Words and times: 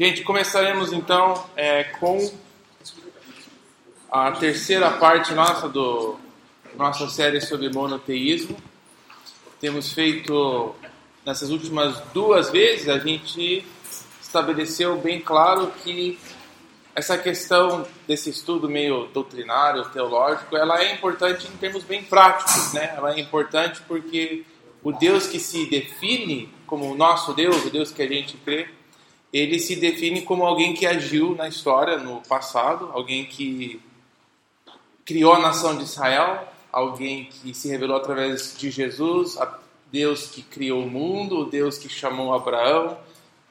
Gente, 0.00 0.22
começaremos 0.22 0.94
então 0.94 1.44
é, 1.54 1.84
com 1.84 2.32
a 4.10 4.32
terceira 4.32 4.90
parte 4.92 5.34
nossa 5.34 5.68
do 5.68 6.18
nossa 6.74 7.06
série 7.10 7.38
sobre 7.42 7.68
monoteísmo. 7.68 8.56
Temos 9.60 9.92
feito 9.92 10.74
nessas 11.22 11.50
últimas 11.50 12.00
duas 12.14 12.48
vezes 12.48 12.88
a 12.88 12.98
gente 12.98 13.62
estabeleceu 14.22 14.96
bem 14.96 15.20
claro 15.20 15.70
que 15.84 16.18
essa 16.94 17.18
questão 17.18 17.86
desse 18.08 18.30
estudo 18.30 18.70
meio 18.70 19.06
doutrinário, 19.08 19.84
teológico, 19.90 20.56
ela 20.56 20.82
é 20.82 20.94
importante 20.94 21.46
em 21.46 21.58
termos 21.58 21.84
bem 21.84 22.02
práticos, 22.02 22.72
né? 22.72 22.94
Ela 22.96 23.16
é 23.16 23.20
importante 23.20 23.82
porque 23.86 24.46
o 24.82 24.92
Deus 24.92 25.26
que 25.26 25.38
se 25.38 25.66
define 25.66 26.48
como 26.66 26.90
o 26.90 26.96
nosso 26.96 27.34
Deus, 27.34 27.66
o 27.66 27.70
Deus 27.70 27.92
que 27.92 28.00
a 28.00 28.08
gente 28.08 28.38
crê, 28.38 28.79
ele 29.32 29.58
se 29.58 29.76
define 29.76 30.22
como 30.22 30.44
alguém 30.44 30.74
que 30.74 30.86
agiu 30.86 31.34
na 31.36 31.48
história, 31.48 31.98
no 31.98 32.20
passado, 32.22 32.90
alguém 32.92 33.24
que 33.24 33.80
criou 35.04 35.32
a 35.32 35.38
nação 35.38 35.76
de 35.76 35.84
Israel, 35.84 36.48
alguém 36.72 37.24
que 37.24 37.54
se 37.54 37.68
revelou 37.68 37.96
através 37.96 38.56
de 38.56 38.70
Jesus, 38.70 39.38
Deus 39.90 40.26
que 40.28 40.42
criou 40.42 40.84
o 40.84 40.90
mundo, 40.90 41.44
Deus 41.44 41.78
que 41.78 41.88
chamou 41.88 42.34
Abraão 42.34 42.98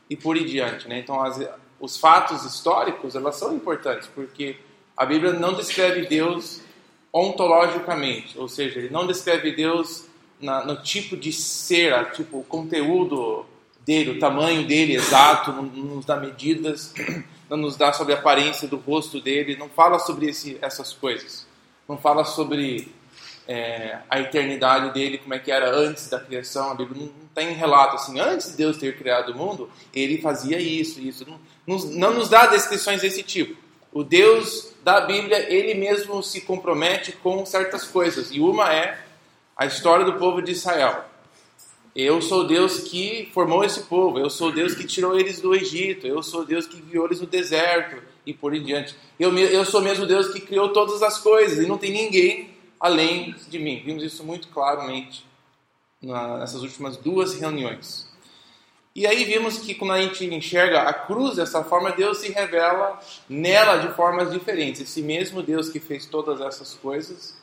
e 0.09 0.15
por 0.15 0.35
aí 0.35 0.45
diante. 0.45 0.87
Né? 0.87 0.99
Então, 0.99 1.21
as, 1.21 1.39
os 1.79 1.97
fatos 1.97 2.43
históricos 2.43 3.15
elas 3.15 3.35
são 3.35 3.53
importantes 3.55 4.09
porque 4.13 4.57
a 4.95 5.05
Bíblia 5.05 5.33
não 5.33 5.53
descreve 5.53 6.07
Deus 6.07 6.61
ontologicamente, 7.11 8.37
ou 8.37 8.47
seja, 8.47 8.79
ele 8.79 8.89
não 8.89 9.07
descreve 9.07 9.51
Deus 9.51 10.05
na, 10.39 10.63
no 10.63 10.81
tipo 10.81 11.17
de 11.17 11.33
ser, 11.33 12.11
tipo 12.11 12.39
o 12.39 12.43
conteúdo 12.43 13.45
dele, 13.85 14.11
o 14.11 14.19
tamanho 14.19 14.65
dele 14.67 14.95
exato, 14.95 15.51
não, 15.51 15.63
não 15.63 15.95
nos 15.95 16.05
dá 16.05 16.17
medidas, 16.17 16.93
não 17.49 17.57
nos 17.57 17.75
dá 17.75 17.91
sobre 17.93 18.13
a 18.13 18.17
aparência 18.17 18.67
do 18.67 18.77
rosto 18.77 19.19
dele, 19.19 19.55
não 19.55 19.69
fala 19.69 19.99
sobre 19.99 20.27
esse, 20.27 20.57
essas 20.61 20.93
coisas, 20.93 21.47
não 21.87 21.97
fala 21.97 22.23
sobre 22.23 22.91
é, 23.49 23.97
a 24.07 24.19
eternidade 24.19 24.93
dele, 24.93 25.17
como 25.17 25.33
é 25.33 25.39
que 25.39 25.51
era 25.51 25.75
antes 25.75 26.07
da 26.07 26.19
criação. 26.19 26.69
A 26.69 26.75
Bíblia 26.75 27.01
não, 27.01 27.11
tem 27.33 27.51
relato 27.53 27.95
assim, 27.95 28.19
antes 28.19 28.51
de 28.51 28.57
Deus 28.57 28.77
ter 28.77 28.95
criado 28.95 29.31
o 29.31 29.35
mundo, 29.35 29.71
ele 29.91 30.21
fazia 30.21 30.59
isso, 30.59 30.99
isso. 30.99 31.25
Não, 31.27 31.39
não, 31.65 31.85
não 31.93 32.13
nos 32.13 32.29
dá 32.29 32.45
descrições 32.45 33.01
desse 33.01 33.23
tipo. 33.23 33.57
O 33.91 34.03
Deus 34.03 34.71
da 34.83 35.01
Bíblia, 35.01 35.51
ele 35.51 35.73
mesmo 35.73 36.21
se 36.21 36.41
compromete 36.41 37.11
com 37.11 37.43
certas 37.43 37.85
coisas, 37.85 38.29
e 38.31 38.39
uma 38.39 38.71
é 38.71 38.99
a 39.57 39.65
história 39.65 40.05
do 40.05 40.13
povo 40.13 40.43
de 40.43 40.51
Israel. 40.51 41.08
Eu 41.95 42.21
sou 42.21 42.45
Deus 42.45 42.81
que 42.81 43.29
formou 43.33 43.63
esse 43.63 43.81
povo, 43.81 44.19
eu 44.19 44.29
sou 44.29 44.51
Deus 44.51 44.75
que 44.75 44.85
tirou 44.85 45.19
eles 45.19 45.41
do 45.41 45.55
Egito, 45.55 46.05
eu 46.05 46.21
sou 46.21 46.45
Deus 46.45 46.67
que 46.67 46.79
guiou 46.79 47.05
eles 47.05 47.19
no 47.19 47.27
deserto 47.27 48.01
e 48.25 48.33
por 48.33 48.55
em 48.55 48.63
diante. 48.63 48.95
Eu, 49.19 49.35
eu 49.37 49.65
sou 49.65 49.81
mesmo 49.81 50.05
Deus 50.05 50.29
que 50.29 50.39
criou 50.39 50.69
todas 50.69 51.01
as 51.01 51.17
coisas 51.17 51.57
e 51.57 51.67
não 51.67 51.77
tem 51.77 51.91
ninguém 51.91 52.51
além 52.79 53.35
de 53.49 53.59
mim. 53.59 53.81
Vimos 53.83 54.03
isso 54.03 54.23
muito 54.23 54.47
claramente 54.49 55.25
nessas 56.01 56.61
últimas 56.61 56.95
duas 56.95 57.33
reuniões. 57.33 58.07
E 58.95 59.05
aí 59.05 59.23
vimos 59.23 59.59
que 59.59 59.75
quando 59.75 59.91
a 59.91 60.01
gente 60.01 60.25
enxerga 60.25 60.81
a 60.81 60.93
cruz 60.93 61.35
dessa 61.35 61.63
forma, 61.63 61.91
Deus 61.91 62.19
se 62.19 62.31
revela 62.31 62.99
nela 63.27 63.77
de 63.77 63.93
formas 63.93 64.31
diferentes. 64.31 64.81
Esse 64.81 65.01
mesmo 65.01 65.41
Deus 65.41 65.69
que 65.69 65.79
fez 65.79 66.05
todas 66.05 66.41
essas 66.41 66.73
coisas. 66.73 67.37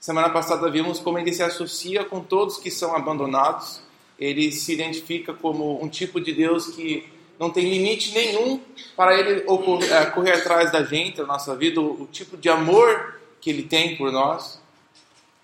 Semana 0.00 0.30
passada 0.30 0.70
vimos 0.70 0.98
como 0.98 1.18
ele 1.18 1.32
se 1.32 1.42
associa 1.42 2.04
com 2.04 2.20
todos 2.20 2.58
que 2.58 2.70
são 2.70 2.94
abandonados. 2.94 3.82
Ele 4.22 4.52
se 4.52 4.72
identifica 4.72 5.34
como 5.34 5.82
um 5.82 5.88
tipo 5.88 6.20
de 6.20 6.32
Deus 6.32 6.68
que 6.68 7.10
não 7.38 7.50
tem 7.50 7.68
limite 7.68 8.14
nenhum 8.14 8.60
para 8.96 9.18
ele 9.18 9.44
é, 9.90 10.06
correr 10.06 10.32
atrás 10.32 10.70
da 10.70 10.84
gente, 10.84 11.16
da 11.16 11.26
nossa 11.26 11.56
vida, 11.56 11.80
o, 11.80 12.02
o 12.02 12.06
tipo 12.06 12.36
de 12.36 12.48
amor 12.48 13.18
que 13.40 13.50
ele 13.50 13.64
tem 13.64 13.96
por 13.96 14.12
nós. 14.12 14.62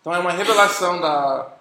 Então 0.00 0.14
é 0.14 0.19
uma 0.20 0.30
revelação 0.30 1.00
da, 1.00 1.53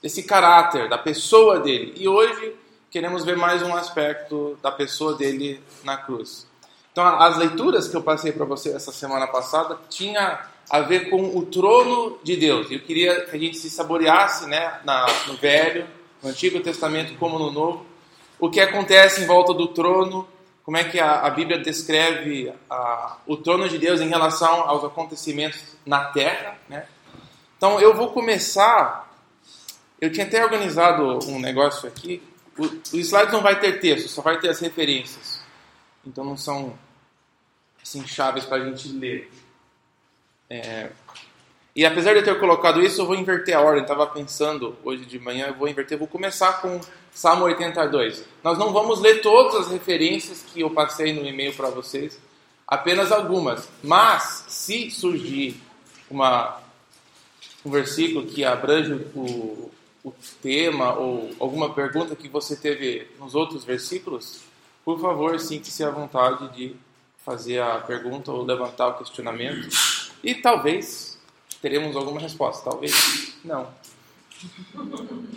desse 0.00 0.22
caráter, 0.22 0.88
da 0.88 0.96
pessoa 0.96 1.58
dele. 1.58 1.92
E 1.96 2.06
hoje 2.06 2.54
queremos 2.88 3.24
ver 3.24 3.36
mais 3.36 3.62
um 3.62 3.74
aspecto 3.74 4.56
da 4.62 4.70
pessoa 4.70 5.16
dele 5.16 5.60
na 5.82 5.96
cruz. 5.96 6.46
Então 6.92 7.04
as 7.04 7.36
leituras 7.36 7.88
que 7.88 7.96
eu 7.96 8.02
passei 8.02 8.30
para 8.30 8.44
você 8.44 8.70
essa 8.70 8.92
semana 8.92 9.26
passada 9.26 9.76
tinha 9.88 10.46
a 10.70 10.80
ver 10.82 11.10
com 11.10 11.36
o 11.36 11.44
trono 11.46 12.16
de 12.22 12.36
Deus. 12.36 12.70
Eu 12.70 12.78
queria 12.78 13.22
que 13.22 13.34
a 13.34 13.38
gente 13.40 13.58
se 13.58 13.68
saboreasse, 13.68 14.46
né, 14.46 14.78
na, 14.84 15.04
no 15.26 15.36
Velho, 15.36 15.84
no 16.22 16.30
Antigo 16.30 16.60
Testamento 16.60 17.16
como 17.18 17.38
no 17.38 17.50
Novo, 17.50 17.86
o 18.38 18.50
que 18.50 18.60
acontece 18.60 19.22
em 19.22 19.26
volta 19.26 19.52
do 19.52 19.68
trono, 19.68 20.26
como 20.64 20.76
é 20.76 20.84
que 20.84 20.98
a, 20.98 21.20
a 21.20 21.30
Bíblia 21.30 21.58
descreve 21.58 22.52
a, 22.68 23.18
o 23.26 23.36
trono 23.36 23.68
de 23.68 23.78
Deus 23.78 24.00
em 24.00 24.08
relação 24.08 24.68
aos 24.68 24.84
acontecimentos 24.84 25.76
na 25.84 26.06
Terra, 26.06 26.58
né? 26.68 26.86
Então 27.56 27.78
eu 27.80 27.94
vou 27.94 28.10
começar. 28.12 29.10
Eu 30.00 30.10
tinha 30.10 30.24
até 30.24 30.42
organizado 30.42 31.18
um 31.28 31.38
negócio 31.38 31.86
aqui. 31.86 32.22
O, 32.56 32.64
o 32.96 32.98
slide 32.98 33.32
não 33.32 33.42
vai 33.42 33.58
ter 33.60 33.80
texto, 33.80 34.08
só 34.08 34.22
vai 34.22 34.38
ter 34.38 34.48
as 34.48 34.60
referências. 34.60 35.42
Então 36.06 36.24
não 36.24 36.36
são 36.36 36.78
assim, 37.82 38.06
chaves 38.06 38.44
para 38.44 38.62
a 38.62 38.64
gente 38.64 38.88
ler. 38.92 39.30
É, 40.48 40.90
e 41.80 41.86
apesar 41.86 42.12
de 42.12 42.18
eu 42.18 42.24
ter 42.24 42.38
colocado 42.38 42.82
isso, 42.82 43.00
eu 43.00 43.06
vou 43.06 43.14
inverter 43.14 43.56
a 43.56 43.60
ordem. 43.62 43.80
Estava 43.80 44.06
pensando 44.06 44.76
hoje 44.84 45.06
de 45.06 45.18
manhã, 45.18 45.46
eu 45.46 45.54
vou 45.54 45.66
inverter. 45.66 45.96
Vou 45.96 46.06
começar 46.06 46.60
com 46.60 46.78
Salmo 47.10 47.46
82. 47.46 48.22
Nós 48.44 48.58
não 48.58 48.70
vamos 48.70 49.00
ler 49.00 49.22
todas 49.22 49.54
as 49.54 49.72
referências 49.72 50.42
que 50.42 50.60
eu 50.60 50.68
passei 50.68 51.14
no 51.14 51.26
e-mail 51.26 51.54
para 51.54 51.70
vocês, 51.70 52.20
apenas 52.68 53.10
algumas. 53.10 53.66
Mas, 53.82 54.44
se 54.46 54.90
surgir 54.90 55.58
uma 56.10 56.60
um 57.64 57.70
versículo 57.70 58.26
que 58.26 58.44
abrange 58.44 58.92
o, 59.14 59.70
o 60.04 60.12
tema 60.42 60.92
ou 60.92 61.30
alguma 61.40 61.72
pergunta 61.72 62.14
que 62.14 62.28
você 62.28 62.56
teve 62.56 63.08
nos 63.18 63.34
outros 63.34 63.64
versículos, 63.64 64.42
por 64.84 65.00
favor, 65.00 65.40
sinta-se 65.40 65.82
à 65.82 65.90
vontade 65.90 66.54
de 66.54 66.76
fazer 67.24 67.58
a 67.62 67.78
pergunta 67.78 68.30
ou 68.30 68.44
levantar 68.44 68.88
o 68.88 68.98
questionamento. 68.98 69.66
E 70.22 70.34
talvez 70.34 71.09
teremos 71.60 71.96
alguma 71.96 72.20
resposta, 72.20 72.70
talvez 72.70 73.34
não. 73.44 73.68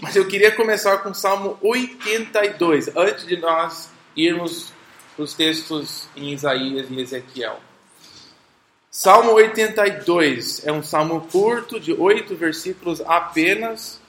Mas 0.02 0.16
eu 0.16 0.28
queria 0.28 0.52
começar 0.52 1.00
com 1.00 1.10
o 1.10 1.16
Salmo 1.16 1.58
82, 1.62 2.96
antes 2.96 3.26
de 3.28 3.38
nós 3.38 3.90
irmos 4.16 4.72
para 5.16 5.24
os 5.24 5.34
textos 5.34 6.08
em 6.16 6.34
Isaías 6.34 6.90
e 6.90 7.00
Ezequiel. 7.00 7.60
Salmo 8.90 9.32
82 9.32 10.66
é 10.68 10.72
um 10.72 10.84
salmo 10.84 11.22
curto, 11.32 11.80
de 11.80 11.92
oito 11.94 12.36
versículos 12.36 13.02
apenas. 13.02 14.00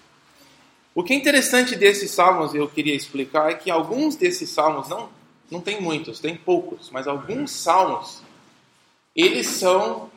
O 0.94 1.02
que 1.02 1.14
é 1.14 1.16
interessante 1.16 1.74
desses 1.74 2.10
salmos, 2.10 2.54
eu 2.54 2.68
queria 2.68 2.94
explicar, 2.94 3.50
é 3.50 3.54
que 3.54 3.70
alguns 3.70 4.14
desses 4.14 4.50
salmos, 4.50 4.88
não, 4.88 5.08
não 5.50 5.60
tem 5.60 5.80
muitos, 5.80 6.20
tem 6.20 6.36
poucos, 6.36 6.90
mas 6.90 7.08
alguns 7.08 7.50
salmos, 7.50 8.22
eles 9.16 9.46
são, 9.46 10.10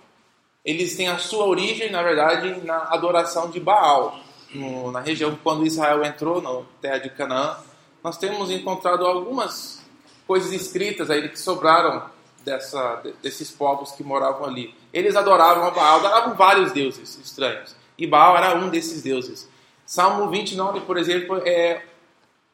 eles 0.68 0.98
têm 0.98 1.08
a 1.08 1.18
sua 1.18 1.46
origem, 1.46 1.90
na 1.90 2.04
verdade, 2.04 2.60
na 2.66 2.90
adoração 2.90 3.50
de 3.50 3.58
Baal. 3.58 4.20
No, 4.54 4.92
na 4.92 5.00
região, 5.00 5.38
quando 5.42 5.66
Israel 5.66 6.04
entrou 6.04 6.42
na 6.42 6.62
terra 6.82 6.98
de 6.98 7.10
Canaã, 7.10 7.56
nós 8.04 8.18
temos 8.18 8.52
encontrado 8.52 9.06
algumas 9.06 9.82
coisas 10.28 10.52
escritas 10.52 11.10
aí 11.10 11.30
que 11.30 11.40
sobraram 11.40 12.10
dessa, 12.44 13.02
desses 13.24 13.50
povos 13.50 13.94
que 13.94 14.04
moravam 14.04 14.46
ali. 14.46 14.76
Eles 14.92 15.16
adoravam 15.16 15.72
Baal, 15.72 16.00
adoravam 16.00 16.36
vários 16.36 16.74
deuses 16.74 17.18
estranhos. 17.18 17.74
E 17.98 18.06
Baal 18.06 18.36
era 18.36 18.58
um 18.58 18.68
desses 18.68 19.02
deuses. 19.02 19.50
Salmo 19.86 20.30
29, 20.30 20.82
por 20.82 20.98
exemplo, 20.98 21.42
é, 21.46 21.82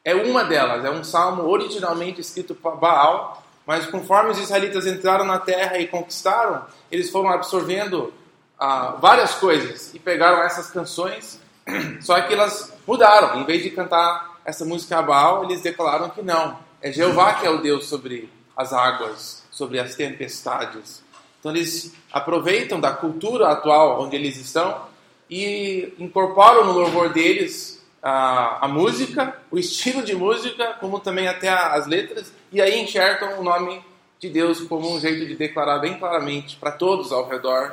é 0.04 0.14
uma 0.14 0.44
delas. 0.44 0.84
É 0.84 0.90
um 0.90 1.02
salmo 1.02 1.48
originalmente 1.48 2.20
escrito 2.20 2.54
para 2.54 2.76
Baal, 2.76 3.43
mas 3.66 3.86
conforme 3.86 4.30
os 4.30 4.38
israelitas 4.38 4.86
entraram 4.86 5.24
na 5.24 5.38
terra 5.38 5.78
e 5.78 5.86
conquistaram, 5.86 6.64
eles 6.90 7.10
foram 7.10 7.30
absorvendo 7.30 8.12
ah, 8.58 8.96
várias 9.00 9.34
coisas 9.34 9.94
e 9.94 9.98
pegaram 9.98 10.42
essas 10.42 10.70
canções, 10.70 11.40
só 12.02 12.20
que 12.20 12.32
elas 12.32 12.72
mudaram. 12.86 13.40
Em 13.40 13.44
vez 13.44 13.62
de 13.62 13.70
cantar 13.70 14.38
essa 14.44 14.64
música 14.64 15.00
Baal, 15.00 15.44
eles 15.44 15.62
declararam 15.62 16.10
que 16.10 16.22
não. 16.22 16.58
É 16.82 16.92
Jeová 16.92 17.34
que 17.34 17.46
é 17.46 17.50
o 17.50 17.58
Deus 17.58 17.86
sobre 17.86 18.30
as 18.56 18.72
águas 18.72 19.44
sobre 19.54 19.78
as 19.78 19.94
tempestades. 19.94 21.02
Então 21.38 21.52
eles 21.52 21.94
aproveitam 22.12 22.80
da 22.80 22.92
cultura 22.92 23.48
atual 23.48 24.02
onde 24.02 24.16
eles 24.16 24.36
estão 24.36 24.82
e 25.30 25.94
incorporam 25.98 26.64
no 26.64 26.72
louvor 26.72 27.10
deles 27.10 27.73
a, 28.04 28.66
a 28.66 28.68
música, 28.68 29.34
o 29.50 29.58
estilo 29.58 30.02
de 30.02 30.14
música, 30.14 30.74
como 30.78 31.00
também 31.00 31.26
até 31.26 31.48
as 31.48 31.86
letras, 31.86 32.30
e 32.52 32.60
aí 32.60 32.78
enxertam 32.78 33.40
o 33.40 33.42
nome 33.42 33.82
de 34.20 34.28
Deus 34.28 34.60
como 34.60 34.94
um 34.94 35.00
jeito 35.00 35.26
de 35.26 35.34
declarar 35.34 35.78
bem 35.78 35.98
claramente 35.98 36.56
para 36.56 36.70
todos 36.70 37.12
ao 37.12 37.26
redor 37.26 37.72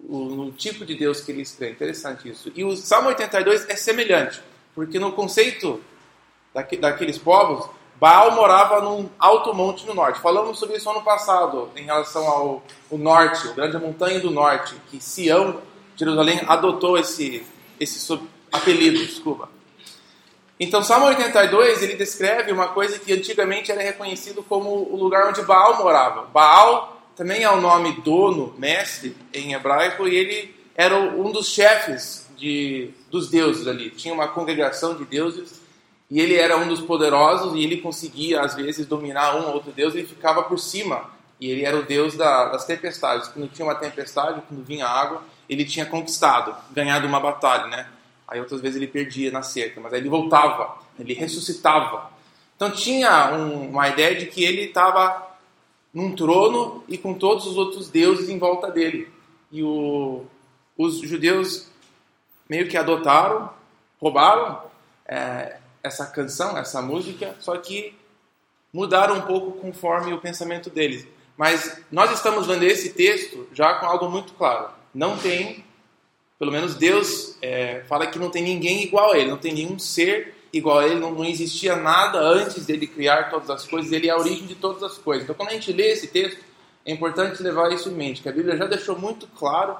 o, 0.00 0.46
o, 0.46 0.50
tipo 0.52 0.86
de 0.86 0.94
Deus 0.94 1.20
que 1.20 1.30
eles 1.30 1.54
creem. 1.54 1.72
Interessante 1.72 2.26
isso. 2.26 2.50
E 2.54 2.64
o 2.64 2.74
Salmo 2.74 3.08
82 3.08 3.68
é 3.68 3.76
semelhante, 3.76 4.40
porque 4.74 4.98
no 4.98 5.12
conceito 5.12 5.78
daqueles 6.80 7.18
povos, 7.18 7.68
Baal 8.00 8.32
morava 8.32 8.80
num 8.80 9.10
alto 9.18 9.52
monte 9.52 9.86
no 9.86 9.92
norte. 9.92 10.20
Falamos 10.20 10.58
sobre 10.58 10.78
isso 10.78 10.88
ano 10.88 11.02
passado, 11.02 11.68
em 11.76 11.84
relação 11.84 12.26
ao, 12.26 12.62
ao 12.90 12.98
norte, 12.98 13.46
o 13.48 13.54
grande 13.54 13.76
montanha 13.76 14.20
do 14.20 14.30
norte, 14.30 14.74
que 14.90 15.02
Sião, 15.02 15.60
Jerusalém, 15.96 16.40
adotou 16.46 16.96
esse, 16.96 17.44
esse 17.78 17.98
apelido, 18.54 18.98
desculpa. 18.98 19.48
Então, 20.58 20.82
Salmo 20.82 21.06
82, 21.06 21.82
ele 21.82 21.96
descreve 21.96 22.52
uma 22.52 22.68
coisa 22.68 22.98
que 22.98 23.12
antigamente 23.12 23.72
era 23.72 23.82
reconhecido 23.82 24.42
como 24.42 24.70
o 24.70 24.96
lugar 24.96 25.28
onde 25.28 25.42
Baal 25.42 25.78
morava. 25.78 26.22
Baal 26.26 27.02
também 27.16 27.42
é 27.42 27.50
o 27.50 27.60
nome 27.60 28.00
dono, 28.02 28.54
mestre, 28.56 29.16
em 29.32 29.52
hebraico, 29.52 30.06
e 30.06 30.14
ele 30.14 30.54
era 30.76 30.96
um 30.96 31.30
dos 31.32 31.48
chefes 31.48 32.28
de, 32.36 32.90
dos 33.10 33.28
deuses 33.28 33.66
ali. 33.66 33.90
Tinha 33.90 34.14
uma 34.14 34.28
congregação 34.28 34.96
de 34.96 35.04
deuses, 35.04 35.60
e 36.08 36.20
ele 36.20 36.36
era 36.36 36.56
um 36.56 36.68
dos 36.68 36.80
poderosos, 36.80 37.54
e 37.56 37.64
ele 37.64 37.78
conseguia, 37.78 38.40
às 38.40 38.54
vezes, 38.54 38.86
dominar 38.86 39.36
um 39.36 39.48
ou 39.48 39.54
outro 39.54 39.72
deus, 39.72 39.94
e 39.94 39.98
ele 39.98 40.06
ficava 40.06 40.44
por 40.44 40.58
cima. 40.58 41.10
E 41.40 41.50
ele 41.50 41.64
era 41.64 41.76
o 41.76 41.82
deus 41.82 42.16
da, 42.16 42.46
das 42.46 42.64
tempestades. 42.64 43.28
Quando 43.28 43.48
tinha 43.48 43.66
uma 43.66 43.74
tempestade, 43.74 44.40
quando 44.48 44.64
vinha 44.64 44.86
água, 44.86 45.22
ele 45.48 45.64
tinha 45.64 45.84
conquistado, 45.84 46.54
ganhado 46.72 47.08
uma 47.08 47.18
batalha, 47.18 47.66
né? 47.66 47.88
Aí 48.34 48.40
outras 48.40 48.60
vezes 48.60 48.76
ele 48.76 48.88
perdia 48.88 49.30
na 49.30 49.42
cerca, 49.42 49.80
mas 49.80 49.92
aí 49.92 50.00
ele 50.00 50.08
voltava, 50.08 50.76
ele 50.98 51.14
ressuscitava. 51.14 52.10
Então 52.56 52.68
tinha 52.68 53.32
um, 53.32 53.70
uma 53.70 53.88
ideia 53.88 54.16
de 54.16 54.26
que 54.26 54.42
ele 54.42 54.62
estava 54.62 55.24
num 55.92 56.16
trono 56.16 56.82
e 56.88 56.98
com 56.98 57.14
todos 57.14 57.46
os 57.46 57.56
outros 57.56 57.88
deuses 57.88 58.28
em 58.28 58.36
volta 58.36 58.72
dele. 58.72 59.08
E 59.52 59.62
o, 59.62 60.24
os 60.76 60.98
judeus 60.98 61.70
meio 62.50 62.68
que 62.68 62.76
adotaram, 62.76 63.50
roubaram 64.00 64.62
é, 65.06 65.58
essa 65.80 66.06
canção, 66.06 66.58
essa 66.58 66.82
música, 66.82 67.36
só 67.38 67.56
que 67.56 67.96
mudaram 68.72 69.18
um 69.18 69.22
pouco 69.22 69.52
conforme 69.60 70.12
o 70.12 70.20
pensamento 70.20 70.68
deles. 70.68 71.06
Mas 71.36 71.80
nós 71.88 72.10
estamos 72.10 72.48
vendo 72.48 72.64
esse 72.64 72.94
texto 72.94 73.46
já 73.52 73.74
com 73.74 73.86
algo 73.86 74.10
muito 74.10 74.32
claro. 74.32 74.70
Não 74.92 75.16
tem 75.16 75.64
pelo 76.38 76.52
menos 76.52 76.74
Deus 76.74 77.36
é, 77.40 77.82
fala 77.88 78.06
que 78.06 78.18
não 78.18 78.30
tem 78.30 78.42
ninguém 78.42 78.82
igual 78.82 79.12
a 79.12 79.18
Ele, 79.18 79.30
não 79.30 79.38
tem 79.38 79.52
nenhum 79.52 79.78
ser 79.78 80.34
igual 80.52 80.78
a 80.78 80.86
Ele, 80.86 81.00
não, 81.00 81.12
não, 81.12 81.24
existia 81.24 81.76
nada 81.76 82.18
antes 82.20 82.66
dele 82.66 82.86
criar 82.86 83.30
todas 83.30 83.50
as 83.50 83.66
coisas, 83.66 83.92
Ele 83.92 84.08
é 84.08 84.10
a 84.10 84.18
origem 84.18 84.46
de 84.46 84.54
todas 84.54 84.82
as 84.82 84.98
coisas. 84.98 85.24
Então, 85.24 85.34
quando 85.34 85.50
a 85.50 85.52
gente 85.52 85.72
lê 85.72 85.92
esse 85.92 86.08
texto, 86.08 86.40
é 86.84 86.92
importante 86.92 87.42
levar 87.42 87.72
isso 87.72 87.88
em 87.88 87.94
mente, 87.94 88.22
que 88.22 88.28
a 88.28 88.32
Bíblia 88.32 88.56
já 88.56 88.66
deixou 88.66 88.98
muito 88.98 89.26
claro 89.28 89.76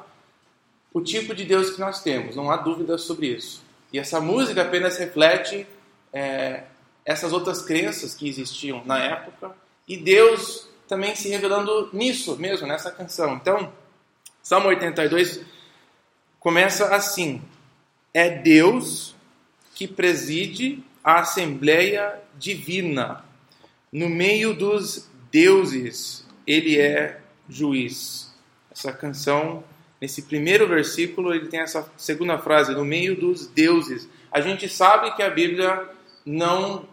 o 0.92 1.00
tipo 1.00 1.34
de 1.34 1.44
Deus 1.44 1.70
que 1.70 1.80
nós 1.80 2.02
temos, 2.02 2.36
não 2.36 2.50
há 2.50 2.56
dúvida 2.56 2.96
sobre 2.96 3.26
isso. 3.26 3.62
E 3.92 3.98
essa 3.98 4.20
música 4.20 4.62
apenas 4.62 4.96
reflete 4.96 5.66
é, 6.12 6.64
essas 7.04 7.32
outras 7.32 7.62
crenças 7.62 8.14
que 8.14 8.28
existiam 8.28 8.82
na 8.84 8.98
época 8.98 9.54
e 9.86 9.96
Deus 9.96 10.68
também 10.88 11.14
se 11.14 11.28
revelando 11.28 11.90
nisso 11.92 12.36
mesmo, 12.36 12.66
nessa 12.66 12.90
canção. 12.90 13.34
Então, 13.34 13.72
Salmo 14.42 14.68
82 14.68 15.40
começa 16.44 16.94
assim: 16.94 17.40
É 18.12 18.28
Deus 18.28 19.16
que 19.74 19.88
preside 19.88 20.84
a 21.02 21.20
Assembleia 21.20 22.20
Divina. 22.38 23.24
No 23.90 24.08
meio 24.08 24.54
dos 24.54 25.08
deuses, 25.32 26.24
ele 26.46 26.78
é 26.78 27.20
juiz. 27.48 28.32
Essa 28.70 28.92
canção, 28.92 29.64
nesse 30.00 30.22
primeiro 30.22 30.68
versículo, 30.68 31.32
ele 31.34 31.48
tem 31.48 31.60
essa 31.60 31.90
segunda 31.96 32.38
frase: 32.38 32.74
No 32.74 32.84
meio 32.84 33.16
dos 33.16 33.46
deuses. 33.46 34.06
A 34.30 34.40
gente 34.40 34.68
sabe 34.68 35.14
que 35.16 35.22
a 35.22 35.30
Bíblia 35.30 35.88
não 36.26 36.86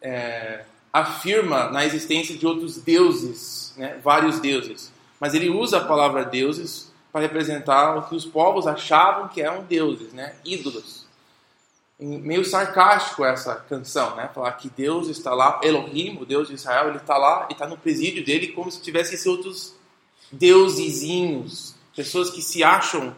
é, 0.00 0.64
afirma 0.92 1.70
na 1.70 1.84
existência 1.84 2.36
de 2.36 2.46
outros 2.46 2.76
deuses, 2.76 3.74
né, 3.78 3.98
vários 4.04 4.40
deuses, 4.40 4.92
mas 5.18 5.32
ele 5.32 5.48
usa 5.48 5.78
a 5.78 5.84
palavra 5.84 6.22
deuses 6.22 6.89
para 7.12 7.22
representar 7.22 7.96
o 7.96 8.08
que 8.08 8.14
os 8.14 8.24
povos 8.24 8.66
achavam 8.66 9.28
que 9.28 9.42
eram 9.42 9.62
deuses, 9.64 10.12
né? 10.12 10.34
ídolos. 10.44 11.06
Meio 11.98 12.44
sarcástico 12.44 13.24
essa 13.24 13.56
canção, 13.56 14.16
né? 14.16 14.30
Falar 14.34 14.52
que 14.52 14.70
Deus 14.70 15.08
está 15.08 15.34
lá, 15.34 15.60
Elohim, 15.62 16.16
o 16.18 16.24
Deus 16.24 16.48
de 16.48 16.54
Israel, 16.54 16.88
ele 16.88 16.96
está 16.96 17.18
lá 17.18 17.46
e 17.50 17.52
está 17.52 17.66
no 17.66 17.76
presídio 17.76 18.24
dele 18.24 18.48
como 18.48 18.70
se 18.70 18.80
tivesse 18.80 19.28
outros 19.28 19.74
deusezinhos, 20.32 21.74
pessoas 21.94 22.30
que 22.30 22.40
se 22.40 22.64
acham 22.64 23.14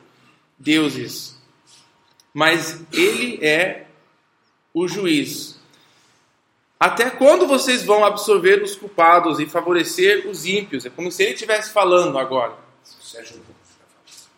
deuses. 0.59 1.41
Mas 2.35 2.81
ele 2.93 3.39
é 3.47 3.87
o 4.75 4.89
juiz. 4.89 5.61
Até 6.81 7.09
quando 7.11 7.47
vocês 7.47 7.85
vão 7.85 8.05
absorver 8.05 8.61
os 8.65 8.75
culpados 8.75 9.39
e 9.39 9.47
favorecer 9.47 10.27
os 10.27 10.45
ímpios? 10.45 10.85
É 10.85 10.91
como 10.91 11.13
se 11.13 11.23
ele 11.23 11.35
estivesse 11.35 11.73
falando 11.73 12.19
agora. 12.19 12.57
Sérgio 12.83 13.41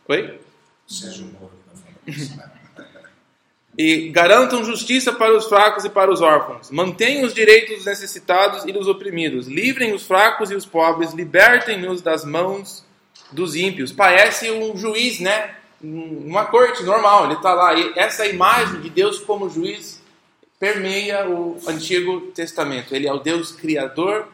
Oi? 0.08 0.38
Sérgio 0.86 1.26
Moro. 1.26 1.52
e 3.76 4.08
garantam 4.10 4.64
justiça 4.64 5.12
para 5.12 5.36
os 5.36 5.46
fracos 5.46 5.84
e 5.84 5.90
para 5.90 6.12
os 6.12 6.20
órfãos. 6.20 6.70
Mantenham 6.70 7.24
os 7.24 7.34
direitos 7.34 7.76
dos 7.76 7.86
necessitados 7.86 8.64
e 8.64 8.72
dos 8.72 8.86
oprimidos. 8.86 9.48
Livrem 9.48 9.92
os 9.92 10.06
fracos 10.06 10.50
e 10.50 10.54
os 10.54 10.66
pobres. 10.66 11.12
Libertem-nos 11.12 12.02
das 12.02 12.24
mãos 12.24 12.84
dos 13.32 13.56
ímpios. 13.56 13.92
Parece 13.92 14.50
um 14.50 14.76
juiz, 14.76 15.20
né? 15.20 15.56
Uma 15.82 16.46
corte 16.46 16.82
normal. 16.82 17.24
Ele 17.24 17.34
está 17.34 17.52
lá. 17.52 17.74
E 17.74 17.92
essa 17.96 18.26
imagem 18.26 18.80
de 18.80 18.90
Deus 18.90 19.18
como 19.18 19.50
juiz 19.50 20.02
permeia 20.60 21.28
o 21.28 21.58
Antigo 21.66 22.20
Testamento. 22.32 22.94
Ele 22.94 23.08
é 23.08 23.12
o 23.12 23.18
Deus 23.18 23.52
criador 23.52 24.28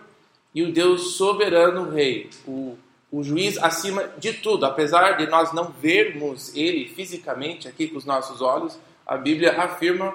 e 0.54 0.62
o 0.62 0.72
Deus 0.72 1.14
soberano 1.16 1.90
rei. 1.90 2.28
O 2.46 2.76
o 3.10 3.22
juiz 3.24 3.58
acima 3.58 4.08
de 4.18 4.34
tudo, 4.34 4.64
apesar 4.64 5.16
de 5.16 5.26
nós 5.26 5.52
não 5.52 5.64
vermos 5.70 6.54
ele 6.54 6.88
fisicamente 6.88 7.66
aqui 7.66 7.88
com 7.88 7.98
os 7.98 8.04
nossos 8.04 8.40
olhos, 8.40 8.78
a 9.06 9.16
Bíblia 9.16 9.60
afirma 9.60 10.14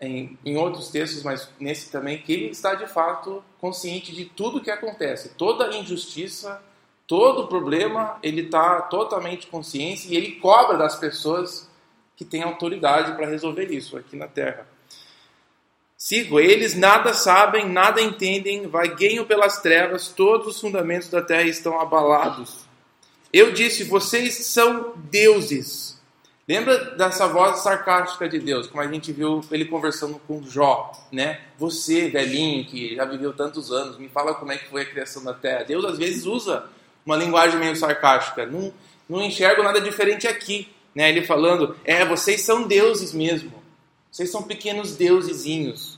em, 0.00 0.36
em 0.44 0.56
outros 0.56 0.88
textos, 0.90 1.22
mas 1.22 1.48
nesse 1.58 1.90
também, 1.90 2.18
que 2.18 2.32
ele 2.32 2.46
está 2.46 2.74
de 2.74 2.86
fato 2.86 3.42
consciente 3.58 4.12
de 4.12 4.26
tudo 4.26 4.60
que 4.60 4.70
acontece, 4.70 5.30
toda 5.30 5.74
injustiça, 5.74 6.62
todo 7.06 7.48
problema, 7.48 8.18
ele 8.22 8.42
está 8.42 8.82
totalmente 8.82 9.46
consciente 9.46 10.12
e 10.12 10.16
ele 10.16 10.32
cobra 10.32 10.76
das 10.76 10.96
pessoas 10.96 11.70
que 12.16 12.24
têm 12.24 12.42
autoridade 12.42 13.12
para 13.16 13.26
resolver 13.26 13.70
isso 13.70 13.96
aqui 13.96 14.16
na 14.16 14.28
Terra. 14.28 14.66
Sigo, 16.04 16.40
eles 16.40 16.74
nada 16.74 17.14
sabem, 17.14 17.68
nada 17.68 18.02
entendem, 18.02 18.66
vagueiam 18.66 19.24
pelas 19.24 19.62
trevas, 19.62 20.08
todos 20.08 20.48
os 20.48 20.60
fundamentos 20.60 21.08
da 21.08 21.22
terra 21.22 21.44
estão 21.44 21.80
abalados. 21.80 22.66
Eu 23.32 23.52
disse, 23.52 23.84
vocês 23.84 24.34
são 24.46 24.94
deuses. 24.96 26.02
Lembra 26.48 26.96
dessa 26.96 27.28
voz 27.28 27.60
sarcástica 27.60 28.28
de 28.28 28.40
Deus, 28.40 28.66
como 28.66 28.82
a 28.82 28.88
gente 28.88 29.12
viu 29.12 29.42
ele 29.52 29.64
conversando 29.64 30.20
com 30.26 30.42
Jó, 30.42 30.90
né? 31.12 31.40
Você, 31.56 32.08
velhinho, 32.08 32.66
que 32.66 32.96
já 32.96 33.04
viveu 33.04 33.32
tantos 33.32 33.70
anos, 33.70 33.96
me 33.96 34.08
fala 34.08 34.34
como 34.34 34.50
é 34.50 34.58
que 34.58 34.68
foi 34.68 34.82
a 34.82 34.86
criação 34.86 35.22
da 35.22 35.32
terra. 35.32 35.62
Deus 35.62 35.84
às 35.84 35.98
vezes 35.98 36.26
usa 36.26 36.64
uma 37.06 37.14
linguagem 37.14 37.60
meio 37.60 37.76
sarcástica. 37.76 38.44
Não, 38.44 38.74
não 39.08 39.22
enxergo 39.22 39.62
nada 39.62 39.80
diferente 39.80 40.26
aqui, 40.26 40.68
né? 40.96 41.10
Ele 41.10 41.22
falando, 41.22 41.76
é, 41.84 42.04
vocês 42.04 42.40
são 42.40 42.66
deuses 42.66 43.12
mesmo. 43.12 43.62
Vocês 44.12 44.30
são 44.30 44.42
pequenos 44.42 44.94
deusezinhos. 44.94 45.91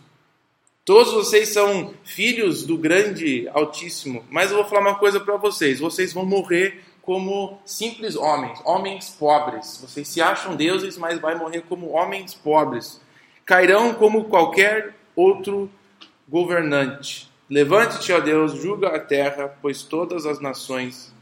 Todos 0.85 1.15
vocês 1.15 1.49
são 1.49 1.95
filhos 2.05 2.67
do 2.67 2.77
grande 2.77 3.49
Altíssimo. 3.55 4.23
Mas 4.29 4.51
eu 4.51 4.59
vou 4.59 4.67
falar 4.67 4.83
uma 4.83 4.99
coisa 4.99 5.19
para 5.19 5.37
vocês: 5.37 5.81
vocês 5.81 6.13
vão 6.13 6.27
morrer 6.27 6.85
como 7.01 7.59
simples 7.65 8.17
homens, 8.17 8.61
homens 8.67 9.09
pobres. 9.09 9.79
Vocês 9.81 10.07
se 10.07 10.21
acham 10.21 10.55
deuses, 10.55 10.99
mas 10.99 11.19
vai 11.19 11.37
morrer 11.37 11.63
como 11.63 11.93
homens 11.93 12.35
pobres. 12.35 13.01
Cairão 13.47 13.95
como 13.95 14.25
qualquer 14.25 14.95
outro 15.17 15.71
governante. 16.29 17.31
Levante-te, 17.49 18.13
ó 18.13 18.21
Deus, 18.21 18.53
julga 18.53 18.89
a 18.89 18.99
terra, 18.99 19.57
pois 19.63 19.83
todas 19.83 20.27
as 20.27 20.39
nações 20.39 21.15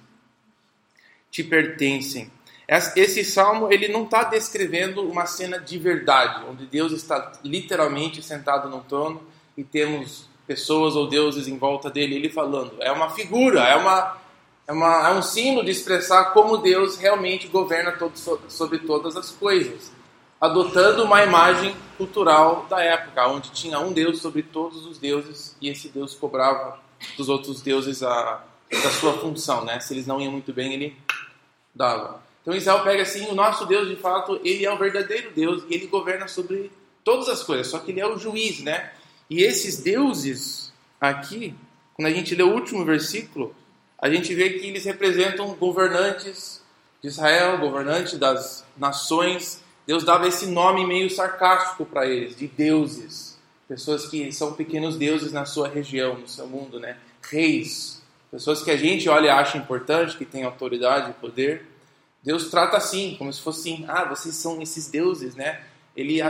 te 1.30 1.44
pertencem. 1.44 2.30
Esse 2.96 3.24
salmo 3.24 3.72
ele 3.72 3.88
não 3.88 4.04
está 4.04 4.24
descrevendo 4.24 5.02
uma 5.02 5.26
cena 5.26 5.58
de 5.58 5.78
verdade, 5.78 6.44
onde 6.48 6.66
Deus 6.66 6.92
está 6.92 7.32
literalmente 7.44 8.22
sentado 8.22 8.68
no 8.68 8.82
trono 8.82 9.20
e 9.56 9.64
temos 9.64 10.26
pessoas 10.46 10.96
ou 10.96 11.08
deuses 11.08 11.48
em 11.48 11.56
volta 11.56 11.90
dele, 11.90 12.16
ele 12.16 12.28
falando. 12.28 12.74
É 12.80 12.90
uma 12.90 13.10
figura, 13.10 13.60
é, 13.60 13.76
uma, 13.76 14.16
é, 14.66 14.72
uma, 14.72 15.08
é 15.08 15.14
um 15.14 15.22
símbolo 15.22 15.64
de 15.64 15.70
expressar 15.70 16.32
como 16.32 16.58
Deus 16.58 16.96
realmente 16.96 17.46
governa 17.48 17.92
todo, 17.92 18.16
sobre 18.48 18.78
todas 18.80 19.16
as 19.16 19.30
coisas, 19.30 19.92
adotando 20.40 21.04
uma 21.04 21.22
imagem 21.22 21.74
cultural 21.96 22.66
da 22.68 22.82
época, 22.82 23.28
onde 23.28 23.50
tinha 23.50 23.78
um 23.78 23.92
Deus 23.92 24.20
sobre 24.20 24.42
todos 24.42 24.84
os 24.86 24.98
deuses 24.98 25.56
e 25.60 25.68
esse 25.68 25.88
Deus 25.88 26.14
cobrava 26.14 26.78
dos 27.16 27.28
outros 27.28 27.60
deuses 27.60 28.02
a, 28.02 28.44
a 28.72 28.90
sua 28.90 29.14
função, 29.14 29.64
né? 29.64 29.80
Se 29.80 29.94
eles 29.94 30.06
não 30.06 30.20
iam 30.20 30.32
muito 30.32 30.52
bem, 30.52 30.72
ele 30.74 30.96
dava. 31.74 32.20
Então 32.42 32.54
Israel 32.54 32.82
pega 32.82 33.02
assim, 33.02 33.26
o 33.28 33.34
nosso 33.34 33.64
Deus 33.66 33.88
de 33.88 33.96
fato, 33.96 34.40
ele 34.44 34.64
é 34.64 34.72
o 34.72 34.78
verdadeiro 34.78 35.30
Deus 35.34 35.62
e 35.68 35.74
ele 35.74 35.86
governa 35.86 36.26
sobre 36.26 36.72
todas 37.04 37.28
as 37.28 37.42
coisas, 37.42 37.68
só 37.68 37.78
que 37.78 37.92
ele 37.92 38.00
é 38.00 38.06
o 38.06 38.18
juiz, 38.18 38.60
né? 38.60 38.92
E 39.28 39.42
esses 39.42 39.78
deuses 39.78 40.72
aqui, 41.00 41.54
quando 41.94 42.08
a 42.08 42.12
gente 42.12 42.34
lê 42.34 42.42
o 42.42 42.52
último 42.52 42.84
versículo, 42.84 43.54
a 43.98 44.10
gente 44.10 44.34
vê 44.34 44.50
que 44.50 44.66
eles 44.66 44.84
representam 44.84 45.54
governantes 45.54 46.62
de 47.00 47.08
Israel, 47.08 47.58
governantes 47.58 48.18
das 48.18 48.64
nações. 48.76 49.62
Deus 49.86 50.04
dava 50.04 50.26
esse 50.28 50.46
nome 50.46 50.86
meio 50.86 51.10
sarcástico 51.10 51.84
para 51.84 52.06
eles, 52.06 52.36
de 52.36 52.46
deuses. 52.46 53.38
Pessoas 53.68 54.06
que 54.06 54.32
são 54.32 54.54
pequenos 54.54 54.96
deuses 54.96 55.32
na 55.32 55.44
sua 55.44 55.68
região, 55.68 56.18
no 56.18 56.28
seu 56.28 56.46
mundo, 56.46 56.78
né? 56.78 56.96
Reis. 57.22 58.02
Pessoas 58.30 58.62
que 58.62 58.70
a 58.70 58.76
gente 58.76 59.08
olha 59.08 59.26
e 59.26 59.30
acha 59.30 59.58
importante, 59.58 60.16
que 60.16 60.24
têm 60.24 60.44
autoridade 60.44 61.10
e 61.10 61.14
poder. 61.14 61.66
Deus 62.22 62.50
trata 62.50 62.76
assim, 62.76 63.16
como 63.18 63.32
se 63.32 63.40
fosse 63.40 63.60
assim, 63.72 63.84
ah, 63.88 64.04
vocês 64.04 64.34
são 64.36 64.62
esses 64.62 64.88
deuses, 64.88 65.34
né? 65.34 65.62
Ele 65.96 66.20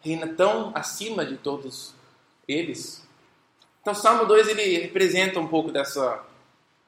reina 0.00 0.26
tão 0.28 0.72
acima 0.74 1.24
de 1.24 1.36
todos 1.36 1.94
eles. 2.46 3.02
Então, 3.80 3.94
Salmo 3.94 4.26
2 4.26 4.48
ele 4.48 4.78
representa 4.78 5.40
um 5.40 5.48
pouco 5.48 5.70
dessa 5.70 6.22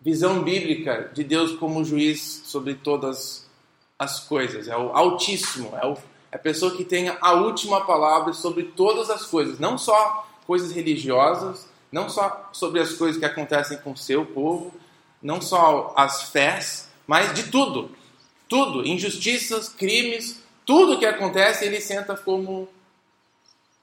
visão 0.00 0.42
bíblica 0.42 1.10
de 1.14 1.24
Deus 1.24 1.52
como 1.52 1.84
juiz 1.84 2.42
sobre 2.44 2.74
todas 2.74 3.48
as 3.98 4.20
coisas. 4.20 4.68
É 4.68 4.76
o 4.76 4.90
Altíssimo, 4.90 5.72
é, 5.80 5.86
o, 5.86 5.94
é 6.30 6.36
a 6.36 6.38
pessoa 6.38 6.76
que 6.76 6.84
tem 6.84 7.08
a 7.08 7.32
última 7.32 7.84
palavra 7.84 8.32
sobre 8.32 8.64
todas 8.64 9.10
as 9.10 9.24
coisas, 9.26 9.58
não 9.58 9.78
só 9.78 10.28
coisas 10.46 10.72
religiosas, 10.72 11.66
não 11.90 12.08
só 12.08 12.50
sobre 12.52 12.80
as 12.80 12.92
coisas 12.92 13.18
que 13.18 13.24
acontecem 13.24 13.78
com 13.78 13.92
o 13.92 13.96
seu 13.96 14.26
povo, 14.26 14.74
não 15.22 15.40
só 15.40 15.94
as 15.96 16.24
fés, 16.24 16.88
mas 17.06 17.32
de 17.34 17.50
tudo. 17.50 17.90
Tudo, 18.48 18.86
injustiças, 18.86 19.68
crimes, 19.68 20.40
tudo 20.66 20.98
que 20.98 21.06
acontece, 21.06 21.64
ele 21.64 21.80
senta 21.80 22.16
como 22.16 22.68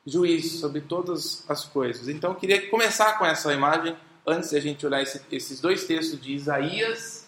juiz 0.05 0.59
sobre 0.59 0.81
todas 0.81 1.43
as 1.49 1.65
coisas. 1.65 2.07
Então, 2.07 2.31
eu 2.31 2.35
queria 2.35 2.69
começar 2.69 3.17
com 3.17 3.25
essa 3.25 3.53
imagem 3.53 3.95
antes 4.25 4.49
de 4.51 4.57
a 4.57 4.61
gente 4.61 4.85
olhar 4.85 5.01
esse, 5.01 5.21
esses 5.31 5.59
dois 5.59 5.85
textos 5.85 6.19
de 6.19 6.33
Isaías 6.33 7.27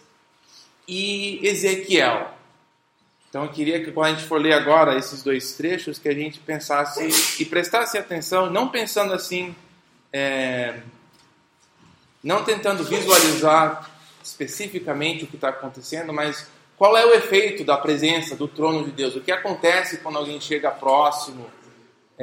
e 0.87 1.39
Ezequiel. 1.45 2.31
Então 3.29 3.45
eu 3.45 3.49
queria 3.49 3.83
que 3.83 3.91
quando 3.91 4.07
a 4.07 4.13
gente 4.13 4.27
for 4.27 4.39
ler 4.39 4.53
agora 4.53 4.95
esses 4.95 5.23
dois 5.23 5.53
trechos, 5.53 5.97
que 5.97 6.07
a 6.07 6.13
gente 6.13 6.39
pensasse 6.39 7.41
e 7.41 7.45
prestasse 7.45 7.97
atenção, 7.97 8.47
não 8.51 8.69
pensando 8.69 9.11
assim, 9.11 9.55
é, 10.11 10.81
não 12.23 12.43
tentando 12.43 12.83
visualizar 12.83 13.89
especificamente 14.23 15.23
o 15.23 15.27
que 15.27 15.35
está 15.35 15.49
acontecendo, 15.49 16.13
mas 16.13 16.47
qual 16.77 16.95
é 16.95 17.05
o 17.05 17.13
efeito 17.13 17.63
da 17.63 17.75
presença 17.75 18.35
do 18.35 18.47
trono 18.47 18.85
de 18.85 18.91
Deus? 18.91 19.15
O 19.15 19.21
que 19.21 19.31
acontece 19.31 19.97
quando 19.97 20.19
alguém 20.19 20.39
chega 20.39 20.69
próximo? 20.69 21.49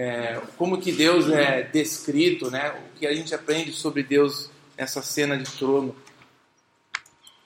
É, 0.02 0.40
como 0.56 0.80
que 0.80 0.92
Deus 0.92 1.28
é 1.28 1.62
descrito, 1.62 2.50
né? 2.50 2.70
O 2.70 2.98
que 2.98 3.06
a 3.06 3.14
gente 3.14 3.34
aprende 3.34 3.70
sobre 3.70 4.02
Deus 4.02 4.50
essa 4.74 5.02
cena 5.02 5.36
de 5.36 5.44
trono. 5.58 5.94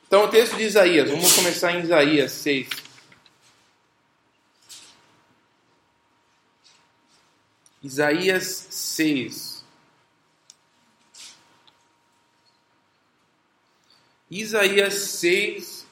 Então, 0.06 0.22
o 0.22 0.28
texto 0.28 0.56
de 0.56 0.62
Isaías, 0.62 1.10
vamos 1.10 1.32
começar 1.32 1.72
em 1.72 1.82
Isaías 1.82 2.30
6. 2.30 2.68
Isaías 7.82 8.68
6. 8.70 9.64
Isaías 14.30 14.94
6, 14.94 15.86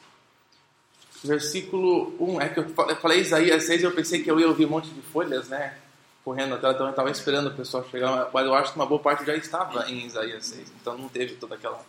versículo 1.25 2.15
1. 2.21 2.41
É 2.41 2.49
que 2.51 2.61
eu 2.61 2.69
falei 2.69 3.19
Isaías 3.19 3.65
6 3.65 3.83
e 3.83 3.85
eu 3.85 3.93
pensei 3.93 4.23
que 4.23 4.31
eu 4.31 4.39
ia 4.39 4.47
ouvir 4.47 4.67
um 4.67 4.71
monte 4.71 4.91
de 4.91 5.03
folhas, 5.03 5.49
né? 5.49 5.82
Correndo 6.25 6.55
atrás, 6.55 6.75
então 6.75 6.87
eu 6.87 6.91
estava 6.91 7.11
esperando 7.11 7.49
o 7.49 7.55
pessoal 7.55 7.85
chegar, 7.91 8.31
mas 8.33 8.47
eu 8.47 8.55
acho 8.55 8.73
que 8.73 8.79
uma 8.79 8.87
boa 8.87 9.01
parte 9.01 9.25
já 9.25 9.35
estava 9.35 9.91
em 9.91 10.07
Isaías 10.07 10.47
6, 10.47 10.73
então 10.81 10.97
não 10.97 11.09
teve 11.09 11.35
todo 11.35 11.55
aquela, 11.55 11.81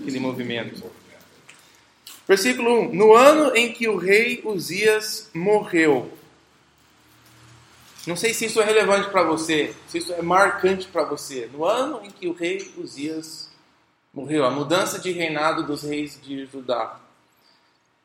aquele 0.00 0.18
movimento. 0.18 0.90
Versículo 2.26 2.80
1: 2.88 2.94
No 2.94 3.14
ano 3.14 3.54
em 3.54 3.72
que 3.72 3.88
o 3.88 3.96
rei 3.96 4.40
Uzias 4.44 5.30
morreu. 5.34 6.10
Não 8.06 8.16
sei 8.16 8.34
se 8.34 8.46
isso 8.46 8.60
é 8.60 8.64
relevante 8.64 9.08
para 9.10 9.22
você, 9.22 9.74
se 9.88 9.98
isso 9.98 10.12
é 10.12 10.20
marcante 10.20 10.88
para 10.88 11.04
você. 11.04 11.48
No 11.52 11.64
ano 11.64 12.04
em 12.04 12.10
que 12.10 12.26
o 12.26 12.32
rei 12.32 12.72
Uzias 12.76 13.50
morreu, 14.12 14.44
a 14.44 14.50
mudança 14.50 14.98
de 14.98 15.10
reinado 15.10 15.62
dos 15.62 15.82
reis 15.82 16.18
de 16.22 16.46
Judá. 16.46 17.00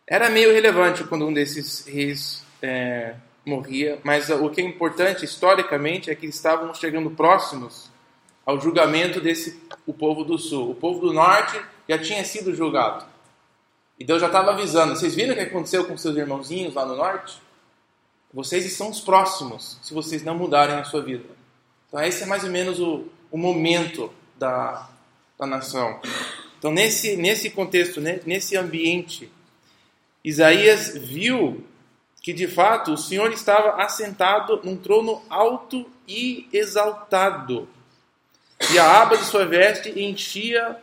Era 0.07 0.29
meio 0.29 0.51
relevante 0.51 1.03
quando 1.03 1.27
um 1.27 1.33
desses 1.33 1.85
reis 1.85 2.43
é, 2.61 3.15
morria, 3.45 3.99
mas 4.03 4.29
o 4.29 4.49
que 4.49 4.61
é 4.61 4.63
importante 4.63 5.25
historicamente 5.25 6.09
é 6.09 6.15
que 6.15 6.25
estavam 6.25 6.73
chegando 6.73 7.11
próximos 7.11 7.89
ao 8.45 8.59
julgamento 8.59 9.21
desse 9.21 9.61
o 9.85 9.93
povo 9.93 10.23
do 10.23 10.37
sul. 10.37 10.71
O 10.71 10.75
povo 10.75 10.99
do 10.99 11.13
norte 11.13 11.59
já 11.87 11.97
tinha 11.97 12.23
sido 12.23 12.53
julgado. 12.55 13.05
E 13.99 14.05
Deus 14.05 14.21
já 14.21 14.27
estava 14.27 14.51
avisando. 14.51 14.95
Vocês 14.95 15.13
viram 15.13 15.33
o 15.33 15.35
que 15.35 15.43
aconteceu 15.43 15.85
com 15.85 15.97
seus 15.97 16.15
irmãozinhos 16.15 16.73
lá 16.73 16.85
no 16.85 16.95
norte? 16.95 17.39
Vocês 18.33 18.65
estão 18.65 18.89
os 18.89 19.01
próximos, 19.01 19.79
se 19.81 19.93
vocês 19.93 20.23
não 20.23 20.35
mudarem 20.35 20.75
a 20.75 20.83
sua 20.83 21.01
vida. 21.01 21.25
Então, 21.87 22.01
esse 22.01 22.23
é 22.23 22.25
mais 22.25 22.43
ou 22.43 22.49
menos 22.51 22.79
o, 22.79 23.05
o 23.31 23.37
momento 23.37 24.11
da, 24.37 24.87
da 25.37 25.45
nação. 25.45 25.99
Então, 26.57 26.71
nesse, 26.71 27.17
nesse 27.17 27.49
contexto, 27.49 27.99
nesse 27.99 28.55
ambiente, 28.55 29.31
Isaías 30.23 30.95
viu 30.95 31.63
que 32.21 32.33
de 32.33 32.47
fato 32.47 32.93
o 32.93 32.97
Senhor 32.97 33.31
estava 33.31 33.81
assentado 33.81 34.59
num 34.63 34.75
trono 34.75 35.21
alto 35.29 35.85
e 36.07 36.47
exaltado, 36.51 37.67
e 38.71 38.77
a 38.77 39.01
aba 39.01 39.17
de 39.17 39.23
sua 39.23 39.45
veste 39.45 39.89
enchia 39.99 40.77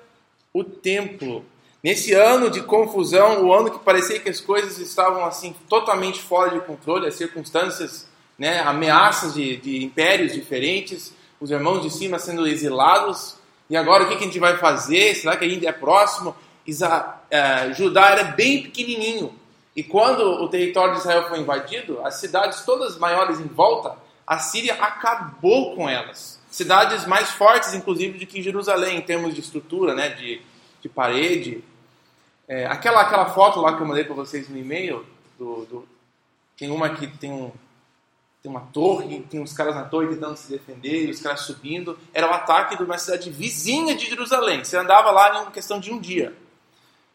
o 0.52 0.64
templo. 0.64 1.44
Nesse 1.82 2.14
ano 2.14 2.50
de 2.50 2.62
confusão, 2.62 3.44
o 3.44 3.52
ano 3.52 3.70
que 3.70 3.78
parecia 3.78 4.18
que 4.18 4.30
as 4.30 4.40
coisas 4.40 4.78
estavam 4.78 5.24
assim 5.24 5.54
totalmente 5.68 6.20
fora 6.20 6.50
de 6.50 6.60
controle, 6.60 7.06
as 7.06 7.14
circunstâncias, 7.14 8.08
né, 8.38 8.60
ameaças 8.60 9.34
de, 9.34 9.56
de 9.58 9.84
impérios 9.84 10.32
diferentes, 10.32 11.14
os 11.38 11.50
irmãos 11.50 11.82
de 11.82 11.90
cima 11.90 12.18
sendo 12.18 12.46
exilados, 12.46 13.36
e 13.68 13.76
agora 13.76 14.04
o 14.04 14.08
que, 14.08 14.16
que 14.16 14.24
a 14.24 14.26
gente 14.26 14.38
vai 14.38 14.56
fazer? 14.56 15.14
Será 15.14 15.36
que 15.36 15.44
a 15.44 15.48
gente 15.48 15.66
é 15.66 15.72
próximo? 15.72 16.34
Isa, 16.66 17.20
uh, 17.30 17.74
Judá 17.74 18.10
era 18.10 18.24
bem 18.24 18.62
pequenininho, 18.62 19.32
e 19.76 19.82
quando 19.82 20.22
o 20.22 20.48
território 20.48 20.94
de 20.94 21.00
Israel 21.00 21.28
foi 21.28 21.38
invadido, 21.38 22.00
as 22.02 22.14
cidades 22.14 22.62
todas 22.62 22.96
maiores 22.96 23.38
em 23.38 23.46
volta, 23.46 23.94
a 24.26 24.38
Síria 24.38 24.72
acabou 24.74 25.76
com 25.76 25.86
elas. 25.86 26.40
Cidades 26.50 27.06
mais 27.06 27.30
fortes, 27.32 27.74
inclusive, 27.74 28.18
do 28.18 28.26
que 28.26 28.40
Jerusalém, 28.40 28.96
em 28.96 29.02
termos 29.02 29.34
de 29.34 29.40
estrutura, 29.42 29.94
né, 29.94 30.08
de, 30.08 30.40
de 30.80 30.88
parede. 30.88 31.62
É, 32.48 32.64
aquela, 32.64 33.02
aquela 33.02 33.26
foto 33.26 33.60
lá 33.60 33.76
que 33.76 33.82
eu 33.82 33.86
mandei 33.86 34.04
para 34.04 34.14
vocês 34.14 34.48
no 34.48 34.56
e-mail, 34.56 35.04
do, 35.38 35.66
do, 35.66 35.88
tem 36.56 36.70
uma 36.70 36.88
que 36.88 37.06
tem, 37.06 37.30
um, 37.30 37.52
tem 38.42 38.50
uma 38.50 38.62
torre, 38.72 39.20
tem 39.28 39.40
uns 39.40 39.52
caras 39.52 39.74
na 39.74 39.84
torre 39.84 40.08
tentando 40.08 40.38
se 40.38 40.50
defender, 40.50 41.04
e 41.04 41.10
os 41.10 41.20
caras 41.20 41.42
subindo. 41.42 41.98
Era 42.14 42.30
o 42.30 42.32
ataque 42.32 42.78
de 42.78 42.82
uma 42.82 42.96
cidade 42.96 43.28
vizinha 43.28 43.94
de 43.94 44.06
Jerusalém. 44.06 44.64
Você 44.64 44.78
andava 44.78 45.10
lá 45.10 45.44
em 45.46 45.50
questão 45.50 45.78
de 45.78 45.92
um 45.92 46.00
dia 46.00 46.34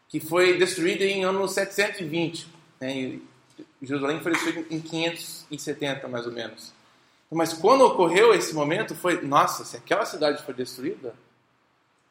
que 0.08 0.20
foi 0.20 0.58
destruída 0.58 1.04
em 1.04 1.24
ano 1.24 1.48
720. 1.48 2.51
Né? 2.82 3.20
Jerusalém 3.80 4.20
foi 4.20 4.32
em 4.68 4.80
570, 4.80 6.08
mais 6.08 6.26
ou 6.26 6.32
menos. 6.32 6.72
Mas 7.30 7.52
quando 7.52 7.82
ocorreu 7.82 8.34
esse 8.34 8.52
momento, 8.52 8.94
foi: 8.94 9.22
nossa, 9.22 9.64
se 9.64 9.76
aquela 9.76 10.04
cidade 10.04 10.42
foi 10.42 10.52
destruída, 10.52 11.14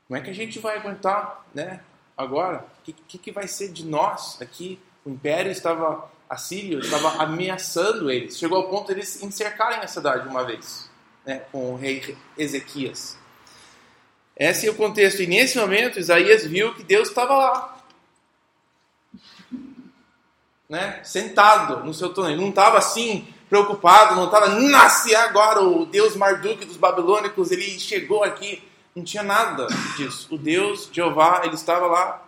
como 0.08 0.18
é 0.18 0.22
que 0.22 0.30
a 0.30 0.34
gente 0.34 0.60
vai 0.60 0.78
aguentar 0.78 1.46
né, 1.54 1.82
agora? 2.18 2.66
O 2.80 2.84
que, 2.84 2.94
que, 2.94 3.18
que 3.18 3.32
vai 3.32 3.48
ser 3.48 3.70
de 3.72 3.86
nós 3.86 4.42
aqui? 4.42 4.80
O 5.04 5.10
império 5.10 5.52
estava, 5.52 6.10
a 6.30 6.38
Síria 6.38 6.80
estava 6.80 7.22
ameaçando 7.22 8.10
eles. 8.10 8.38
Chegou 8.38 8.58
ao 8.58 8.70
ponto 8.70 8.88
de 8.88 8.94
eles 8.94 9.22
encercarem 9.22 9.80
a 9.80 9.88
cidade 9.88 10.28
uma 10.28 10.44
vez, 10.44 10.90
né, 11.26 11.44
com 11.52 11.74
o 11.74 11.76
rei 11.76 12.18
Ezequias. 12.38 13.18
Esse 14.36 14.68
é 14.68 14.72
o 14.72 14.76
contexto. 14.76 15.22
E 15.22 15.28
nesse 15.28 15.58
momento, 15.58 16.00
Isaías 16.00 16.46
viu 16.46 16.74
que 16.74 16.84
Deus 16.84 17.10
estava 17.10 17.36
lá 17.36 17.81
né, 20.72 21.02
sentado 21.04 21.84
no 21.84 21.94
seu 21.94 22.14
trono. 22.14 22.30
Ele 22.30 22.40
não 22.40 22.50
estava 22.50 22.78
assim, 22.78 23.28
preocupado, 23.50 24.16
não 24.16 24.26
estava, 24.26 24.48
nasce 24.48 25.14
agora 25.14 25.62
o 25.62 25.86
Deus 25.86 26.16
Marduk 26.16 26.64
dos 26.64 26.78
babilônicos, 26.78 27.52
ele 27.52 27.78
chegou 27.78 28.24
aqui. 28.24 28.64
Não 28.96 29.04
tinha 29.04 29.22
nada 29.22 29.68
disso. 29.98 30.34
O 30.34 30.38
Deus, 30.38 30.90
Jeová, 30.92 31.42
ele 31.44 31.56
estava 31.56 31.88
lá 31.88 32.24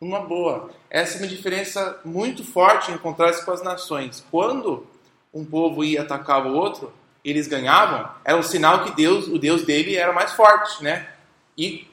numa 0.00 0.20
boa. 0.20 0.70
Essa 0.88 1.16
é 1.16 1.20
uma 1.20 1.28
diferença 1.28 2.00
muito 2.02 2.42
forte 2.42 2.90
em 2.90 2.98
contraste 2.98 3.44
com 3.44 3.52
as 3.52 3.62
nações. 3.62 4.24
Quando 4.30 4.86
um 5.32 5.44
povo 5.44 5.84
ia 5.84 6.02
atacar 6.02 6.46
o 6.46 6.54
outro, 6.54 6.92
eles 7.22 7.46
ganhavam, 7.46 8.08
era 8.24 8.38
um 8.38 8.42
sinal 8.42 8.84
que 8.84 8.90
Deus, 8.92 9.26
o 9.26 9.38
Deus 9.38 9.64
dele 9.64 9.96
era 9.96 10.12
mais 10.12 10.32
forte, 10.32 10.82
né? 10.82 11.08
E 11.56 11.86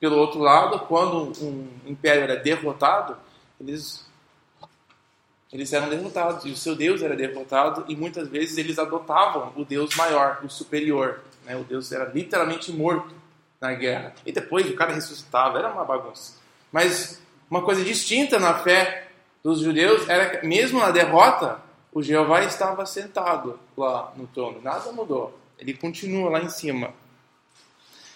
pelo 0.00 0.16
outro 0.16 0.40
lado, 0.40 0.80
quando 0.80 1.32
um 1.44 1.68
império 1.86 2.24
era 2.24 2.36
derrotado, 2.36 3.16
eles 3.60 4.04
eles 5.54 5.72
eram 5.72 5.88
derrotados 5.88 6.44
e 6.44 6.50
o 6.50 6.56
seu 6.56 6.74
Deus 6.74 7.00
era 7.00 7.14
derrotado 7.14 7.84
e 7.86 7.94
muitas 7.94 8.26
vezes 8.26 8.58
eles 8.58 8.76
adotavam 8.76 9.52
o 9.54 9.64
Deus 9.64 9.94
maior, 9.94 10.40
o 10.42 10.50
superior. 10.50 11.20
Né? 11.46 11.54
O 11.54 11.62
Deus 11.62 11.92
era 11.92 12.06
literalmente 12.06 12.72
morto 12.72 13.14
na 13.60 13.72
guerra. 13.72 14.12
E 14.26 14.32
depois 14.32 14.68
o 14.68 14.74
cara 14.74 14.92
ressuscitava, 14.92 15.60
era 15.60 15.68
uma 15.68 15.84
bagunça. 15.84 16.40
Mas 16.72 17.22
uma 17.48 17.62
coisa 17.62 17.84
distinta 17.84 18.36
na 18.40 18.54
fé 18.54 19.06
dos 19.44 19.60
judeus 19.60 20.08
era 20.08 20.28
que, 20.30 20.44
mesmo 20.44 20.80
na 20.80 20.90
derrota, 20.90 21.60
o 21.92 22.02
Jeová 22.02 22.42
estava 22.42 22.84
sentado 22.84 23.56
lá 23.76 24.12
no 24.16 24.26
trono. 24.26 24.60
Nada 24.60 24.90
mudou. 24.90 25.38
Ele 25.56 25.72
continua 25.72 26.30
lá 26.30 26.40
em 26.40 26.48
cima. 26.48 26.92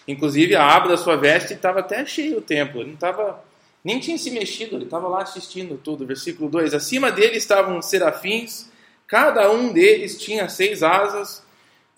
Inclusive, 0.05 0.57
a 0.57 0.75
aba 0.75 0.89
da 0.89 0.97
sua 0.97 1.15
veste 1.15 1.53
estava 1.53 1.79
até 1.79 2.05
cheio 2.05 2.39
o 2.39 2.41
templo. 2.41 2.81
Ele 2.81 2.89
não 2.89 2.95
estava 2.95 3.41
nem 3.83 3.99
tinha 3.99 4.17
se 4.17 4.31
mexido, 4.31 4.75
ele 4.75 4.85
estava 4.85 5.07
lá 5.07 5.21
assistindo 5.21 5.77
tudo. 5.77 6.05
Versículo 6.05 6.49
2: 6.49 6.73
Acima 6.73 7.11
dele 7.11 7.37
estavam 7.37 7.81
serafins, 7.81 8.69
cada 9.07 9.51
um 9.51 9.71
deles 9.71 10.21
tinha 10.21 10.49
seis 10.49 10.83
asas, 10.83 11.43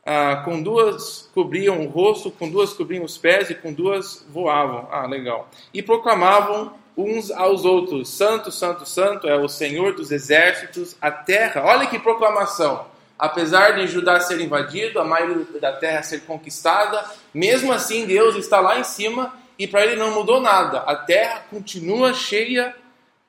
ah, 0.06 0.42
com 0.46 0.62
duas 0.62 1.30
cobriam 1.34 1.86
o 1.86 1.90
rosto, 1.90 2.32
com 2.32 2.50
duas 2.50 2.74
cobriam 2.74 3.04
os 3.04 3.18
pés 3.18 3.50
e 3.50 3.56
com 3.56 3.74
duas 3.74 4.26
voavam. 4.30 4.88
Ah, 4.92 5.06
legal. 5.06 5.50
E 5.74 5.82
proclamavam 5.82 6.74
uns 6.96 7.32
aos 7.32 7.66
outros: 7.66 8.10
Santo, 8.10 8.52
Santo, 8.52 8.86
Santo 8.86 9.28
é 9.28 9.36
o 9.36 9.48
Senhor 9.48 9.96
dos 9.96 10.12
exércitos, 10.12 10.96
a 11.02 11.10
terra. 11.10 11.64
Olha 11.66 11.88
que 11.88 11.98
proclamação! 12.00 12.90
Apesar 13.18 13.76
de 13.76 13.86
Judá 13.86 14.20
ser 14.20 14.42
invadido, 14.42 15.00
a 15.00 15.06
maioria 15.06 15.46
da 15.60 15.74
terra 15.74 16.02
ser 16.02 16.22
conquistada, 16.22 17.06
mesmo 17.32 17.72
assim 17.72 18.08
Deus 18.08 18.36
está 18.36 18.60
lá 18.60 18.80
em 18.80 18.84
cima 18.84 19.32
e 19.58 19.68
para 19.68 19.86
ele 19.86 19.96
não 19.96 20.12
mudou 20.12 20.42
nada. 20.42 20.80
A 20.80 20.96
terra 20.96 21.44
continua 21.50 22.14
cheia 22.14 22.76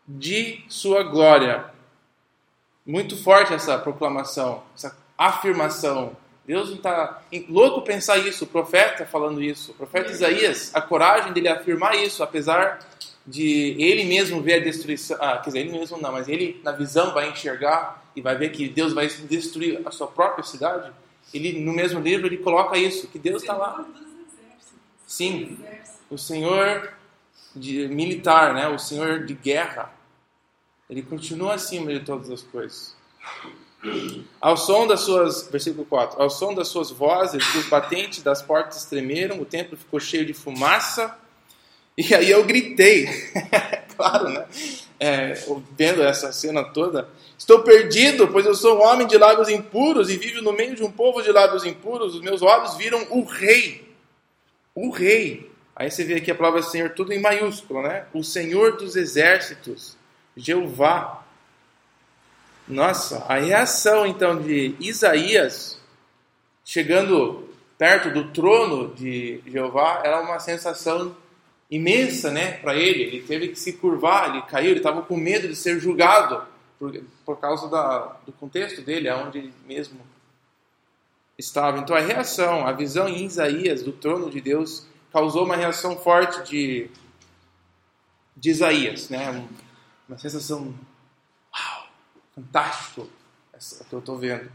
de 0.07 0.65
sua 0.69 1.03
glória. 1.03 1.67
Muito 2.85 3.17
forte 3.17 3.55
essa 3.55 3.79
proclamação, 3.79 4.63
essa 4.75 4.97
afirmação. 5.17 6.17
Deus 6.45 6.71
não 6.71 6.77
está 6.77 7.23
louco 7.49 7.83
pensar 7.83 8.19
isso, 8.19 8.45
o 8.45 8.49
profeta 8.49 9.07
falando 9.07 9.43
isso. 9.43 9.71
O 9.71 9.75
profeta 9.75 10.11
Isaías, 10.11 10.75
a 10.75 10.81
coragem 10.81 11.33
dele 11.33 11.49
afirmar 11.49 11.97
isso, 11.97 12.23
apesar 12.23 12.81
de 13.25 13.77
ele 13.79 14.05
mesmo 14.05 14.41
ver 14.41 14.55
a 14.55 14.65
destruição. 14.65 15.17
Ah, 15.21 15.39
quer 15.39 15.51
dizer, 15.51 15.61
ele 15.61 15.79
mesmo 15.79 15.99
não, 15.99 16.11
mas 16.11 16.29
ele 16.29 16.61
na 16.65 16.73
visão 16.73 17.15
vai 17.15 17.31
enxergar 17.31 18.03
e 18.17 18.21
vai 18.21 18.37
ver 18.37 18.51
que 18.51 18.69
Deus 18.69 18.93
vai 18.93 19.07
destruir 19.07 19.81
a 19.85 19.91
sua 19.91 20.09
própria 20.09 20.45
cidade. 20.45 20.91
Ele 21.33 21.61
no 21.61 21.73
mesmo 21.73 22.01
livro 22.01 22.27
ele 22.27 22.39
coloca 22.39 22.77
isso, 22.77 23.07
que 23.07 23.19
Deus 23.19 23.43
está 23.43 23.55
lá. 23.55 23.85
Sim, 25.07 25.59
o 26.13 26.19
Senhor 26.19 26.93
de, 27.57 27.89
militar, 27.89 28.53
né? 28.53 28.69
o 28.69 28.79
Senhor 28.79 29.25
de 29.25 29.33
guerra, 29.33 29.91
ele 30.89 31.03
continua 31.03 31.55
acima 31.55 31.93
de 31.93 32.01
todas 32.01 32.31
as 32.31 32.43
coisas. 32.43 32.95
Ao 34.41 34.57
som 34.57 34.87
das 34.87 35.01
suas, 35.01 35.49
versículo 35.49 35.87
4, 35.87 36.23
ao 36.23 36.29
som 36.29 36.55
das 36.55 36.69
suas 36.69 36.91
vozes, 36.91 37.43
os 37.55 37.67
batentes 37.67 38.23
das 38.23 38.43
portas 38.43 38.85
tremeram, 38.85 39.41
o 39.41 39.45
templo 39.45 39.77
ficou 39.77 39.99
cheio 39.99 40.27
de 40.27 40.35
fumaça, 40.35 41.17
e 41.97 42.15
aí 42.15 42.31
eu 42.31 42.45
gritei, 42.45 43.09
claro, 43.97 44.29
né? 44.29 44.47
É, 45.01 45.35
vendo 45.77 46.03
essa 46.03 46.31
cena 46.31 46.63
toda, 46.63 47.09
estou 47.37 47.63
perdido, 47.63 48.29
pois 48.29 48.47
eu 48.47 48.55
sou 48.55 48.79
um 48.79 48.83
homem 48.83 49.07
de 49.07 49.19
lábios 49.19 49.49
impuros 49.49 50.09
e 50.11 50.17
vivo 50.17 50.43
no 50.43 50.53
meio 50.53 50.77
de 50.77 50.85
um 50.85 50.93
povo 50.93 51.23
de 51.23 51.33
lábios 51.33 51.65
impuros, 51.65 52.15
os 52.15 52.21
meus 52.21 52.41
olhos 52.41 52.77
viram 52.77 53.05
o 53.11 53.25
rei, 53.25 53.93
o 54.75 54.91
rei, 54.91 55.52
Aí 55.75 55.91
você 55.91 56.05
vê 56.05 56.15
aqui 56.15 56.31
a 56.31 56.35
palavra 56.35 56.63
Senhor 56.63 56.91
tudo 56.91 57.13
em 57.13 57.21
maiúsculo, 57.21 57.83
né? 57.83 58.05
O 58.13 58.23
Senhor 58.23 58.77
dos 58.77 58.95
exércitos, 58.95 59.97
Jeová. 60.37 61.25
Nossa, 62.69 63.25
a 63.29 63.37
reação 63.39 64.07
então 64.07 64.41
de 64.41 64.77
Isaías 64.79 65.81
chegando 66.65 67.49
perto 67.77 68.11
do 68.11 68.31
trono 68.31 68.95
de 68.95 69.41
Jeová 69.47 70.03
era 70.05 70.21
uma 70.21 70.39
sensação 70.39 71.17
imensa, 71.71 72.31
né, 72.31 72.53
para 72.59 72.77
ele. 72.77 73.03
Ele 73.03 73.23
teve 73.23 73.49
que 73.49 73.59
se 73.59 73.73
curvar, 73.73 74.29
ele 74.31 74.43
caiu, 74.43 74.71
ele 74.71 74.79
estava 74.79 75.03
com 75.03 75.17
medo 75.17 75.49
de 75.49 75.57
ser 75.57 75.81
julgado 75.81 76.47
por, 76.79 76.93
por 77.25 77.41
causa 77.41 77.69
da, 77.69 78.17
do 78.27 78.33
contexto 78.33 78.83
dele, 78.83 79.09
aonde 79.09 79.39
ele 79.39 79.55
mesmo 79.67 79.99
estava. 81.39 81.79
Então 81.79 81.97
a 81.97 82.01
reação, 82.01 82.67
a 82.67 82.73
visão 82.73 83.09
em 83.09 83.25
Isaías 83.25 83.83
do 83.83 83.91
trono 83.91 84.29
de 84.31 84.41
Deus 84.41 84.87
causou 85.13 85.45
uma 85.45 85.57
reação 85.57 85.97
forte 85.97 86.43
de, 86.49 86.91
de 88.37 88.51
Isaías, 88.51 89.09
né? 89.11 89.47
Uma 90.09 90.19
sensação, 90.19 90.75
uau, 91.55 91.87
fantástico, 92.35 93.09
essa 93.53 93.85
que 93.85 93.93
eu 93.93 93.99
estou 93.99 94.19
vendo. 94.19 94.51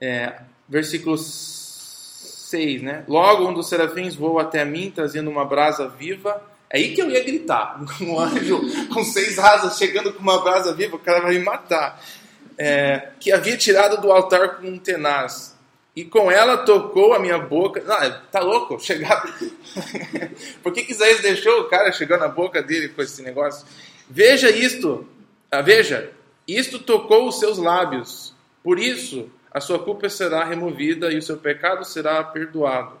É, 0.00 0.42
versículo 0.68 1.16
6, 1.16 2.82
né? 2.82 3.04
Logo 3.08 3.48
um 3.48 3.54
dos 3.54 3.68
serafins 3.68 4.14
voa 4.14 4.42
até 4.42 4.64
mim, 4.64 4.90
trazendo 4.90 5.30
uma 5.30 5.44
brasa 5.44 5.88
viva. 5.88 6.42
É 6.68 6.78
aí 6.78 6.94
que 6.94 7.00
eu 7.00 7.10
ia 7.10 7.24
gritar. 7.24 7.80
Um 8.00 8.18
anjo 8.18 8.60
com 8.92 9.02
seis 9.04 9.38
asas 9.38 9.78
chegando 9.78 10.12
com 10.12 10.20
uma 10.20 10.42
brasa 10.42 10.74
viva, 10.74 10.96
o 10.96 10.98
cara 10.98 11.20
vai 11.20 11.38
me 11.38 11.44
matar. 11.44 12.02
É, 12.58 13.12
que 13.18 13.32
havia 13.32 13.56
tirado 13.56 14.00
do 14.00 14.12
altar 14.12 14.56
com 14.56 14.66
um 14.66 14.78
tenaz 14.78 15.56
e 15.94 16.04
com 16.04 16.30
ela 16.30 16.58
tocou 16.58 17.12
a 17.12 17.18
minha 17.18 17.38
boca. 17.38 17.82
Não, 17.82 18.20
tá 18.30 18.40
louco? 18.40 18.80
Chegar. 18.80 19.22
Por 20.62 20.72
que, 20.72 20.84
que 20.84 20.92
Isaías 20.92 21.20
deixou 21.20 21.60
o 21.60 21.68
cara 21.68 21.92
chegar 21.92 22.18
na 22.18 22.28
boca 22.28 22.62
dele 22.62 22.88
com 22.88 23.02
esse 23.02 23.22
negócio? 23.22 23.66
Veja 24.08 24.50
isto. 24.50 25.06
Ah, 25.50 25.60
veja, 25.60 26.10
isto 26.48 26.78
tocou 26.78 27.28
os 27.28 27.38
seus 27.38 27.58
lábios. 27.58 28.34
Por 28.62 28.78
isso, 28.78 29.30
a 29.50 29.60
sua 29.60 29.78
culpa 29.78 30.08
será 30.08 30.44
removida 30.44 31.12
e 31.12 31.18
o 31.18 31.22
seu 31.22 31.36
pecado 31.36 31.84
será 31.84 32.24
perdoado. 32.24 32.98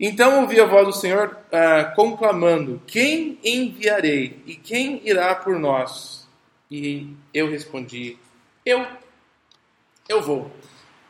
Então 0.00 0.42
ouvi 0.42 0.60
a 0.60 0.66
voz 0.66 0.86
do 0.86 0.92
Senhor 0.92 1.36
ah, 1.52 1.92
conclamando: 1.94 2.82
Quem 2.88 3.38
enviarei 3.44 4.42
e 4.46 4.56
quem 4.56 5.00
irá 5.04 5.32
por 5.36 5.56
nós? 5.60 6.26
E 6.68 7.08
eu 7.32 7.48
respondi: 7.48 8.18
Eu, 8.66 8.84
eu 10.08 10.20
vou 10.20 10.50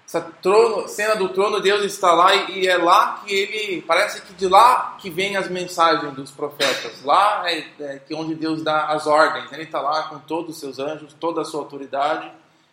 essa 0.08 0.22
trono, 0.22 0.88
cena 0.88 1.14
do 1.16 1.28
trono, 1.28 1.60
Deus 1.60 1.84
está 1.84 2.14
lá 2.14 2.34
e, 2.34 2.66
é 2.66 2.78
lá 2.78 3.22
que 3.22 3.34
ele, 3.34 3.82
parece 3.82 4.22
que 4.22 4.32
de 4.32 4.48
lá 4.48 4.96
que 4.98 5.10
vem 5.10 5.36
as 5.36 5.50
mensagens 5.50 6.14
dos 6.14 6.30
profetas, 6.30 7.04
lá 7.04 7.42
é, 7.44 7.66
é 7.78 7.98
que 7.98 8.14
onde 8.14 8.34
Deus 8.34 8.62
dá 8.62 8.86
as 8.86 9.06
ordens, 9.06 9.52
ele 9.52 9.64
está 9.64 9.82
lá 9.82 10.04
com 10.04 10.18
todos 10.20 10.54
os 10.54 10.60
seus 10.60 10.78
anjos, 10.78 11.12
toda 11.20 11.42
a 11.42 11.44
sua 11.44 11.60
autoridade, 11.60 12.32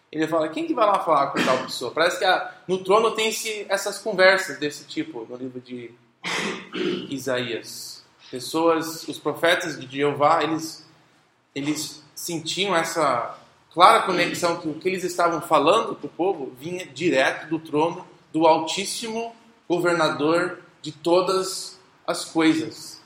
ele 0.09 0.25
fala, 0.29 0.47
quem 0.47 0.65
que 0.65 0.73
vai 0.73 0.85
lá 0.85 0.97
falar 0.99 1.27
com 1.27 1.43
tal 1.43 1.57
pessoa? 1.57 1.91
Parece 1.91 2.19
que 2.19 2.23
a, 2.23 2.53
no 2.69 2.81
trono 2.81 3.11
tem 3.11 3.27
esse, 3.27 3.65
essas 3.67 3.99
conversas 3.99 4.57
desse 4.57 4.85
tipo, 4.85 5.27
no 5.29 5.35
livro 5.35 5.59
de 5.59 5.91
Isaías. 7.09 8.01
Pessoas, 8.31 9.05
os 9.09 9.19
profetas 9.19 9.77
de 9.77 9.93
Jeová, 9.93 10.41
eles, 10.41 10.87
eles 11.53 12.01
sentiam 12.15 12.73
essa 12.73 13.37
clara 13.75 14.03
conexão 14.03 14.55
que 14.61 14.69
o 14.69 14.73
que 14.75 14.87
eles 14.87 15.03
estavam 15.03 15.41
falando 15.41 15.95
para 15.95 16.07
o 16.07 16.09
povo 16.09 16.53
vinha 16.57 16.85
direto 16.85 17.49
do 17.49 17.59
trono 17.59 18.07
do 18.31 18.47
Altíssimo 18.47 19.35
Governador 19.67 20.59
de 20.81 20.93
todas 20.93 21.77
as 22.07 22.23
coisas. 22.23 23.01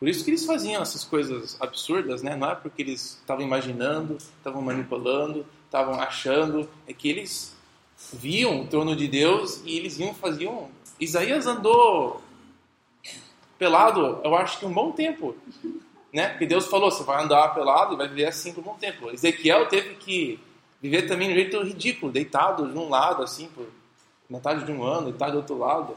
Por 0.00 0.08
isso 0.08 0.24
que 0.24 0.30
eles 0.30 0.44
faziam 0.44 0.82
essas 0.82 1.04
coisas 1.04 1.56
absurdas, 1.60 2.22
né? 2.22 2.34
Não 2.34 2.50
é 2.50 2.56
porque 2.56 2.82
eles 2.82 3.18
estavam 3.20 3.44
imaginando, 3.44 4.16
estavam 4.16 4.60
manipulando, 4.60 5.46
estavam 5.66 6.00
achando, 6.00 6.68
é 6.88 6.92
que 6.92 7.08
eles 7.08 7.54
viam 8.12 8.62
o 8.62 8.66
trono 8.66 8.96
de 8.96 9.06
Deus 9.06 9.62
e 9.64 9.76
eles 9.76 9.96
iam 10.00 10.12
faziam. 10.12 10.70
Isaías 10.98 11.46
andou 11.46 12.20
pelado, 13.56 14.20
eu 14.24 14.34
acho 14.34 14.58
que 14.58 14.66
um 14.66 14.72
bom 14.72 14.90
tempo 14.90 15.36
né? 16.12 16.28
Porque 16.28 16.46
Deus 16.46 16.66
falou, 16.66 16.90
você 16.90 17.02
vai 17.04 17.22
andar 17.22 17.54
pelado 17.54 17.94
e 17.94 17.96
vai 17.96 18.08
viver 18.08 18.26
assim 18.26 18.52
por 18.52 18.60
um 18.60 18.64
bom 18.64 18.76
tempo. 18.76 19.10
Ezequiel 19.10 19.66
teve 19.66 19.94
que 19.94 20.40
viver 20.80 21.02
também 21.02 21.28
de 21.28 21.34
um 21.34 21.36
jeito 21.36 21.62
ridículo, 21.62 22.12
deitado 22.12 22.66
de 22.66 22.76
um 22.76 22.88
lado, 22.88 23.22
assim, 23.22 23.48
por 23.48 23.66
metade 24.28 24.64
de 24.64 24.72
um 24.72 24.82
ano, 24.82 25.10
deitado 25.10 25.32
do 25.32 25.38
outro 25.38 25.58
lado. 25.58 25.96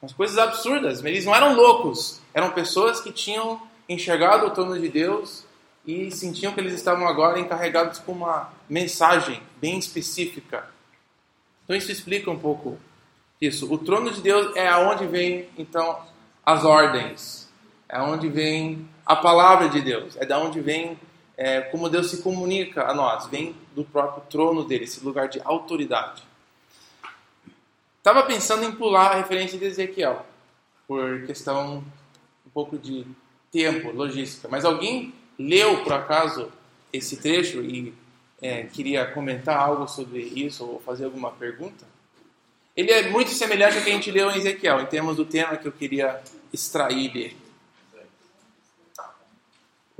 Umas 0.00 0.12
coisas 0.12 0.38
absurdas, 0.38 1.04
eles 1.04 1.24
não 1.24 1.34
eram 1.34 1.54
loucos. 1.54 2.20
Eram 2.34 2.50
pessoas 2.50 3.00
que 3.00 3.12
tinham 3.12 3.60
enxergado 3.88 4.46
o 4.46 4.50
trono 4.50 4.78
de 4.78 4.88
Deus 4.88 5.44
e 5.86 6.10
sentiam 6.10 6.52
que 6.52 6.60
eles 6.60 6.74
estavam 6.74 7.06
agora 7.06 7.38
encarregados 7.38 7.98
com 7.98 8.12
uma 8.12 8.52
mensagem 8.68 9.42
bem 9.60 9.78
específica. 9.78 10.68
Então 11.64 11.76
isso 11.76 11.92
explica 11.92 12.30
um 12.30 12.38
pouco 12.38 12.78
isso. 13.40 13.72
O 13.72 13.78
trono 13.78 14.10
de 14.10 14.20
Deus 14.20 14.54
é 14.56 14.68
aonde 14.68 15.06
vem 15.06 15.48
então 15.58 16.00
as 16.44 16.64
ordens, 16.64 17.48
é 17.88 17.96
aonde 17.96 18.28
vem 18.28 18.88
a 19.04 19.16
palavra 19.16 19.68
de 19.68 19.80
Deus, 19.80 20.16
é 20.16 20.24
da 20.24 20.38
onde 20.38 20.60
vem 20.60 20.98
é, 21.36 21.60
como 21.60 21.88
Deus 21.88 22.10
se 22.10 22.22
comunica 22.22 22.84
a 22.84 22.94
nós, 22.94 23.26
vem 23.26 23.54
do 23.74 23.84
próprio 23.84 24.22
trono 24.28 24.64
dele, 24.64 24.84
esse 24.84 25.04
lugar 25.04 25.28
de 25.28 25.40
autoridade. 25.44 26.22
Estava 27.98 28.22
pensando 28.24 28.64
em 28.64 28.72
pular 28.72 29.12
a 29.12 29.16
referência 29.16 29.58
de 29.58 29.64
Ezequiel, 29.64 30.26
por 30.86 31.24
questão 31.26 31.84
um 32.46 32.50
pouco 32.50 32.76
de 32.76 33.06
tempo, 33.50 33.90
logística, 33.92 34.48
mas 34.48 34.64
alguém 34.64 35.14
leu 35.38 35.82
por 35.82 35.92
acaso 35.92 36.50
esse 36.92 37.16
trecho 37.16 37.62
e 37.62 37.94
é, 38.40 38.64
queria 38.64 39.06
comentar 39.06 39.56
algo 39.56 39.86
sobre 39.88 40.20
isso 40.20 40.64
ou 40.64 40.80
fazer 40.80 41.04
alguma 41.04 41.30
pergunta? 41.30 41.86
Ele 42.76 42.90
é 42.90 43.10
muito 43.10 43.30
semelhante 43.30 43.78
ao 43.78 43.84
que 43.84 43.90
a 43.90 43.92
gente 43.92 44.10
leu 44.10 44.30
em 44.30 44.38
Ezequiel, 44.38 44.80
em 44.80 44.86
termos 44.86 45.16
do 45.16 45.24
tema 45.24 45.56
que 45.56 45.68
eu 45.68 45.72
queria 45.72 46.20
extrair 46.52 47.12
dele. 47.12 47.41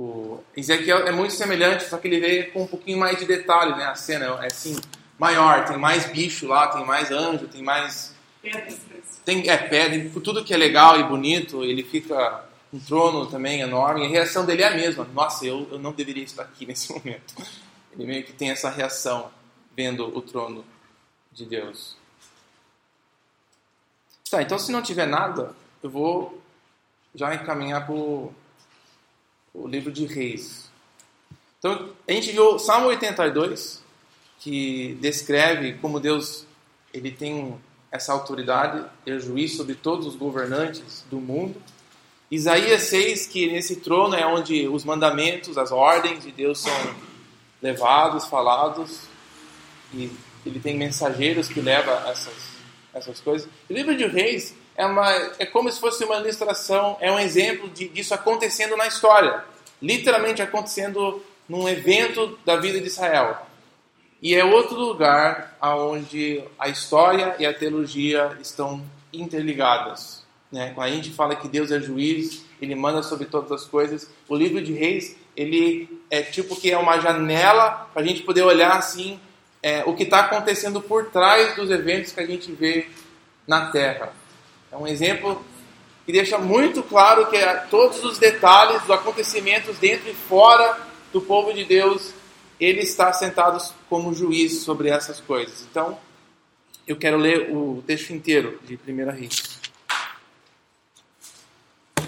O 0.03 0.43
Ezequiel 0.57 1.07
é 1.07 1.11
muito 1.13 1.33
semelhante, 1.33 1.85
só 1.85 1.97
que 1.97 2.09
ele 2.09 2.19
veio 2.19 2.51
com 2.51 2.63
um 2.63 2.67
pouquinho 2.67 2.97
mais 2.97 3.17
de 3.17 3.25
detalhe, 3.25 3.73
né? 3.73 3.85
A 3.85 3.95
cena 3.95 4.25
é 4.43 4.47
assim, 4.47 4.75
maior, 5.17 5.63
tem 5.63 5.77
mais 5.77 6.11
bicho 6.11 6.45
lá, 6.45 6.67
tem 6.67 6.85
mais 6.85 7.09
anjo, 7.09 7.47
tem 7.47 7.63
mais. 7.63 8.13
Tem, 9.23 9.49
é, 9.49 9.55
pedra, 9.55 10.09
tudo 10.21 10.43
que 10.43 10.53
é 10.53 10.57
legal 10.57 10.99
e 10.99 11.03
bonito, 11.03 11.63
ele 11.63 11.83
fica 11.83 12.43
um 12.73 12.79
trono 12.79 13.27
também 13.27 13.61
enorme, 13.61 14.01
e 14.01 14.05
a 14.05 14.09
reação 14.09 14.45
dele 14.45 14.63
é 14.63 14.67
a 14.67 14.75
mesma. 14.75 15.05
Nossa, 15.13 15.45
eu, 15.45 15.69
eu 15.71 15.79
não 15.79 15.93
deveria 15.93 16.25
estar 16.25 16.43
aqui 16.43 16.65
nesse 16.67 16.91
momento. 16.91 17.33
Ele 17.93 18.05
meio 18.05 18.25
que 18.25 18.33
tem 18.33 18.49
essa 18.49 18.69
reação 18.69 19.31
vendo 19.73 20.05
o 20.05 20.21
trono 20.21 20.65
de 21.31 21.45
Deus. 21.45 21.95
Tá, 24.29 24.41
então 24.41 24.59
se 24.59 24.69
não 24.69 24.81
tiver 24.81 25.05
nada, 25.05 25.55
eu 25.81 25.89
vou 25.89 26.41
já 27.15 27.33
encaminhar 27.33 27.85
para 27.85 27.95
o 29.53 29.67
livro 29.67 29.91
de 29.91 30.05
Reis. 30.05 30.71
Então, 31.59 31.89
a 32.07 32.11
gente 32.11 32.31
viu 32.31 32.57
Salmo 32.59 32.87
82, 32.87 33.81
que 34.39 34.97
descreve 34.99 35.73
como 35.73 35.99
Deus 35.99 36.45
ele 36.93 37.11
tem 37.11 37.55
essa 37.91 38.11
autoridade 38.11 38.85
e 39.05 39.19
juiz 39.19 39.55
sobre 39.55 39.75
todos 39.75 40.07
os 40.07 40.15
governantes 40.15 41.05
do 41.09 41.19
mundo. 41.19 41.61
Isaías 42.29 42.83
6, 42.83 43.27
que 43.27 43.51
nesse 43.51 43.77
trono 43.77 44.15
é 44.15 44.25
onde 44.25 44.67
os 44.67 44.83
mandamentos, 44.83 45.57
as 45.57 45.71
ordens 45.71 46.23
de 46.23 46.31
Deus 46.31 46.59
são 46.59 46.95
levados, 47.61 48.25
falados, 48.25 49.01
e 49.93 50.11
ele 50.45 50.59
tem 50.59 50.75
mensageiros 50.75 51.47
que 51.47 51.61
levam 51.61 51.95
essas, 52.09 52.33
essas 52.93 53.19
coisas. 53.21 53.47
O 53.69 53.73
livro 53.73 53.95
de 53.95 54.05
Reis 54.07 54.55
é, 54.75 54.85
uma, 54.85 55.11
é 55.39 55.45
como 55.45 55.71
se 55.71 55.79
fosse 55.79 56.03
uma 56.03 56.17
ilustração, 56.17 56.97
é 56.99 57.11
um 57.11 57.19
exemplo 57.19 57.69
de, 57.69 57.87
disso 57.87 58.13
acontecendo 58.13 58.75
na 58.75 58.87
história, 58.87 59.43
literalmente 59.81 60.41
acontecendo 60.41 61.21
num 61.47 61.67
evento 61.67 62.37
da 62.45 62.55
vida 62.55 62.79
de 62.79 62.87
Israel. 62.87 63.37
E 64.21 64.33
é 64.33 64.43
outro 64.43 64.79
lugar 64.79 65.57
onde 65.61 66.43
a 66.57 66.69
história 66.69 67.35
e 67.39 67.45
a 67.45 67.53
teologia 67.53 68.37
estão 68.41 68.81
interligadas. 69.11 70.23
Né? 70.51 70.71
Quando 70.73 70.87
a 70.87 70.91
gente 70.91 71.11
fala 71.11 71.35
que 71.35 71.47
Deus 71.47 71.71
é 71.71 71.79
juiz, 71.79 72.45
Ele 72.61 72.73
manda 72.73 73.03
sobre 73.03 73.25
todas 73.25 73.51
as 73.51 73.65
coisas, 73.65 74.09
o 74.29 74.35
livro 74.35 74.61
de 74.61 74.71
Reis 74.71 75.17
ele 75.35 76.01
é 76.09 76.21
tipo 76.21 76.55
que 76.55 76.71
é 76.71 76.77
uma 76.77 76.99
janela 76.99 77.89
para 77.91 78.01
a 78.01 78.05
gente 78.05 78.21
poder 78.21 78.43
olhar 78.43 78.77
assim 78.77 79.19
é, 79.61 79.83
o 79.85 79.95
que 79.95 80.03
está 80.03 80.19
acontecendo 80.21 80.81
por 80.81 81.09
trás 81.09 81.55
dos 81.55 81.71
eventos 81.71 82.11
que 82.11 82.19
a 82.19 82.25
gente 82.25 82.51
vê 82.51 82.87
na 83.47 83.71
Terra. 83.71 84.13
É 84.73 84.75
um 84.75 84.87
exemplo 84.87 85.45
que 86.03 86.11
deixa 86.11 86.39
muito 86.39 86.81
claro 86.81 87.29
que 87.29 87.37
é, 87.37 87.57
todos 87.69 88.03
os 88.03 88.17
detalhes 88.17 88.81
dos 88.81 88.89
acontecimentos 88.89 89.77
dentro 89.77 90.09
e 90.09 90.15
fora 90.15 90.79
do 91.11 91.21
povo 91.21 91.53
de 91.53 91.63
Deus, 91.63 92.11
ele 92.59 92.81
está 92.81 93.13
sentado 93.13 93.63
como 93.87 94.15
juiz 94.15 94.63
sobre 94.63 94.89
essas 94.89 95.19
coisas. 95.19 95.63
Então, 95.69 95.99
eu 96.87 96.97
quero 96.97 97.17
ler 97.17 97.55
o 97.55 97.83
texto 97.85 98.09
inteiro 98.13 98.59
de 98.63 98.73
1 98.75 99.11
Reis. 99.11 99.59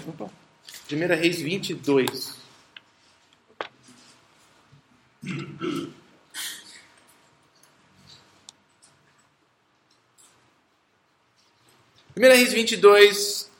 Opa. 0.08 0.28
1 0.90 0.96
Reis 1.14 1.40
22. 1.40 2.34
Primeira 12.16 12.34
Reis 12.34 12.50
22, 12.50 13.50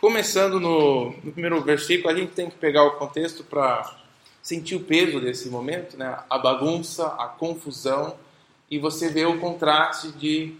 começando 0.00 0.60
no, 0.60 1.10
no, 1.20 1.32
primeiro 1.32 1.60
versículo, 1.62 2.14
a 2.14 2.16
gente 2.16 2.30
tem 2.30 2.48
que 2.48 2.54
pegar 2.54 2.84
o 2.84 2.92
contexto 2.92 3.42
para 3.42 3.92
sentir 4.40 4.76
o 4.76 4.84
peso 4.84 5.20
desse 5.20 5.48
momento, 5.48 5.96
né? 5.96 6.16
a 6.30 6.38
bagunça, 6.38 7.08
a 7.08 7.26
confusão, 7.26 8.14
e 8.70 8.78
você 8.78 9.08
vê 9.08 9.26
o 9.26 9.40
contraste 9.40 10.12
de 10.12 10.54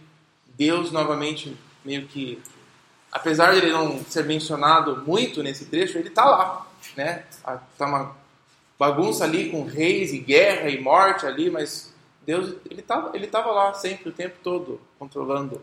Deus 0.57 0.91
novamente 0.91 1.57
meio 1.85 2.09
que 2.09 2.43
apesar 3.13 3.53
de 3.53 3.59
ele 3.59 3.71
não 3.71 4.05
ser 4.05 4.25
mencionado 4.25 5.05
muito 5.07 5.41
nesse 5.41 5.67
trecho, 5.67 5.97
ele 5.97 6.09
está 6.09 6.25
lá, 6.25 6.67
né? 6.97 7.25
Está 7.31 7.87
uma 7.87 8.17
bagunça 8.77 9.23
ali 9.23 9.49
com 9.49 9.65
reis 9.65 10.13
e 10.13 10.19
guerra 10.19 10.71
e 10.71 10.81
morte 10.81 11.25
ali, 11.25 11.49
mas 11.49 11.95
Deus 12.27 12.57
ele 12.69 12.81
estava 12.81 13.17
ele 13.17 13.29
tava 13.29 13.53
lá 13.53 13.73
sempre 13.75 14.09
o 14.09 14.13
tempo 14.13 14.39
todo 14.43 14.81
controlando, 14.99 15.63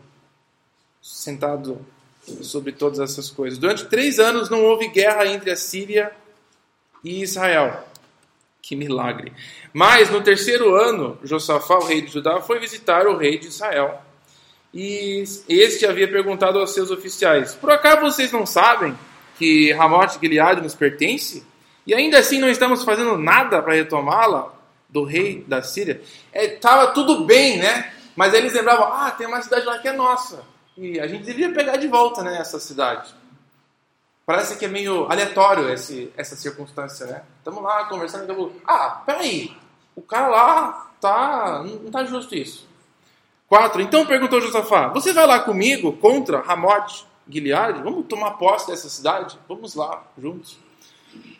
sentado 1.00 1.84
sobre 2.42 2.72
todas 2.72 2.98
essas 2.98 3.30
coisas. 3.30 3.58
Durante 3.58 3.86
três 3.86 4.18
anos 4.18 4.50
não 4.50 4.64
houve 4.64 4.88
guerra 4.88 5.26
entre 5.26 5.50
a 5.50 5.56
Síria 5.56 6.10
e 7.04 7.22
Israel. 7.22 7.86
Que 8.60 8.74
milagre! 8.74 9.32
Mas 9.72 10.10
no 10.10 10.22
terceiro 10.22 10.74
ano, 10.74 11.18
Josafá, 11.22 11.76
o 11.76 11.86
rei 11.86 12.00
de 12.00 12.12
Judá, 12.12 12.40
foi 12.40 12.58
visitar 12.58 13.06
o 13.06 13.16
rei 13.16 13.38
de 13.38 13.46
Israel 13.46 14.02
e 14.78 15.24
este 15.48 15.86
havia 15.86 16.06
perguntado 16.06 16.58
aos 16.58 16.74
seus 16.74 16.90
oficiais: 16.90 17.54
Por 17.54 17.70
acaso 17.70 18.02
vocês 18.02 18.30
não 18.30 18.44
sabem 18.44 18.94
que 19.38 19.72
Ramote 19.72 20.18
Gilead 20.20 20.60
nos 20.60 20.74
pertence? 20.74 21.42
E 21.86 21.94
ainda 21.94 22.18
assim 22.18 22.38
não 22.38 22.50
estamos 22.50 22.84
fazendo 22.84 23.16
nada 23.16 23.62
para 23.62 23.72
retomá-la 23.72 24.52
do 24.88 25.02
rei 25.02 25.42
da 25.48 25.62
Síria? 25.62 26.02
Estava 26.34 26.82
é, 26.82 26.86
tudo 26.88 27.24
bem, 27.24 27.56
né? 27.56 27.90
Mas 28.14 28.34
eles 28.34 28.52
lembravam: 28.52 28.92
Ah, 28.92 29.10
tem 29.12 29.26
uma 29.26 29.40
cidade 29.40 29.64
lá 29.64 29.78
que 29.78 29.88
é 29.88 29.92
nossa. 29.94 30.44
E 30.76 31.00
a 31.00 31.06
gente 31.06 31.24
deveria 31.24 31.54
pegar 31.54 31.76
de 31.76 31.88
volta 31.88 32.22
né, 32.22 32.38
essa 32.38 32.60
cidade. 32.60 33.14
Parece 34.26 34.58
que 34.58 34.64
é 34.64 34.68
meio 34.68 35.10
aleatório 35.10 35.70
esse, 35.70 36.12
essa 36.16 36.34
circunstância, 36.36 37.06
né? 37.06 37.22
Estamos 37.38 37.62
lá 37.62 37.84
conversando 37.84 38.30
e 38.30 38.34
eu 38.34 38.52
ah, 38.66 39.02
peraí, 39.06 39.56
o 39.94 40.02
cara 40.02 40.28
lá 40.28 40.92
tá, 41.00 41.62
não 41.62 41.90
tá 41.90 42.04
justo 42.04 42.34
isso. 42.34 42.66
4. 43.48 43.80
Então 43.80 44.04
perguntou 44.04 44.40
Josafá: 44.40 44.88
Você 44.88 45.12
vai 45.12 45.26
lá 45.26 45.40
comigo 45.40 45.92
contra 45.92 46.40
Ramote 46.40 47.06
Gileade? 47.28 47.82
Vamos 47.82 48.06
tomar 48.06 48.32
posse 48.32 48.66
dessa 48.66 48.88
cidade? 48.88 49.38
Vamos 49.48 49.74
lá, 49.76 50.02
juntos. 50.18 50.58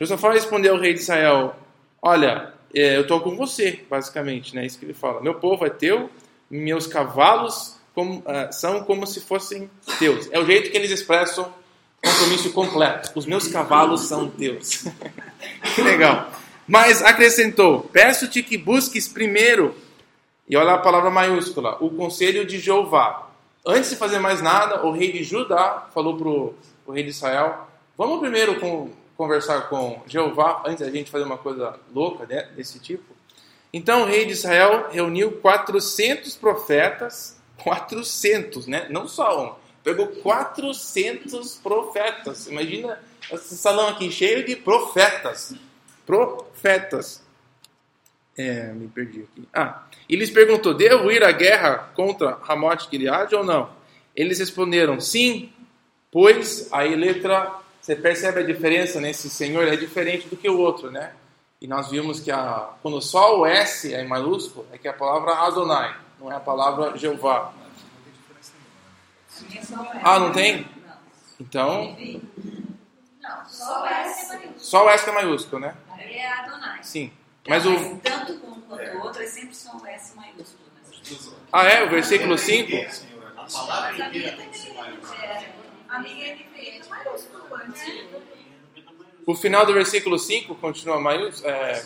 Josafá 0.00 0.32
respondeu 0.32 0.74
ao 0.74 0.80
rei 0.80 0.94
de 0.94 1.00
Israel: 1.00 1.56
Olha, 2.00 2.54
é, 2.72 2.96
eu 2.96 3.02
estou 3.02 3.20
com 3.20 3.36
você, 3.36 3.84
basicamente, 3.90 4.54
né? 4.54 4.64
Isso 4.64 4.78
que 4.78 4.84
ele 4.84 4.94
fala. 4.94 5.20
Meu 5.20 5.34
povo 5.34 5.66
é 5.66 5.70
teu, 5.70 6.08
meus 6.48 6.86
cavalos 6.86 7.75
como, 7.96 8.18
uh, 8.18 8.52
são 8.52 8.84
como 8.84 9.06
se 9.06 9.22
fossem 9.22 9.70
teus. 9.98 10.28
É 10.30 10.38
o 10.38 10.44
jeito 10.44 10.70
que 10.70 10.76
eles 10.76 10.90
expressam 10.90 11.50
compromisso 12.04 12.52
completo. 12.52 13.10
Os 13.14 13.24
meus 13.24 13.48
cavalos 13.48 14.02
são 14.02 14.28
teus. 14.28 14.84
que 15.74 15.80
legal. 15.80 16.30
Mas 16.68 17.02
acrescentou: 17.02 17.88
Peço-te 17.90 18.42
que 18.42 18.58
busques 18.58 19.08
primeiro 19.08 19.74
e 20.46 20.54
olha 20.58 20.74
a 20.74 20.78
palavra 20.78 21.10
maiúscula, 21.10 21.78
o 21.80 21.88
conselho 21.88 22.46
de 22.46 22.58
Jeová. 22.58 23.30
Antes 23.64 23.88
de 23.88 23.96
fazer 23.96 24.18
mais 24.18 24.42
nada, 24.42 24.84
o 24.84 24.92
rei 24.92 25.10
de 25.10 25.24
Judá 25.24 25.88
falou 25.94 26.18
para 26.18 26.28
o 26.28 26.92
rei 26.92 27.02
de 27.02 27.10
Israel: 27.10 27.66
Vamos 27.96 28.20
primeiro 28.20 28.60
com, 28.60 28.90
conversar 29.16 29.70
com 29.70 30.02
Jeová, 30.06 30.62
antes 30.66 30.84
da 30.84 30.92
gente 30.92 31.10
fazer 31.10 31.24
uma 31.24 31.38
coisa 31.38 31.80
louca 31.94 32.26
desse 32.26 32.78
tipo. 32.78 33.16
Então 33.72 34.02
o 34.02 34.06
rei 34.06 34.26
de 34.26 34.32
Israel 34.32 34.88
reuniu 34.90 35.32
400 35.32 36.36
profetas, 36.36 37.35
400, 37.62 38.66
né? 38.66 38.86
não 38.90 39.08
só 39.08 39.44
um, 39.46 39.54
pegou 39.82 40.08
400 40.08 41.56
profetas. 41.56 42.46
Imagina 42.46 42.98
esse 43.32 43.56
salão 43.56 43.88
aqui 43.88 44.10
cheio 44.10 44.44
de 44.44 44.56
profetas. 44.56 45.54
Profetas. 46.04 47.24
É, 48.36 48.72
me 48.72 48.88
perdi 48.88 49.22
aqui. 49.22 49.48
Ah, 49.52 49.84
e 50.08 50.16
lhes 50.16 50.30
perguntou: 50.30 50.74
Devo 50.74 51.10
ir 51.10 51.24
à 51.24 51.32
guerra 51.32 51.90
contra 51.94 52.38
Ramote 52.42 52.88
Gilead 52.90 53.34
ou 53.34 53.44
não? 53.44 53.70
Eles 54.14 54.38
responderam: 54.38 55.00
Sim, 55.00 55.52
pois 56.10 56.68
aí 56.72 56.94
letra. 56.94 57.60
Você 57.80 57.94
percebe 57.94 58.40
a 58.40 58.42
diferença 58.42 59.00
nesse 59.00 59.30
senhor? 59.30 59.68
É 59.68 59.76
diferente 59.76 60.26
do 60.26 60.36
que 60.36 60.48
o 60.48 60.58
outro, 60.58 60.90
né? 60.90 61.12
E 61.60 61.68
nós 61.68 61.88
vimos 61.88 62.18
que 62.18 62.32
a, 62.32 62.70
quando 62.82 63.00
só 63.00 63.38
o 63.38 63.46
S 63.46 63.94
é 63.94 64.02
em 64.02 64.08
maiúsculo, 64.08 64.66
é 64.72 64.76
que 64.76 64.88
a 64.88 64.92
palavra 64.92 65.32
Adonai, 65.46 65.94
não 66.18 66.32
é 66.32 66.36
a 66.36 66.40
palavra 66.40 66.96
Jeová. 66.96 67.52
Ah, 70.02 70.18
não 70.18 70.32
tem? 70.32 70.66
Então. 71.38 71.96
Não, 73.20 73.48
só 73.48 73.82
o 73.82 73.86
S 73.86 74.20
é 74.20 74.38
maiúsculo. 74.38 74.60
Só 74.60 74.86
o 74.86 74.90
S 74.90 75.08
é 75.08 75.12
maiúsculo, 75.12 75.60
né? 75.60 75.76
É 75.98 76.32
Adonai. 76.32 76.82
Sim. 76.82 77.12
Mas, 77.48 77.66
o... 77.66 77.96
tanto 77.98 78.32
um 78.32 78.60
quanto 78.62 78.82
o 78.82 79.02
outro, 79.02 79.20
eles 79.20 79.32
sempre 79.32 79.54
são 79.54 79.86
S 79.86 80.16
maiúsculo. 80.16 80.66
Ah, 81.52 81.64
é? 81.64 81.84
O 81.84 81.90
versículo 81.90 82.36
5? 82.36 82.72
A 83.36 83.44
palavra 83.44 84.08
inteira 84.08 84.36
tem 84.36 84.48
que 84.48 84.58
ser 84.58 84.74
A 85.88 85.98
minha 86.00 86.26
é 86.26 86.80
maiúsculo 86.88 87.44
antes. 87.54 87.82
O 89.24 89.34
final 89.34 89.66
do 89.66 89.72
versículo 89.72 90.18
5 90.18 90.54
continua 90.56 91.00
maiúsculo? 91.00 91.48
É... 91.48 91.84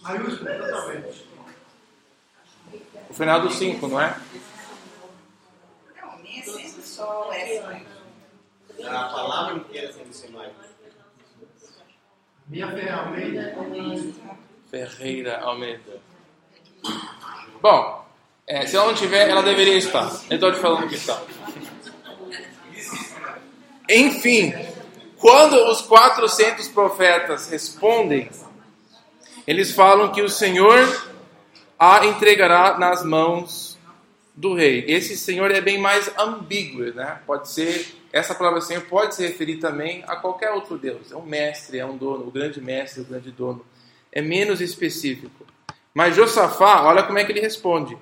Maiúsculo, 0.00 0.58
totalmente. 0.58 1.27
O 3.08 3.14
final 3.14 3.40
do 3.40 3.50
5, 3.50 3.86
não 3.88 4.00
é? 4.00 4.16
Não, 6.00 6.18
nem 6.18 6.40
é 6.40 6.42
sempre 6.42 6.82
só 6.82 7.30
essa. 7.32 7.80
A 8.86 9.04
palavra 9.04 9.56
inteira 9.56 9.92
tem 9.92 10.04
que 10.04 10.16
ser 10.16 10.30
mais. 10.30 10.52
Minha 12.46 12.68
Ferreira 12.68 13.40
é 13.40 13.54
Almeida. 13.54 14.14
Ferreira 14.70 15.40
Almeida. 15.40 16.00
Bom, 17.60 18.06
é, 18.46 18.66
se 18.66 18.76
ela 18.76 18.86
não 18.86 18.94
tiver, 18.94 19.28
ela 19.28 19.42
deveria 19.42 19.76
estar. 19.76 20.10
Eu 20.30 20.36
estou 20.36 20.52
te 20.52 20.58
falando 20.58 20.88
que 20.88 20.94
está. 20.94 21.20
Enfim, 23.88 24.54
quando 25.18 25.54
os 25.70 25.80
400 25.82 26.68
profetas 26.68 27.48
respondem, 27.48 28.30
eles 29.46 29.72
falam 29.72 30.12
que 30.12 30.22
o 30.22 30.28
Senhor 30.28 30.86
a 31.78 32.04
entregará 32.06 32.76
nas 32.78 33.04
mãos 33.04 33.78
do 34.34 34.54
rei. 34.54 34.84
Esse 34.88 35.16
Senhor 35.16 35.50
é 35.50 35.60
bem 35.60 35.78
mais 35.78 36.10
ambíguo, 36.18 36.84
né? 36.94 37.20
Pode 37.26 37.48
ser, 37.50 37.94
essa 38.12 38.34
palavra 38.34 38.60
Senhor 38.60 38.82
pode 38.82 39.14
se 39.14 39.26
referir 39.26 39.56
também 39.56 40.02
a 40.06 40.16
qualquer 40.16 40.50
outro 40.50 40.78
Deus. 40.78 41.12
É 41.12 41.16
um 41.16 41.22
mestre, 41.22 41.78
é 41.78 41.86
um 41.86 41.96
dono, 41.96 42.26
o 42.26 42.30
grande 42.30 42.60
mestre, 42.60 43.02
o 43.02 43.04
grande 43.04 43.30
dono. 43.30 43.64
É 44.12 44.22
menos 44.22 44.60
específico. 44.60 45.46
Mas 45.92 46.14
Josafá, 46.14 46.82
olha 46.82 47.02
como 47.02 47.18
é 47.18 47.24
que 47.24 47.32
ele 47.32 47.40
responde. 47.40 47.96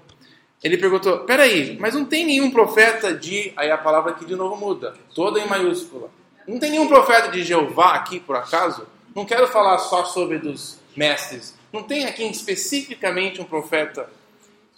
Ele 0.63 0.77
perguntou: 0.77 1.21
peraí, 1.21 1.77
mas 1.81 1.95
não 1.95 2.05
tem 2.05 2.27
nenhum 2.27 2.51
profeta 2.51 3.15
de. 3.15 3.53
Aí 3.57 3.71
a 3.71 3.79
palavra 3.79 4.13
aqui 4.13 4.25
de 4.25 4.37
novo 4.37 4.57
muda, 4.57 4.95
toda 5.15 5.41
em 5.41 5.47
maiúscula. 5.47 6.11
Não 6.47 6.59
tem 6.59 6.71
nenhum 6.71 6.87
profeta 6.87 7.29
de 7.29 7.43
Jeová 7.43 7.95
aqui, 7.95 8.21
por 8.21 8.37
acaso? 8.37 8.87
Não 9.15 9.25
quero 9.25 9.49
falar 9.49 9.79
só 9.79 10.05
sobre 10.05 10.39
dos 10.39 10.79
mestres. 10.95 11.56
Não 11.77 11.83
tem 11.83 12.07
aqui 12.07 12.25
especificamente 12.25 13.41
um 13.41 13.45
profeta 13.45 14.09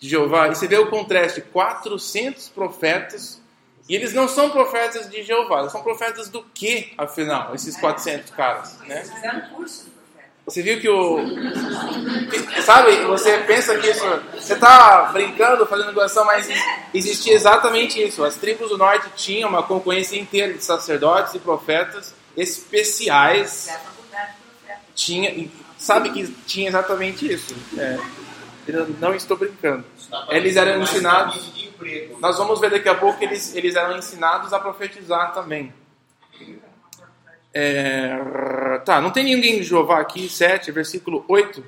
de 0.00 0.08
Jeová. 0.08 0.48
E 0.48 0.56
você 0.56 0.66
vê 0.66 0.76
o 0.78 0.90
contraste: 0.90 1.40
400 1.40 2.48
profetas. 2.48 3.40
E 3.88 3.94
eles 3.94 4.12
não 4.12 4.28
são 4.28 4.50
profetas 4.50 5.08
de 5.08 5.22
Jeová, 5.22 5.60
eles 5.60 5.72
são 5.72 5.82
profetas 5.82 6.28
do 6.28 6.42
que, 6.42 6.92
afinal, 6.98 7.54
esses 7.54 7.74
400 7.76 8.30
caras, 8.32 8.78
né? 8.80 9.02
Profeta. 9.02 9.50
Você 10.44 10.62
viu 10.62 10.80
que 10.80 10.88
o. 10.88 11.18
que- 12.30 12.62
sabe, 12.62 12.96
você 13.04 13.38
pensa 13.46 13.78
que 13.78 13.86
isso. 13.86 14.04
Você 14.34 14.54
está 14.54 15.04
brincando, 15.12 15.66
fazendo 15.66 15.86
negociação, 15.88 16.24
mas 16.26 16.48
existia 16.92 17.32
exatamente 17.34 18.02
isso. 18.02 18.24
As 18.24 18.34
tribos 18.34 18.68
do 18.70 18.76
norte 18.76 19.08
tinham 19.14 19.48
uma 19.48 19.62
concorrência 19.62 20.18
inteira 20.18 20.52
de 20.52 20.64
sacerdotes 20.64 21.34
e 21.34 21.38
profetas 21.38 22.12
especiais. 22.36 23.68
É. 23.68 24.76
Tinha, 24.94 25.48
sabe 25.78 26.10
que 26.10 26.26
tinha 26.46 26.68
exatamente 26.68 27.32
isso. 27.32 27.54
É, 27.78 27.98
não 29.00 29.14
estou 29.14 29.36
brincando. 29.36 29.84
Eles 30.28 30.56
eram 30.56 30.82
ensinados. 30.82 31.70
Nós 32.20 32.36
vamos 32.36 32.60
ver 32.60 32.70
daqui 32.70 32.88
a 32.88 32.94
pouco 32.94 33.18
que 33.18 33.24
eles, 33.24 33.54
eles 33.54 33.76
eram 33.76 33.96
ensinados 33.96 34.52
a 34.52 34.58
profetizar 34.58 35.32
também. 35.32 35.72
É, 37.54 38.80
tá, 38.84 39.00
não 39.00 39.10
tem 39.10 39.24
ninguém 39.24 39.58
de 39.58 39.64
Jeová 39.64 40.00
aqui, 40.00 40.28
7, 40.28 40.70
versículo 40.70 41.24
8. 41.28 41.64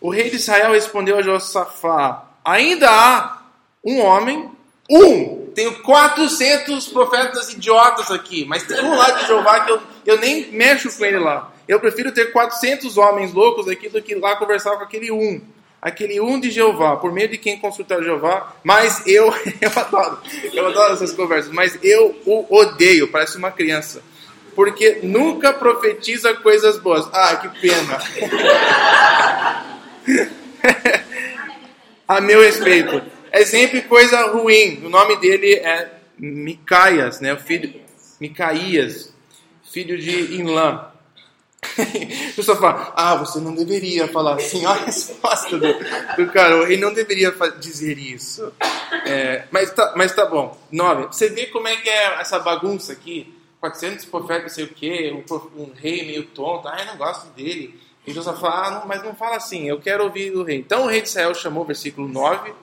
O 0.00 0.10
rei 0.10 0.30
de 0.30 0.36
Israel 0.36 0.72
respondeu 0.72 1.18
a 1.18 1.22
Josafá: 1.22 2.24
Ainda 2.44 2.88
há 2.90 3.42
um 3.84 4.00
homem, 4.00 4.50
um, 4.88 5.50
tenho 5.54 5.82
400 5.82 6.88
profetas 6.88 7.52
idiotas 7.52 8.10
aqui, 8.10 8.44
mas 8.46 8.62
tem 8.62 8.82
um 8.82 8.96
lá 8.96 9.10
de 9.10 9.26
Jeová 9.26 9.60
que 9.60 9.72
eu, 9.72 9.82
eu 10.06 10.18
nem 10.18 10.50
mexo 10.52 10.96
com 10.96 11.04
ele 11.04 11.18
lá. 11.18 11.52
Eu 11.70 11.78
prefiro 11.78 12.10
ter 12.10 12.32
400 12.32 12.98
homens 12.98 13.32
loucos 13.32 13.68
aqui 13.68 13.88
do 13.88 14.02
que 14.02 14.16
lá 14.16 14.34
conversar 14.34 14.76
com 14.76 14.82
aquele 14.82 15.12
um. 15.12 15.40
Aquele 15.80 16.20
um 16.20 16.40
de 16.40 16.50
Jeová, 16.50 16.96
por 16.96 17.12
meio 17.12 17.28
de 17.28 17.38
quem 17.38 17.60
consultar 17.60 18.02
Jeová, 18.02 18.56
mas 18.64 19.06
eu, 19.06 19.32
eu 19.62 19.70
adoro, 19.76 20.18
eu 20.52 20.66
adoro 20.66 20.94
essas 20.94 21.12
conversas, 21.12 21.52
mas 21.52 21.78
eu 21.80 22.20
o 22.26 22.44
odeio, 22.52 23.06
parece 23.06 23.36
uma 23.36 23.52
criança, 23.52 24.02
porque 24.56 24.98
nunca 25.04 25.52
profetiza 25.52 26.34
coisas 26.34 26.76
boas. 26.80 27.08
Ah, 27.12 27.36
que 27.36 27.48
pena. 27.60 27.98
a 32.08 32.20
meu 32.20 32.40
respeito. 32.40 33.00
É 33.30 33.44
sempre 33.44 33.82
coisa 33.82 34.26
ruim. 34.32 34.82
O 34.84 34.88
nome 34.88 35.14
dele 35.20 35.54
é 35.54 35.88
Micaias, 36.18 37.20
né? 37.20 37.32
O 37.32 37.38
filho 37.38 37.72
Micaías, 38.20 39.14
filho 39.62 39.96
de 39.96 40.34
Inlã. 40.34 40.89
O 42.30 42.34
pessoal 42.34 42.58
fala, 42.58 42.92
ah, 42.96 43.16
você 43.16 43.38
não 43.38 43.54
deveria 43.54 44.08
falar 44.08 44.36
assim. 44.36 44.64
Olha 44.66 44.80
a 44.80 44.84
resposta 44.84 45.58
do, 45.58 45.66
do 46.16 46.32
cara. 46.32 46.54
Ele 46.64 46.78
não 46.78 46.92
deveria 46.92 47.34
dizer 47.58 47.98
isso. 47.98 48.52
É, 49.04 49.44
mas, 49.50 49.70
tá, 49.72 49.92
mas 49.96 50.14
tá 50.14 50.26
bom. 50.26 50.58
Nove. 50.70 51.06
Você 51.06 51.28
vê 51.28 51.46
como 51.46 51.68
é 51.68 51.76
que 51.76 51.88
é 51.88 52.20
essa 52.20 52.38
bagunça 52.38 52.92
aqui? 52.92 53.34
400 53.60 54.06
profetas, 54.06 54.42
não 54.42 54.48
sei 54.48 54.64
o 54.64 54.68
quê, 54.68 55.24
um, 55.30 55.62
um 55.62 55.72
rei 55.74 56.06
meio 56.06 56.24
tonto. 56.26 56.66
Ah, 56.66 56.78
eu 56.80 56.86
não 56.86 56.96
gosto 56.96 57.26
dele. 57.34 57.78
E 58.06 58.12
José 58.12 58.32
fala, 58.32 58.66
ah, 58.66 58.70
não, 58.70 58.88
mas 58.88 59.02
não 59.02 59.14
fala 59.14 59.36
assim, 59.36 59.68
eu 59.68 59.78
quero 59.78 60.04
ouvir 60.04 60.32
do 60.32 60.42
rei. 60.42 60.58
Então 60.58 60.84
o 60.84 60.86
rei 60.86 61.02
de 61.02 61.08
Israel 61.08 61.34
chamou, 61.34 61.64
versículo 61.64 62.08
9, 62.08 62.54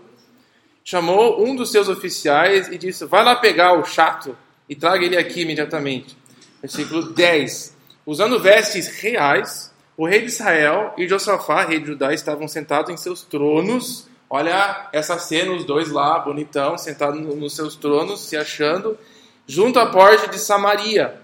chamou 0.83 1.45
um 1.45 1.55
dos 1.55 1.71
seus 1.71 1.87
oficiais 1.87 2.67
e 2.69 2.77
disse, 2.77 3.05
vai 3.05 3.23
lá 3.23 3.35
pegar 3.35 3.73
o 3.73 3.85
chato 3.85 4.35
e 4.67 4.75
traga 4.75 5.05
ele 5.05 5.15
aqui 5.15 5.41
imediatamente. 5.41 6.17
Versículo 6.61 7.13
10. 7.13 7.76
Usando 8.07 8.39
vestes 8.39 8.87
reais, 9.01 9.69
o 9.97 10.07
rei 10.07 10.21
de 10.21 10.27
Israel 10.27 10.93
e 10.97 11.05
Josafá, 11.09 11.65
rei 11.65 11.81
de 11.81 11.87
Judá, 11.87 12.13
estavam 12.13 12.47
sentados 12.47 12.89
em 12.89 12.95
seus 12.95 13.21
tronos. 13.21 14.07
Olha 14.29 14.87
essa 14.93 15.19
cena, 15.19 15.51
os 15.51 15.65
dois 15.65 15.91
lá, 15.91 16.17
bonitão, 16.19 16.77
sentados 16.77 17.19
no- 17.19 17.35
nos 17.35 17.53
seus 17.53 17.75
tronos, 17.75 18.21
se 18.21 18.37
achando, 18.37 18.97
junto 19.45 19.77
à 19.77 19.87
porta 19.87 20.29
de 20.29 20.39
Samaria. 20.39 21.19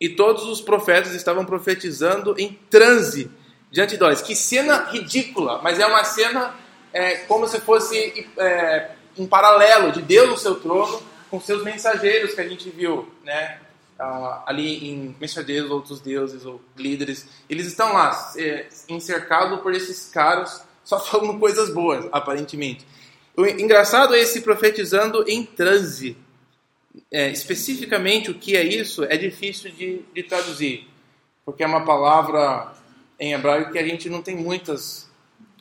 E 0.00 0.08
todos 0.08 0.44
os 0.44 0.62
profetas 0.62 1.12
estavam 1.12 1.44
profetizando 1.44 2.34
em 2.38 2.58
transe 2.70 3.30
diante 3.70 3.94
de 3.94 4.00
nós. 4.00 4.22
Que 4.22 4.34
cena 4.34 4.88
ridícula, 4.90 5.60
mas 5.62 5.78
é 5.78 5.86
uma 5.86 6.04
cena 6.04 6.54
é, 6.92 7.16
como 7.28 7.46
se 7.46 7.60
fosse 7.60 8.26
é, 8.38 8.92
um 9.18 9.26
paralelo 9.26 9.92
de 9.92 10.00
Deus 10.00 10.28
no 10.30 10.38
seu 10.38 10.54
trono 10.54 11.02
com 11.30 11.38
seus 11.38 11.62
mensageiros 11.62 12.34
que 12.34 12.40
a 12.40 12.48
gente 12.48 12.68
viu, 12.70 13.10
né? 13.24 13.58
Ali 14.46 14.88
em 14.90 15.16
mensageiros, 15.20 15.70
outros 15.70 16.00
deuses 16.00 16.44
ou 16.44 16.60
líderes. 16.76 17.28
Eles 17.48 17.66
estão 17.66 17.92
lá, 17.92 18.32
é, 18.36 18.68
encercados 18.88 19.60
por 19.60 19.72
esses 19.74 20.08
caras, 20.10 20.66
só 20.84 20.98
falando 21.00 21.38
coisas 21.38 21.72
boas, 21.72 22.06
aparentemente. 22.12 22.86
O 23.36 23.46
engraçado 23.46 24.14
é 24.14 24.20
esse 24.20 24.42
profetizando 24.42 25.24
em 25.26 25.44
transe. 25.44 26.16
É, 27.10 27.30
especificamente 27.30 28.30
o 28.30 28.34
que 28.34 28.54
é 28.54 28.62
isso 28.62 29.02
é 29.04 29.16
difícil 29.16 29.70
de, 29.70 30.02
de 30.14 30.22
traduzir, 30.22 30.86
porque 31.42 31.62
é 31.62 31.66
uma 31.66 31.86
palavra 31.86 32.74
em 33.18 33.32
hebraico 33.32 33.72
que 33.72 33.78
a 33.78 33.86
gente 33.86 34.10
não 34.10 34.20
tem 34.20 34.36
muitas 34.36 35.10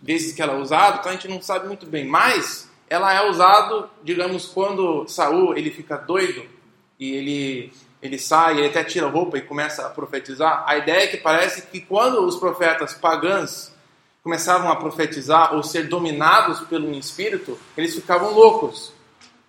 vezes 0.01 0.34
que 0.34 0.41
ela 0.41 0.54
é 0.54 0.58
usada, 0.58 0.97
então 0.97 1.10
a 1.10 1.15
gente 1.15 1.30
não 1.30 1.41
sabe 1.41 1.67
muito 1.67 1.86
bem. 1.86 2.06
Mas 2.06 2.69
ela 2.89 3.13
é 3.13 3.30
usada, 3.30 3.89
digamos, 4.04 4.47
quando 4.47 5.08
Saul 5.08 5.56
ele 5.56 5.71
fica 5.71 5.95
doido 5.95 6.43
e 6.99 7.12
ele 7.13 7.73
ele 8.01 8.17
sai, 8.17 8.57
ele 8.57 8.67
até 8.67 8.83
tira 8.83 9.05
a 9.05 9.09
roupa 9.09 9.37
e 9.37 9.41
começa 9.41 9.85
a 9.85 9.89
profetizar. 9.89 10.63
A 10.67 10.77
ideia 10.77 11.03
é 11.03 11.07
que 11.07 11.17
parece 11.17 11.63
que 11.63 11.81
quando 11.81 12.25
os 12.25 12.35
profetas 12.35 12.93
pagãs 12.93 13.73
começavam 14.23 14.71
a 14.71 14.75
profetizar 14.75 15.55
ou 15.55 15.63
ser 15.63 15.87
dominados 15.87 16.61
pelo 16.61 16.91
espírito, 16.91 17.57
eles 17.77 17.93
ficavam 17.95 18.31
loucos. 18.31 18.93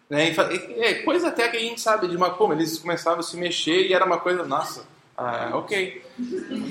Né? 0.09 0.35
É 0.79 0.95
coisa 0.95 1.29
até 1.29 1.49
que 1.49 1.57
a 1.57 1.61
gente 1.61 1.81
sabe 1.81 2.09
de 2.09 2.19
Macumba, 2.19 2.55
eles 2.55 2.79
começavam 2.79 3.21
a 3.21 3.23
se 3.23 3.37
mexer 3.37 3.87
e 3.87 3.95
era 3.95 4.05
uma 4.05 4.19
coisa, 4.19 4.45
nossa, 4.45 4.85
ah, 5.17 5.51
ok. 5.55 6.03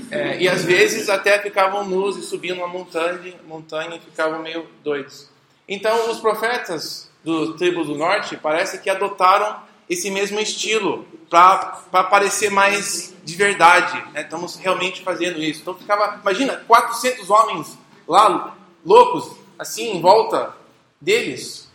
É, 0.10 0.42
e 0.42 0.48
às 0.48 0.64
vezes 0.64 1.10
até 1.10 1.40
ficavam 1.40 1.88
nus 1.88 2.18
e 2.18 2.22
subiam 2.22 2.58
uma 2.58 2.68
montanha, 2.68 3.36
montanha 3.48 3.96
e 3.96 4.00
ficavam 4.00 4.42
meio 4.42 4.68
doidos. 4.84 5.30
Então 5.68 6.12
os 6.12 6.20
profetas 6.20 7.10
do 7.24 7.54
tribo 7.56 7.84
do 7.84 7.96
norte 7.96 8.36
parece 8.36 8.80
que 8.80 8.90
adotaram 8.90 9.62
esse 9.92 10.10
mesmo 10.10 10.40
estilo 10.40 11.06
para 11.30 12.04
parecer 12.06 12.50
mais 12.50 13.14
de 13.26 13.36
verdade. 13.36 14.02
né? 14.14 14.22
Estamos 14.22 14.56
realmente 14.56 15.04
fazendo 15.04 15.38
isso. 15.44 15.60
Então 15.60 15.76
ficava, 15.76 16.18
imagina, 16.22 16.64
400 16.66 17.30
homens 17.30 17.78
lá 18.08 18.56
loucos 18.86 19.36
assim 19.60 19.98
em 19.98 20.02
volta 20.02 20.56
deles. 21.00 21.70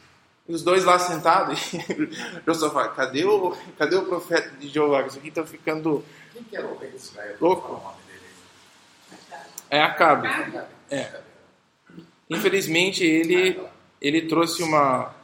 E 0.49 0.55
os 0.55 0.63
dois 0.63 0.83
lá 0.85 0.99
sentados. 0.99 1.61
E 1.77 2.43
Josafá, 2.47 2.89
cadê 2.89 3.27
o, 3.27 3.55
cadê 3.77 3.97
o 3.97 4.07
profeta 4.07 4.57
de 4.57 4.69
Jeová? 4.69 5.03
Isso 5.03 5.19
aqui 5.19 5.29
está 5.29 5.45
ficando 5.45 6.03
Quem 6.33 6.43
que 6.43 6.57
era 6.57 6.67
o 6.67 6.79
rei 6.79 6.93
de 6.93 6.97
Israel? 6.97 7.37
Louco. 7.39 7.95
É? 9.69 9.77
É 9.77 9.83
Acabe. 9.83 10.27
É. 10.91 11.21
Infelizmente 12.31 13.05
ele 13.05 13.61
ele 14.01 14.23
trouxe 14.23 14.63
uma 14.63 15.15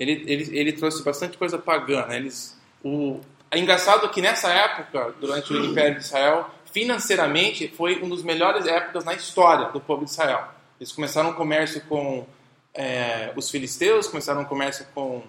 ele, 0.00 0.24
ele, 0.26 0.58
ele 0.58 0.72
trouxe 0.72 1.04
bastante 1.04 1.38
coisa 1.38 1.58
pagã. 1.58 2.06
né? 2.06 2.16
Eles 2.16 2.58
o 2.82 3.20
é 3.50 3.58
engraçado 3.58 4.08
que 4.08 4.22
nessa 4.22 4.48
época 4.48 5.14
durante 5.20 5.52
o 5.52 5.64
Império 5.64 5.98
de 5.98 6.04
Israel 6.04 6.48
financeiramente 6.72 7.68
foi 7.68 8.00
uma 8.00 8.14
das 8.14 8.24
melhores 8.24 8.64
épocas 8.66 9.04
na 9.04 9.12
história 9.14 9.66
do 9.70 9.80
povo 9.80 10.04
de 10.04 10.10
Israel. 10.10 10.48
Eles 10.80 10.92
começaram 10.92 11.30
um 11.30 11.34
comércio 11.34 11.82
com 11.82 12.26
é, 12.72 13.32
os 13.36 13.50
filisteus, 13.50 14.06
começaram 14.06 14.42
um 14.42 14.44
comércio 14.44 14.86
com 14.94 15.22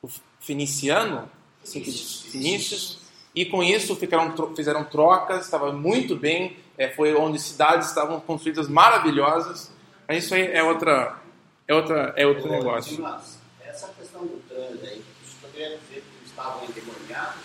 o 0.00 0.08
feniciano, 0.40 1.28
assim 1.62 1.82
e 3.34 3.44
com 3.44 3.62
isso 3.62 3.94
ficaram, 3.96 4.34
fizeram 4.56 4.84
trocas, 4.84 5.44
estava 5.44 5.72
muito 5.72 6.16
bem, 6.16 6.56
é, 6.76 6.88
foi 6.88 7.14
onde 7.14 7.38
cidades 7.38 7.88
estavam 7.88 8.20
construídas 8.20 8.68
maravilhosas. 8.68 9.72
Mas 10.08 10.24
isso 10.24 10.34
aí 10.34 10.46
é 10.52 10.62
outra, 10.62 11.16
é 11.68 11.74
outra, 11.74 12.12
é 12.16 12.26
outro 12.26 12.50
negócio. 12.50 13.04
Questão 14.20 14.26
do 14.26 14.42
trânsito 14.48 14.86
aí, 14.86 15.02
isso 15.24 15.36
poderia 15.40 15.68
dizer 15.78 16.02
que 16.02 16.16
eles 16.16 16.26
estavam 16.26 16.64
endemoniados? 16.64 17.42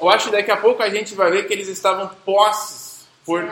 Eu 0.00 0.08
acho 0.08 0.24
que 0.26 0.32
daqui 0.32 0.50
a 0.50 0.56
pouco 0.56 0.82
a 0.82 0.88
gente 0.88 1.14
vai 1.14 1.30
ver 1.30 1.46
que 1.46 1.52
eles 1.52 1.68
estavam 1.68 2.08
posses 2.24 3.06
por 3.24 3.44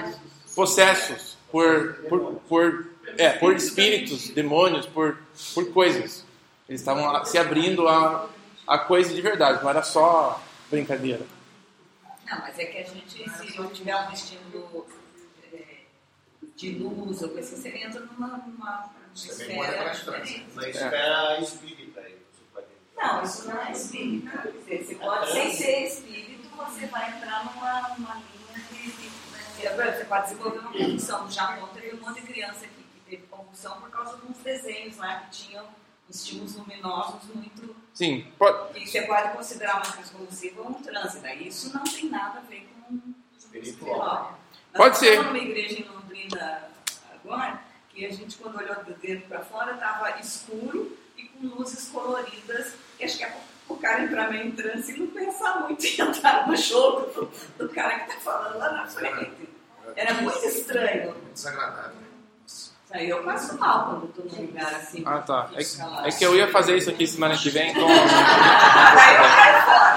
possessos, 0.55 1.37
por, 1.51 1.95
por, 2.09 2.35
por, 2.49 2.91
é, 3.19 3.31
por 3.31 3.55
espíritos, 3.55 4.31
demônios, 4.31 4.87
por, 4.87 5.19
por 5.55 5.71
coisas. 5.73 6.25
Eles 6.69 6.81
estavam 6.81 7.25
se 7.25 7.37
abrindo 7.37 7.87
a, 7.87 8.29
a 8.67 8.79
coisa 8.79 9.13
de 9.13 9.21
verdade, 9.21 9.63
não 9.63 9.69
era 9.69 9.83
só 9.83 10.43
brincadeira. 10.71 11.25
Não, 12.27 12.39
mas 12.41 12.59
é 12.59 12.65
que 12.65 12.79
a 12.79 12.85
gente, 12.85 13.31
se 13.31 13.59
não 13.59 13.69
tiver 13.69 13.97
um 13.97 14.13
estímulo 14.13 14.87
é, 15.53 15.81
de 16.57 16.71
luz 16.73 17.23
ou 17.23 17.29
coisa 17.29 17.55
assim, 17.55 17.63
você 17.63 17.79
entra 17.79 18.01
numa, 18.01 18.39
numa 18.39 18.91
Também 19.27 19.61
esfera 19.61 19.77
entrar 19.77 19.95
em 19.97 20.05
transe. 20.05 20.35
diferente. 20.35 20.55
Na 20.55 20.69
esfera 20.69 21.41
espírita 21.41 22.01
aí. 22.01 22.19
você 22.33 22.43
pode- 22.53 22.67
Não, 22.97 23.23
isso 23.23 23.49
não 23.49 23.61
é. 23.63 23.67
Quer 23.67 23.73
dizer, 23.73 24.85
Você 24.85 24.95
pode, 24.97 25.33
sem 25.33 25.53
ser 25.53 25.87
espírito, 25.87 26.49
você 26.57 26.87
vai 26.87 27.17
entrar 27.17 27.45
numa, 27.45 27.89
numa 27.97 28.15
linha 28.15 28.65
de. 28.71 28.91
de- 28.91 29.09
Você 29.61 30.05
pode 30.05 30.23
desenvolver 30.25 30.59
uma 30.59 30.73
convulsão. 30.73 31.25
No 31.25 31.31
Japão 31.31 31.69
teve 31.75 31.97
um 31.97 32.01
monte 32.01 32.21
de 32.21 32.27
criança 32.27 32.65
aqui 32.65 32.83
que 32.95 33.01
teve 33.11 33.23
convulsão 33.29 33.81
por 33.81 33.91
causa 33.91 34.17
de 34.19 34.27
uns 34.27 34.37
desenhos 34.39 34.97
lá 34.97 35.21
que 35.21 35.31
tinham 35.31 35.67
estímulos 36.09 36.55
luminosos 36.57 37.23
muito. 37.35 37.77
Sim, 37.93 38.33
pode, 38.39 38.73
que 38.75 38.87
você 38.87 39.03
pode 39.03 39.33
considerar 39.37 39.77
uma 39.77 39.93
crise 39.93 40.11
convulsiva 40.13 40.61
ou 40.63 40.69
um 40.69 40.75
transe. 40.75 41.19
Daí 41.21 41.49
isso 41.49 41.75
não 41.75 41.83
tem 41.85 42.09
nada 42.09 42.39
a 42.39 42.43
ver 42.43 42.69
com 42.89 42.99
Espiritual. 43.37 44.39
Pode 44.75 44.99
ser. 44.99 45.11
estávamos 45.15 45.41
numa 45.41 45.51
igreja 45.51 45.81
em 45.81 45.89
Londrina 45.89 46.71
agora, 47.13 47.61
que 47.99 48.07
a 48.07 48.13
gente, 48.13 48.37
quando 48.37 48.57
olhou 48.57 48.77
do 48.85 48.95
dentro 48.95 49.27
para 49.27 49.41
fora, 49.41 49.73
estava 49.73 50.21
escuro 50.21 50.97
e 51.17 51.25
com 51.25 51.49
luzes 51.49 51.89
coloridas. 51.89 52.73
E 53.01 53.05
acho 53.05 53.19
que 53.19 53.25
é 53.25 53.37
o 53.69 53.77
cara 53.77 54.05
entrar 54.05 54.31
meio 54.31 54.47
em 54.47 54.53
transe 54.53 54.95
e 54.95 55.01
não 55.01 55.09
pensar 55.09 55.63
muito 55.63 55.85
em 55.85 56.01
entrar 56.01 56.47
no 56.47 56.57
jogo 56.57 57.07
do, 57.13 57.31
do 57.59 57.69
cara 57.75 57.99
que 57.99 58.11
está 58.11 58.21
falando 58.21 58.57
lá 58.57 58.73
na 58.73 58.87
frente. 58.87 59.49
Era 59.97 60.15
muito 60.15 60.47
estranho. 60.47 61.07
Muito 61.07 61.33
desagradável. 61.33 62.09
Aí 62.93 63.09
eu 63.09 63.23
passo 63.25 63.59
mal 63.59 63.87
quando 63.87 64.09
estou 64.09 64.25
num 64.25 64.47
lugar 64.47 64.75
assim. 64.77 65.03
Ah, 65.05 65.19
tá. 65.19 65.51
É, 65.55 66.09
é 66.09 66.13
que 66.13 66.25
eu 66.25 66.37
ia 66.37 66.49
fazer 66.51 66.77
isso 66.79 66.89
aqui 66.89 67.07
semana 67.07 67.37
que 67.37 67.51
vem, 67.51 67.71
então 67.71 67.87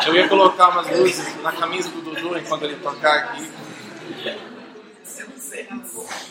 eu 0.07 0.15
ia 0.15 0.27
colocar 0.27 0.69
umas 0.69 0.89
luzes 0.89 1.41
na 1.41 1.53
camisa 1.53 1.89
do 1.89 2.01
Dudu 2.01 2.37
enquanto 2.37 2.63
ele 2.63 2.75
tocar 2.77 3.13
aqui. 3.15 3.49
Eu 4.25 5.29
não 5.29 5.37
sei. 5.37 5.69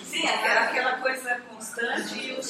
Sim, 0.05 0.27
aquela, 0.27 0.61
aquela 0.63 0.93
coisa 0.99 1.41
constante 1.75 2.19
e. 2.19 2.41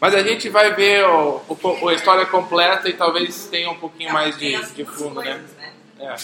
Mas 0.00 0.14
a 0.14 0.22
gente 0.22 0.48
vai 0.48 0.74
ver 0.74 1.04
o, 1.04 1.42
o- 1.48 1.88
a 1.88 1.94
história 1.94 2.24
completa 2.26 2.88
e 2.88 2.94
talvez 2.94 3.46
tenha 3.50 3.70
um 3.70 3.76
pouquinho 3.76 4.12
mais 4.12 4.38
de, 4.38 4.56
de 4.72 4.84
fundo, 4.84 5.20
né? 5.20 5.42
né? 5.58 5.72
É. 6.00 6.14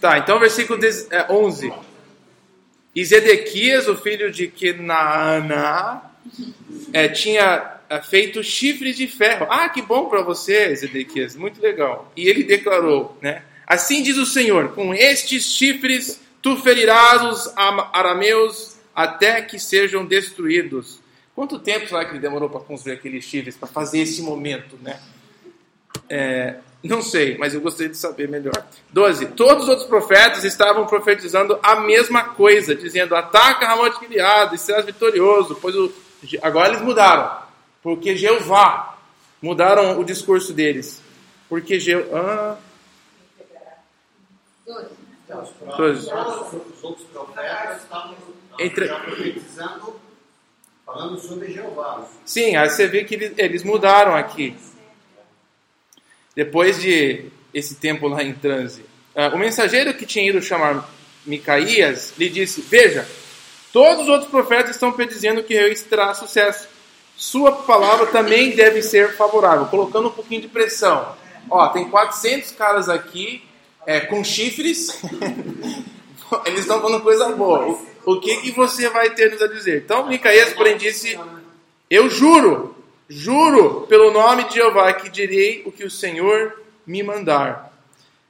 Tá, 0.00 0.18
então 0.18 0.38
versículo 0.38 0.78
10, 0.78 1.10
é, 1.10 1.26
11. 1.32 1.72
E 2.94 3.04
Zedequias, 3.04 3.88
o 3.88 3.96
filho 3.96 4.30
de 4.30 4.46
Kenaana, 4.46 6.02
é, 6.92 7.08
tinha 7.08 7.78
é, 7.90 8.00
feito 8.00 8.44
chifres 8.44 8.96
de 8.96 9.08
ferro. 9.08 9.48
Ah, 9.50 9.68
que 9.68 9.82
bom 9.82 10.08
para 10.08 10.22
você, 10.22 10.74
Zedequias, 10.76 11.34
muito 11.34 11.60
legal. 11.60 12.12
E 12.16 12.28
ele 12.28 12.44
declarou, 12.44 13.18
né? 13.20 13.42
Assim 13.66 14.02
diz 14.04 14.16
o 14.16 14.26
Senhor: 14.26 14.72
com 14.72 14.94
estes 14.94 15.44
chifres 15.52 16.20
tu 16.42 16.56
ferirás 16.56 17.22
os 17.22 17.52
arameus 17.56 18.76
até 18.94 19.42
que 19.42 19.58
sejam 19.58 20.04
destruídos. 20.04 21.00
Quanto 21.34 21.58
tempo 21.58 21.86
será 21.86 22.04
que 22.04 22.12
ele 22.12 22.18
demorou 22.18 22.50
para 22.50 22.60
construir 22.60 22.94
aqueles 22.94 23.24
chifres, 23.24 23.56
para 23.56 23.68
fazer 23.68 24.00
esse 24.00 24.22
momento, 24.22 24.76
né? 24.82 25.00
É, 26.08 26.56
não 26.82 27.02
sei, 27.02 27.36
mas 27.38 27.54
eu 27.54 27.60
gostaria 27.60 27.90
de 27.90 27.96
saber 27.96 28.28
melhor. 28.28 28.66
12. 28.92 29.26
Todos 29.26 29.64
os 29.64 29.68
outros 29.68 29.86
profetas 29.86 30.44
estavam 30.44 30.86
profetizando 30.86 31.58
a 31.62 31.76
mesma 31.80 32.24
coisa, 32.30 32.74
dizendo: 32.74 33.14
ataca 33.14 33.66
Ramote 33.66 33.98
Gilead 34.00 34.54
e 34.54 34.58
serás 34.58 34.84
vitorioso. 34.84 35.56
Pois 35.60 35.74
o, 35.74 35.92
agora 36.42 36.68
eles 36.68 36.82
mudaram, 36.82 37.42
porque 37.82 38.16
Jeová 38.16 38.98
mudaram 39.42 40.00
o 40.00 40.04
discurso 40.04 40.52
deles. 40.52 41.02
Porque 41.48 41.80
Jeová. 41.80 42.58
Então, 44.62 44.86
os 45.28 46.82
outros 46.82 47.06
profetas 47.12 47.82
estavam 47.82 48.14
Entre- 48.58 48.88
profetizando, 48.88 50.00
falando 50.84 51.20
sobre 51.20 51.52
Jeová. 51.52 52.06
Sim, 52.24 52.56
aí 52.56 52.68
você 52.68 52.86
vê 52.86 53.04
que 53.04 53.14
eles, 53.36 53.62
mudaram 53.62 54.14
aqui. 54.14 54.56
Depois 56.34 56.80
de 56.80 57.26
esse 57.52 57.76
tempo 57.76 58.08
lá 58.08 58.22
em 58.22 58.32
transe. 58.34 58.84
Ah, 59.14 59.28
o 59.28 59.38
mensageiro 59.38 59.94
que 59.94 60.06
tinha 60.06 60.28
ido 60.28 60.40
chamar 60.40 60.88
Micaías 61.26 62.14
lhe 62.16 62.28
disse: 62.28 62.60
Veja, 62.62 63.06
todos 63.72 64.04
os 64.04 64.08
outros 64.08 64.30
profetas 64.30 64.70
estão 64.72 64.92
predizendo 64.92 65.42
que 65.42 65.54
Reis 65.54 65.82
terá 65.82 66.14
sucesso. 66.14 66.68
Sua 67.16 67.50
palavra 67.52 68.06
também 68.06 68.54
deve 68.54 68.80
ser 68.80 69.16
favorável, 69.16 69.66
colocando 69.66 70.08
um 70.08 70.12
pouquinho 70.12 70.42
de 70.42 70.48
pressão. 70.48 71.16
Ó, 71.50 71.66
tem 71.68 71.88
400 71.90 72.52
caras 72.52 72.88
aqui 72.88 73.47
é, 73.88 74.00
com 74.00 74.22
chifres. 74.22 75.00
Eles 76.44 76.60
estão 76.60 76.82
falando 76.82 77.02
coisa 77.02 77.30
boa. 77.30 77.66
O, 78.04 78.12
o 78.12 78.20
que, 78.20 78.36
que 78.42 78.50
você 78.50 78.86
vai 78.90 79.08
ter 79.14 79.30
nos 79.30 79.40
a 79.40 79.46
dizer? 79.46 79.82
Então 79.82 80.06
Micaías, 80.06 80.52
porém, 80.52 80.76
disse: 80.76 81.18
Eu 81.88 82.10
juro, 82.10 82.76
juro 83.08 83.86
pelo 83.88 84.12
nome 84.12 84.44
de 84.44 84.56
Jeová 84.56 84.92
que 84.92 85.08
direi 85.08 85.62
o 85.64 85.72
que 85.72 85.84
o 85.84 85.90
Senhor 85.90 86.60
me 86.86 87.02
mandar. 87.02 87.72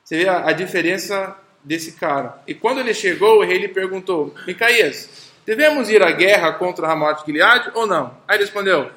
Você 0.05 0.19
vê 0.19 0.29
a, 0.29 0.47
a 0.47 0.53
diferença 0.53 1.37
desse 1.65 1.93
cara. 1.93 2.41
E 2.47 2.55
quando 2.55 2.79
ele 2.79 2.95
chegou, 2.95 3.39
o 3.39 3.45
rei 3.45 3.59
lhe 3.59 3.69
perguntou: 3.69 4.33
Micaías, 4.47 5.11
devemos 5.45 5.91
ir 5.91 6.05
à 6.05 6.13
guerra 6.13 6.53
contra 6.53 6.87
Ramote 6.87 7.27
Gileade 7.27 7.73
ou 7.75 7.85
não? 7.85 8.17
Aí 8.29 8.37
ele 8.37 8.45
respondeu: 8.45 8.93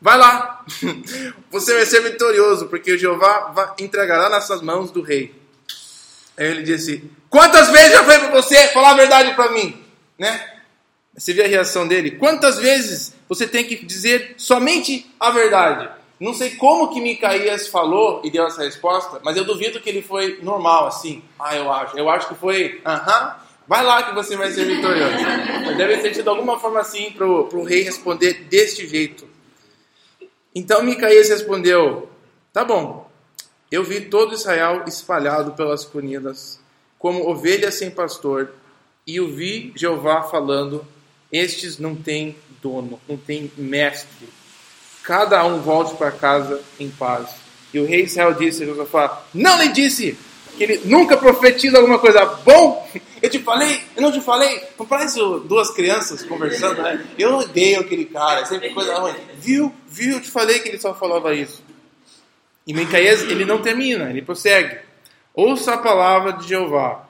Vai 0.00 0.18
lá, 0.18 0.66
você 1.48 1.74
vai 1.74 1.86
ser 1.86 2.00
vitorioso, 2.00 2.66
porque 2.66 2.90
o 2.90 2.98
Jeová 2.98 3.76
entregará 3.78 4.28
nas 4.28 4.48
suas 4.48 4.60
mãos 4.60 4.90
do 4.90 5.00
rei. 5.00 5.41
Aí 6.36 6.46
ele 6.46 6.62
disse: 6.62 7.10
Quantas 7.28 7.70
vezes 7.70 7.92
já 7.92 8.04
falei 8.04 8.18
para 8.18 8.30
você 8.30 8.68
falar 8.68 8.92
a 8.92 8.96
verdade 8.96 9.34
para 9.34 9.52
mim? 9.52 9.82
Né? 10.18 10.48
Você 11.16 11.32
vê 11.32 11.44
a 11.44 11.48
reação 11.48 11.86
dele? 11.86 12.12
Quantas 12.12 12.58
vezes 12.58 13.14
você 13.28 13.46
tem 13.46 13.64
que 13.64 13.84
dizer 13.84 14.34
somente 14.36 15.10
a 15.20 15.30
verdade? 15.30 15.90
Não 16.18 16.32
sei 16.32 16.52
como 16.52 16.92
que 16.92 17.00
Micaías 17.00 17.66
falou 17.66 18.22
e 18.24 18.30
deu 18.30 18.46
essa 18.46 18.62
resposta, 18.62 19.20
mas 19.24 19.36
eu 19.36 19.44
duvido 19.44 19.80
que 19.80 19.90
ele 19.90 20.02
foi 20.02 20.38
normal 20.42 20.86
assim. 20.86 21.22
Ah, 21.38 21.56
eu 21.56 21.70
acho. 21.70 21.98
Eu 21.98 22.08
acho 22.08 22.28
que 22.28 22.34
foi, 22.36 22.80
aham, 22.86 23.36
vai 23.66 23.84
lá 23.84 24.04
que 24.04 24.14
você 24.14 24.36
vai 24.36 24.50
ser 24.52 24.64
vitorioso. 24.64 25.16
Mas 25.66 25.76
deve 25.76 25.96
ter 25.98 26.12
tido 26.12 26.30
alguma 26.30 26.60
forma 26.60 26.80
assim 26.80 27.10
para 27.10 27.26
o 27.26 27.64
rei 27.64 27.82
responder 27.82 28.44
deste 28.44 28.86
jeito. 28.86 29.28
Então 30.54 30.82
Micaías 30.82 31.28
respondeu: 31.28 32.08
Tá 32.52 32.64
bom, 32.64 33.10
eu 33.72 33.82
vi 33.82 34.02
todo 34.02 34.34
Israel 34.34 34.84
espalhado 34.86 35.52
pelas 35.52 35.82
colinas, 35.82 36.60
como 36.98 37.26
ovelhas 37.26 37.74
sem 37.74 37.90
pastor, 37.90 38.52
e 39.06 39.18
o 39.18 39.34
vi 39.34 39.72
Jeová 39.74 40.22
falando: 40.24 40.86
Estes 41.32 41.78
não 41.78 41.96
têm 41.96 42.36
dono, 42.60 43.00
não 43.08 43.16
têm 43.16 43.50
mestre. 43.56 44.28
Cada 45.02 45.44
um 45.46 45.60
volte 45.62 45.96
para 45.96 46.12
casa 46.12 46.60
em 46.78 46.90
paz. 46.90 47.30
E 47.72 47.80
o 47.80 47.86
rei 47.86 48.04
Israel 48.04 48.34
disse 48.34 48.62
a 48.62 48.66
Josafá: 48.66 49.24
Não 49.32 49.60
lhe 49.60 49.72
disse 49.72 50.18
que 50.56 50.62
ele 50.62 50.82
nunca 50.84 51.16
profetiza 51.16 51.78
alguma 51.78 51.98
coisa 51.98 52.26
bom? 52.44 52.86
Eu 53.22 53.30
te 53.30 53.38
falei, 53.38 53.80
eu 53.96 54.02
não 54.02 54.12
te 54.12 54.20
falei. 54.20 54.62
Não 54.78 54.84
parece 54.84 55.18
duas 55.46 55.70
crianças 55.70 56.22
conversando, 56.24 56.82
né? 56.82 57.06
Eu 57.18 57.38
odeio 57.38 57.80
aquele 57.80 58.04
cara, 58.04 58.40
é 58.40 58.44
sempre 58.44 58.70
coisa 58.70 58.98
ruim. 58.98 59.14
Viu, 59.38 59.72
viu, 59.88 60.16
eu 60.16 60.20
te 60.20 60.30
falei 60.30 60.58
que 60.58 60.68
ele 60.68 60.78
só 60.78 60.92
falava 60.92 61.34
isso. 61.34 61.62
E 62.66 62.72
Micaías, 62.72 63.22
ele 63.22 63.44
não 63.44 63.60
termina, 63.60 64.10
ele 64.10 64.22
prossegue. 64.22 64.78
Ouça 65.34 65.74
a 65.74 65.78
palavra 65.78 66.34
de 66.34 66.48
Jeová. 66.48 67.06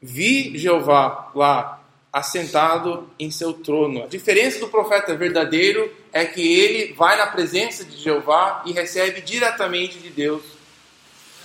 Vi 0.00 0.56
Jeová 0.56 1.30
lá, 1.34 1.80
assentado 2.12 3.10
em 3.18 3.30
seu 3.30 3.52
trono. 3.52 4.04
A 4.04 4.06
diferença 4.06 4.60
do 4.60 4.68
profeta 4.68 5.14
verdadeiro 5.14 5.90
é 6.12 6.24
que 6.24 6.40
ele 6.40 6.92
vai 6.94 7.16
na 7.16 7.26
presença 7.26 7.84
de 7.84 7.96
Jeová 7.96 8.62
e 8.64 8.72
recebe 8.72 9.20
diretamente 9.20 9.98
de 9.98 10.10
Deus 10.10 10.42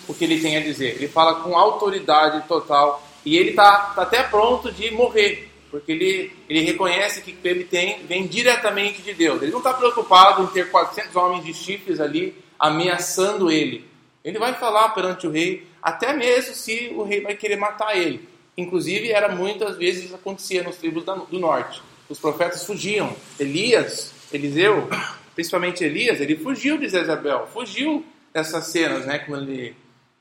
o 0.07 0.13
que 0.13 0.23
ele 0.23 0.39
tem 0.39 0.57
a 0.57 0.61
dizer. 0.61 0.95
Ele 0.95 1.07
fala 1.07 1.35
com 1.35 1.57
autoridade 1.57 2.47
total 2.47 3.05
e 3.25 3.37
ele 3.37 3.51
está 3.51 3.93
tá 3.95 4.01
até 4.03 4.23
pronto 4.23 4.71
de 4.71 4.91
morrer, 4.91 5.49
porque 5.69 5.91
ele, 5.91 6.33
ele 6.49 6.61
reconhece 6.61 7.21
que 7.21 7.35
ele 7.43 7.63
tem 7.63 8.05
vem 8.05 8.27
diretamente 8.27 9.01
de 9.01 9.13
Deus. 9.13 9.41
Ele 9.41 9.51
não 9.51 9.59
está 9.59 9.73
preocupado 9.73 10.43
em 10.43 10.47
ter 10.47 10.69
400 10.69 11.15
homens 11.15 11.43
de 11.43 11.53
chifres 11.53 11.99
ali 11.99 12.35
ameaçando 12.61 13.51
ele. 13.51 13.89
Ele 14.23 14.37
vai 14.37 14.53
falar 14.53 14.89
perante 14.89 15.25
o 15.25 15.31
rei 15.31 15.67
até 15.81 16.13
mesmo 16.13 16.53
se 16.53 16.93
o 16.95 17.01
rei 17.01 17.21
vai 17.21 17.35
querer 17.35 17.55
matar 17.55 17.97
ele. 17.97 18.29
Inclusive, 18.55 19.11
era 19.11 19.33
muitas 19.33 19.77
vezes 19.77 20.13
acontecia 20.13 20.61
nos 20.61 20.75
tribos 20.77 21.03
do 21.03 21.39
norte. 21.39 21.81
Os 22.07 22.19
profetas 22.19 22.63
fugiam. 22.63 23.15
Elias, 23.39 24.13
Eliseu, 24.31 24.87
principalmente 25.33 25.83
Elias, 25.83 26.21
ele 26.21 26.35
fugiu 26.35 26.77
de 26.77 26.87
Jezabel, 26.87 27.47
fugiu 27.47 28.05
dessas 28.31 28.65
cenas, 28.67 29.05
né? 29.07 29.19
Como 29.19 29.37
ele, 29.37 29.75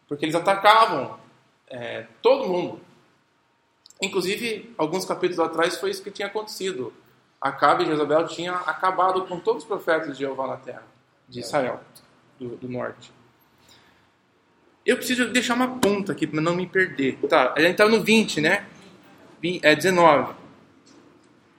porque 0.09 0.25
eles 0.25 0.35
atacavam 0.35 1.19
é, 1.69 2.07
todo 2.23 2.49
mundo. 2.49 2.81
Inclusive, 4.01 4.73
alguns 4.79 5.05
capítulos 5.05 5.39
atrás 5.39 5.77
foi 5.77 5.91
isso 5.91 6.03
que 6.03 6.11
tinha 6.11 6.29
acontecido. 6.29 6.93
Acabe 7.39 7.85
e 7.85 7.87
Jezabel 7.87 8.27
tinha 8.27 8.53
acabado 8.53 9.27
com 9.27 9.39
todos 9.39 9.63
os 9.63 9.69
profetas 9.69 10.17
de 10.17 10.25
Jeová 10.25 10.47
na 10.47 10.57
terra, 10.57 10.85
de 11.29 11.41
Israel, 11.41 11.81
do, 12.41 12.57
do 12.57 12.69
norte. 12.69 13.13
Eu 14.85 14.97
preciso 14.97 15.29
deixar 15.29 15.55
uma 15.55 15.79
ponta 15.79 16.13
aqui 16.13 16.27
para 16.27 16.41
não 16.41 16.57
me 16.57 16.67
perder. 16.67 17.19
Tá, 17.29 17.53
a 17.55 17.61
gente 17.61 17.73
está 17.73 17.87
no 17.87 18.03
20, 18.03 18.41
né? 18.41 18.67
É 19.63 19.75
19. 19.75 20.35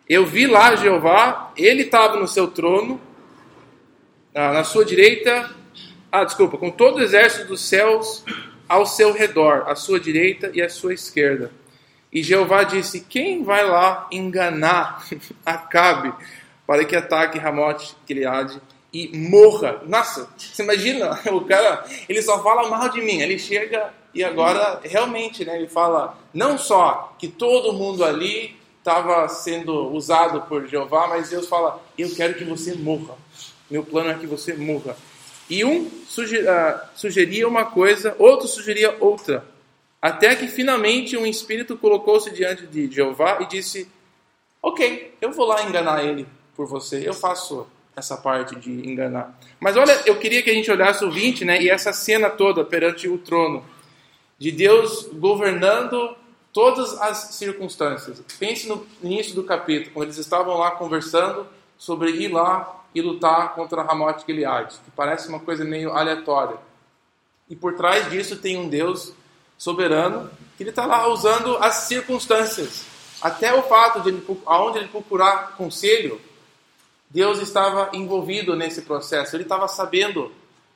Eu 0.10 0.26
vi 0.26 0.48
lá 0.48 0.76
Jeová, 0.76 1.54
ele 1.56 1.84
estava 1.84 2.18
no 2.18 2.28
seu 2.28 2.48
trono, 2.48 3.00
na 4.34 4.64
sua 4.64 4.84
direita, 4.84 5.56
ah, 6.12 6.26
desculpa, 6.26 6.58
com 6.58 6.70
todo 6.70 6.98
o 6.98 7.02
exército 7.02 7.48
dos 7.48 7.62
céus 7.62 8.26
ao 8.68 8.86
seu 8.86 9.14
redor, 9.14 9.70
à 9.70 9.76
sua 9.76 10.00
direita 10.00 10.52
e 10.54 10.62
à 10.62 10.68
sua 10.68 10.94
esquerda. 10.94 11.52
E 12.12 12.22
Jeová 12.22 12.64
disse: 12.64 13.02
Quem 13.02 13.44
vai 13.44 13.66
lá 13.66 14.08
enganar 14.12 15.06
Acabe 15.46 16.14
para 16.68 16.84
que 16.84 16.96
ataque 16.96 17.38
Ramote 17.38 17.96
Gileade 18.08 18.62
e 18.94 19.18
morra? 19.18 19.82
Nossa, 19.88 20.30
você 20.38 20.64
imagina 20.64 21.20
o 21.32 21.42
cara, 21.46 21.86
ele 22.08 22.22
só 22.22 22.42
fala 22.44 22.70
mal 22.70 22.90
de 22.90 23.02
mim. 23.02 23.22
Ele 23.22 23.40
chega 23.40 23.94
e 24.14 24.24
agora 24.24 24.82
realmente, 24.84 25.46
né, 25.46 25.58
ele 25.58 25.68
fala 25.68 26.18
não 26.34 26.58
só 26.58 27.16
que 27.18 27.28
todo 27.28 27.74
mundo 27.74 28.04
ali 28.04 28.60
estava 28.80 29.28
sendo 29.30 29.90
usado 29.94 30.42
por 30.42 30.68
Jeová, 30.68 31.08
mas 31.08 31.30
Deus 31.30 31.48
fala: 31.48 31.82
Eu 31.98 32.14
quero 32.16 32.34
que 32.34 32.44
você 32.44 32.74
morra. 32.74 33.16
Meu 33.70 33.84
plano 33.84 34.10
é 34.10 34.16
que 34.16 34.28
você 34.28 34.54
morra. 34.54 34.98
E 35.50 35.64
um 35.64 35.90
ah, 36.48 36.90
sugeria 36.96 37.48
uma 37.48 37.66
coisa, 37.66 38.16
outro 38.20 38.48
sugeria 38.48 38.96
outra. 39.00 39.46
Até 40.02 40.36
que 40.36 40.48
finalmente 40.48 41.16
um 41.16 41.26
espírito 41.26 41.78
colocou-se 41.78 42.32
diante 42.32 42.66
de 42.66 42.92
Jeová 42.92 43.40
e 43.42 43.46
disse: 43.46 43.88
Ok, 44.62 45.16
eu 45.22 45.32
vou 45.32 45.46
lá 45.46 45.64
enganar 45.64 46.04
ele 46.04 46.28
por 46.56 46.68
você, 46.68 47.08
eu 47.08 47.14
faço 47.14 47.68
essa 47.96 48.18
parte 48.18 48.56
de 48.56 48.72
enganar. 48.90 49.38
Mas 49.60 49.76
olha, 49.76 50.02
eu 50.06 50.18
queria 50.18 50.42
que 50.42 50.50
a 50.50 50.54
gente 50.54 50.72
olhasse 50.72 51.04
o 51.04 51.12
20, 51.12 51.46
né, 51.46 51.62
e 51.62 51.70
essa 51.70 51.92
cena 51.94 52.30
toda 52.30 52.64
perante 52.64 53.08
o 53.08 53.18
trono, 53.18 53.64
de 54.40 54.52
Deus 54.52 55.10
governando 55.14 56.16
todas 56.52 57.00
as 57.00 57.36
circunstâncias. 57.36 58.22
Pense 58.40 58.68
no 58.68 58.86
início 59.04 59.36
do 59.36 59.44
capítulo, 59.44 59.92
quando 59.94 60.08
eles 60.08 60.18
estavam 60.18 60.58
lá 60.58 60.72
conversando 60.72 61.48
sobre 61.78 62.12
ir 62.12 62.30
lá 62.30 62.84
e 62.94 63.02
lutar 63.02 63.54
contra 63.56 63.84
Ramote 63.84 64.26
Gilead, 64.26 64.74
que 64.84 64.92
parece 64.92 65.30
uma 65.30 65.40
coisa 65.40 65.64
meio 65.64 65.92
aleatória. 65.92 66.58
E 67.50 67.56
por 67.56 67.76
trás 67.76 68.10
disso 68.10 68.38
tem 68.38 68.58
um 68.58 68.68
Deus 68.68 69.14
soberano, 69.58 70.30
que 70.58 70.64
ele 70.64 70.72
está 70.72 70.86
lá 70.86 71.08
usando 71.08 71.58
as 71.58 71.76
circunstâncias. 71.76 72.86
Até 73.22 73.54
o 73.54 73.62
fato 73.64 74.02
de 74.02 74.10
ele, 74.10 74.26
aonde 74.46 74.80
ele 74.80 74.88
procurar 74.88 75.56
conselho, 75.56 76.20
Deus 77.14 77.40
estava 77.40 77.90
envolvido 77.94 78.56
nesse 78.56 78.84
processo. 78.84 79.36
Ele 79.36 79.44
estava 79.44 79.68
sabendo 79.68 80.32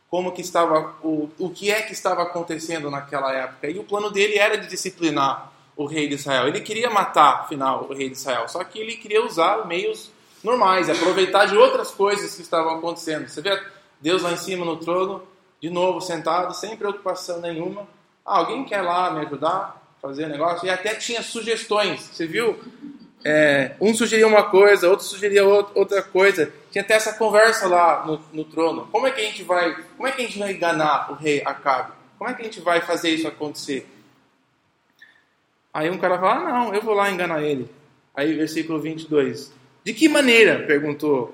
como 0.10 0.32
que 0.32 0.42
estava 0.42 0.96
o, 1.02 1.30
o 1.40 1.50
que 1.50 1.72
é 1.72 1.82
que 1.82 1.94
estava 1.94 2.24
acontecendo 2.24 2.92
naquela 2.92 3.34
época. 3.34 3.70
E 3.70 3.80
o 3.80 3.84
plano 3.84 4.12
dele 4.12 4.38
era 4.38 4.58
de 4.58 4.68
disciplinar 4.68 5.52
o 5.76 5.86
rei 5.86 6.08
de 6.08 6.16
Israel. 6.16 6.48
Ele 6.48 6.62
queria 6.62 6.90
matar, 6.90 7.42
afinal, 7.42 7.88
o 7.90 7.94
rei 7.94 8.10
de 8.10 8.16
Israel. 8.16 8.48
Só 8.48 8.64
que 8.64 8.80
ele 8.80 8.96
queria 8.98 9.26
usar 9.26 9.66
meios 9.66 10.12
normais, 10.44 10.90
aproveitar 10.90 11.46
de 11.46 11.58
outras 11.58 11.92
coisas 11.92 12.36
que 12.36 12.42
estavam 12.42 12.78
acontecendo. 12.78 13.28
Você 13.28 13.42
vê 13.42 13.62
Deus 14.00 14.22
lá 14.22 14.32
em 14.32 14.38
cima 14.38 14.66
no 14.66 14.78
trono, 14.78 15.24
de 15.60 15.70
novo 15.70 16.00
sentado, 16.02 16.54
sem 16.54 16.78
preocupação 16.78 17.40
nenhuma, 17.40 17.88
ah, 18.26 18.40
alguém 18.40 18.64
quer 18.66 18.82
lá 18.82 19.12
me 19.12 19.26
ajudar, 19.26 19.82
fazer 20.02 20.28
negócio? 20.28 20.66
E 20.66 20.70
até 20.70 20.96
tinha 20.96 21.22
sugestões, 21.22 22.02
você 22.02 22.26
viu? 22.26 22.60
É, 23.28 23.76
um 23.82 23.92
sugeria 23.92 24.28
uma 24.28 24.44
coisa, 24.52 24.88
outro 24.88 25.04
sugeria 25.04 25.44
outra 25.44 26.04
coisa. 26.04 26.54
Tinha 26.70 26.84
até 26.84 26.94
essa 26.94 27.14
conversa 27.14 27.68
lá 27.68 28.06
no, 28.06 28.22
no, 28.32 28.46
trono. 28.46 28.88
Como 28.92 29.08
é 29.08 29.12
que 29.12 29.20
a 29.20 29.24
gente 29.24 29.42
vai, 29.42 29.76
como 29.98 30.08
é 30.08 30.12
que 30.12 30.22
a 30.22 30.26
gente 30.26 30.38
vai 30.38 30.52
enganar 30.52 31.12
o 31.12 31.16
rei 31.16 31.42
Acabe? 31.44 31.94
Como 32.20 32.30
é 32.30 32.36
que 32.36 32.44
a 32.44 32.46
gente 32.46 32.60
vai 32.62 32.82
fazer 32.82 33.10
isso 33.10 33.28
acontecer? 33.28 33.90
Aí 35.74 35.90
um 35.90 35.98
cara 35.98 36.20
fala: 36.20 36.36
ah, 36.36 36.54
"Não, 36.54 36.76
eu 36.76 36.84
vou 36.84 36.94
lá 36.94 37.10
enganar 37.10 37.42
ele". 37.42 37.68
Aí 38.14 38.32
versículo 38.36 38.80
22. 38.80 39.52
De 39.84 39.92
que 39.92 40.08
maneira? 40.08 40.64
perguntou 40.68 41.34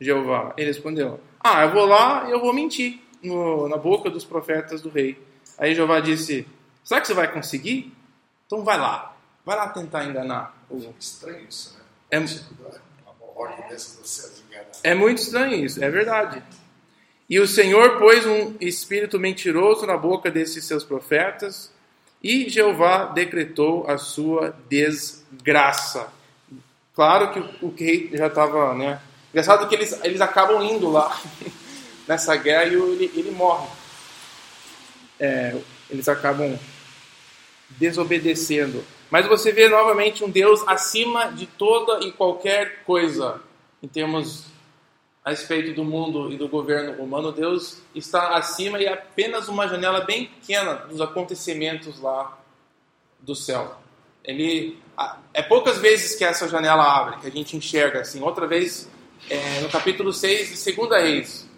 Jeová. 0.00 0.52
Ele 0.56 0.66
respondeu: 0.66 1.20
Ah, 1.38 1.62
eu 1.62 1.70
vou 1.70 1.86
lá 1.86 2.28
e 2.28 2.32
eu 2.32 2.40
vou 2.40 2.52
mentir 2.52 2.98
no, 3.22 3.68
na 3.68 3.76
boca 3.76 4.10
dos 4.10 4.24
profetas 4.24 4.82
do 4.82 4.88
rei. 4.88 5.16
Aí 5.56 5.76
Jeová 5.76 6.00
disse: 6.00 6.44
Será 6.82 7.00
que 7.00 7.06
você 7.06 7.14
vai 7.14 7.30
conseguir? 7.32 7.92
Então 8.46 8.64
vai 8.64 8.78
lá. 8.78 9.14
Vai 9.44 9.56
lá 9.56 9.68
tentar 9.68 10.04
enganar. 10.04 10.59
O... 10.70 10.94
Estranho 10.98 11.46
isso, 11.48 11.76
né? 11.76 11.84
É, 14.82 14.90
é 14.90 14.94
muito 14.94 15.18
estranho 15.18 15.64
isso, 15.64 15.82
é 15.82 15.90
verdade. 15.90 16.42
E 17.28 17.38
o 17.38 17.46
Senhor 17.46 17.98
pôs 17.98 18.26
um 18.26 18.56
espírito 18.60 19.18
mentiroso 19.18 19.86
na 19.86 19.96
boca 19.96 20.30
desses 20.30 20.64
seus 20.64 20.84
profetas, 20.84 21.72
e 22.22 22.48
Jeová 22.48 23.06
decretou 23.06 23.88
a 23.88 23.96
sua 23.96 24.54
desgraça. 24.68 26.12
Claro 26.94 27.32
que 27.32 27.64
o 27.64 27.74
rei 27.74 28.10
já 28.12 28.26
estava, 28.26 28.74
né? 28.74 29.00
Engraçado 29.30 29.68
que 29.68 29.74
eles, 29.74 29.98
eles 30.04 30.20
acabam 30.20 30.62
indo 30.62 30.90
lá 30.90 31.18
nessa 32.06 32.36
guerra 32.36 32.64
e 32.64 32.74
ele, 32.74 33.12
ele 33.14 33.30
morre 33.30 33.68
é, 35.20 35.54
eles 35.90 36.08
acabam 36.08 36.58
desobedecendo. 37.68 38.82
Mas 39.10 39.26
você 39.26 39.50
vê 39.50 39.68
novamente 39.68 40.24
um 40.24 40.30
Deus 40.30 40.62
acima 40.66 41.32
de 41.32 41.46
toda 41.46 42.04
e 42.04 42.12
qualquer 42.12 42.84
coisa 42.84 43.40
em 43.82 43.88
termos 43.88 44.46
a 45.24 45.30
respeito 45.30 45.74
do 45.74 45.84
mundo 45.84 46.32
e 46.32 46.36
do 46.36 46.48
governo 46.48 47.02
humano. 47.02 47.32
Deus 47.32 47.82
está 47.94 48.36
acima 48.36 48.80
e 48.80 48.86
é 48.86 48.92
apenas 48.92 49.48
uma 49.48 49.66
janela 49.66 50.00
bem 50.04 50.26
pequena 50.26 50.74
dos 50.74 51.00
acontecimentos 51.00 52.00
lá 52.00 52.38
do 53.18 53.34
céu. 53.34 53.76
Ele 54.22 54.78
é 55.34 55.42
poucas 55.42 55.78
vezes 55.78 56.14
que 56.14 56.24
essa 56.24 56.48
janela 56.48 56.84
abre, 56.84 57.20
que 57.20 57.26
a 57.26 57.30
gente 57.30 57.56
enxerga 57.56 58.00
assim. 58.00 58.22
Outra 58.22 58.46
vez 58.46 58.88
é, 59.28 59.60
no 59.60 59.68
capítulo 59.68 60.12
6 60.12 60.64
de 60.64 60.72
2 60.72 60.90
Reis, 60.90 61.48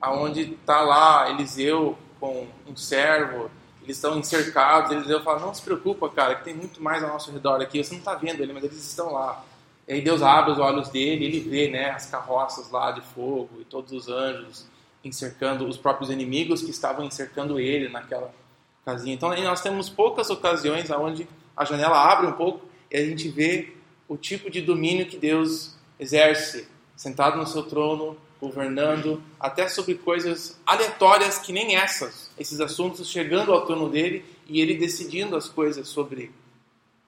aonde 0.00 0.52
está 0.52 0.80
lá 0.80 1.30
Eliseu 1.30 1.96
com 2.18 2.46
um 2.66 2.76
servo, 2.76 3.50
eles 3.86 3.96
estão 3.96 4.18
encercados, 4.18 4.90
eles 4.90 5.08
eu 5.08 5.22
falo, 5.22 5.40
não 5.40 5.54
se 5.54 5.62
preocupa, 5.62 6.08
cara, 6.08 6.34
que 6.34 6.44
tem 6.44 6.54
muito 6.54 6.82
mais 6.82 7.04
ao 7.04 7.10
nosso 7.10 7.30
redor 7.30 7.60
aqui, 7.62 7.82
você 7.82 7.92
não 7.92 8.00
está 8.00 8.14
vendo 8.16 8.42
ele, 8.42 8.52
mas 8.52 8.64
eles 8.64 8.84
estão 8.84 9.12
lá. 9.12 9.44
E 9.86 9.92
aí 9.92 10.00
Deus 10.00 10.22
abre 10.22 10.50
os 10.50 10.58
olhos 10.58 10.88
dele, 10.88 11.24
ele 11.24 11.38
vê, 11.38 11.70
né, 11.70 11.90
as 11.90 12.06
carroças 12.06 12.68
lá 12.70 12.90
de 12.90 13.00
fogo 13.00 13.60
e 13.60 13.64
todos 13.64 13.92
os 13.92 14.08
anjos 14.08 14.66
encercando 15.04 15.68
os 15.68 15.76
próprios 15.76 16.10
inimigos 16.10 16.62
que 16.62 16.70
estavam 16.70 17.04
encercando 17.04 17.60
ele 17.60 17.88
naquela 17.88 18.34
casinha. 18.84 19.14
Então 19.14 19.28
nós 19.44 19.60
temos 19.60 19.88
poucas 19.88 20.28
ocasiões 20.30 20.90
onde 20.90 21.28
a 21.56 21.64
janela 21.64 22.12
abre 22.12 22.26
um 22.26 22.32
pouco 22.32 22.66
e 22.90 22.96
a 22.96 23.04
gente 23.04 23.28
vê 23.28 23.72
o 24.08 24.16
tipo 24.16 24.50
de 24.50 24.60
domínio 24.60 25.06
que 25.06 25.16
Deus 25.16 25.76
exerce, 25.98 26.66
sentado 26.96 27.36
no 27.36 27.46
seu 27.46 27.62
trono, 27.62 28.16
governando, 28.40 29.22
até 29.40 29.68
sobre 29.68 29.94
coisas 29.94 30.58
aleatórias 30.66 31.38
que 31.38 31.52
nem 31.52 31.76
essas, 31.76 32.30
esses 32.38 32.60
assuntos 32.60 33.08
chegando 33.08 33.52
ao 33.52 33.64
trono 33.64 33.88
dele 33.88 34.24
e 34.46 34.60
ele 34.60 34.74
decidindo 34.74 35.36
as 35.36 35.48
coisas 35.48 35.88
sobre 35.88 36.30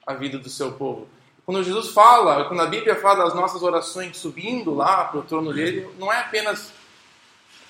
a 0.06 0.14
vida 0.14 0.38
do 0.38 0.48
seu 0.48 0.72
povo. 0.72 1.06
Quando 1.44 1.62
Jesus 1.62 1.88
fala, 1.88 2.44
quando 2.46 2.60
a 2.60 2.66
Bíblia 2.66 2.96
fala 2.96 3.24
das 3.24 3.34
nossas 3.34 3.62
orações 3.62 4.16
subindo 4.16 4.74
lá 4.74 5.04
para 5.04 5.20
o 5.20 5.22
trono 5.22 5.52
dele, 5.52 5.88
não 5.98 6.12
é 6.12 6.18
apenas 6.18 6.72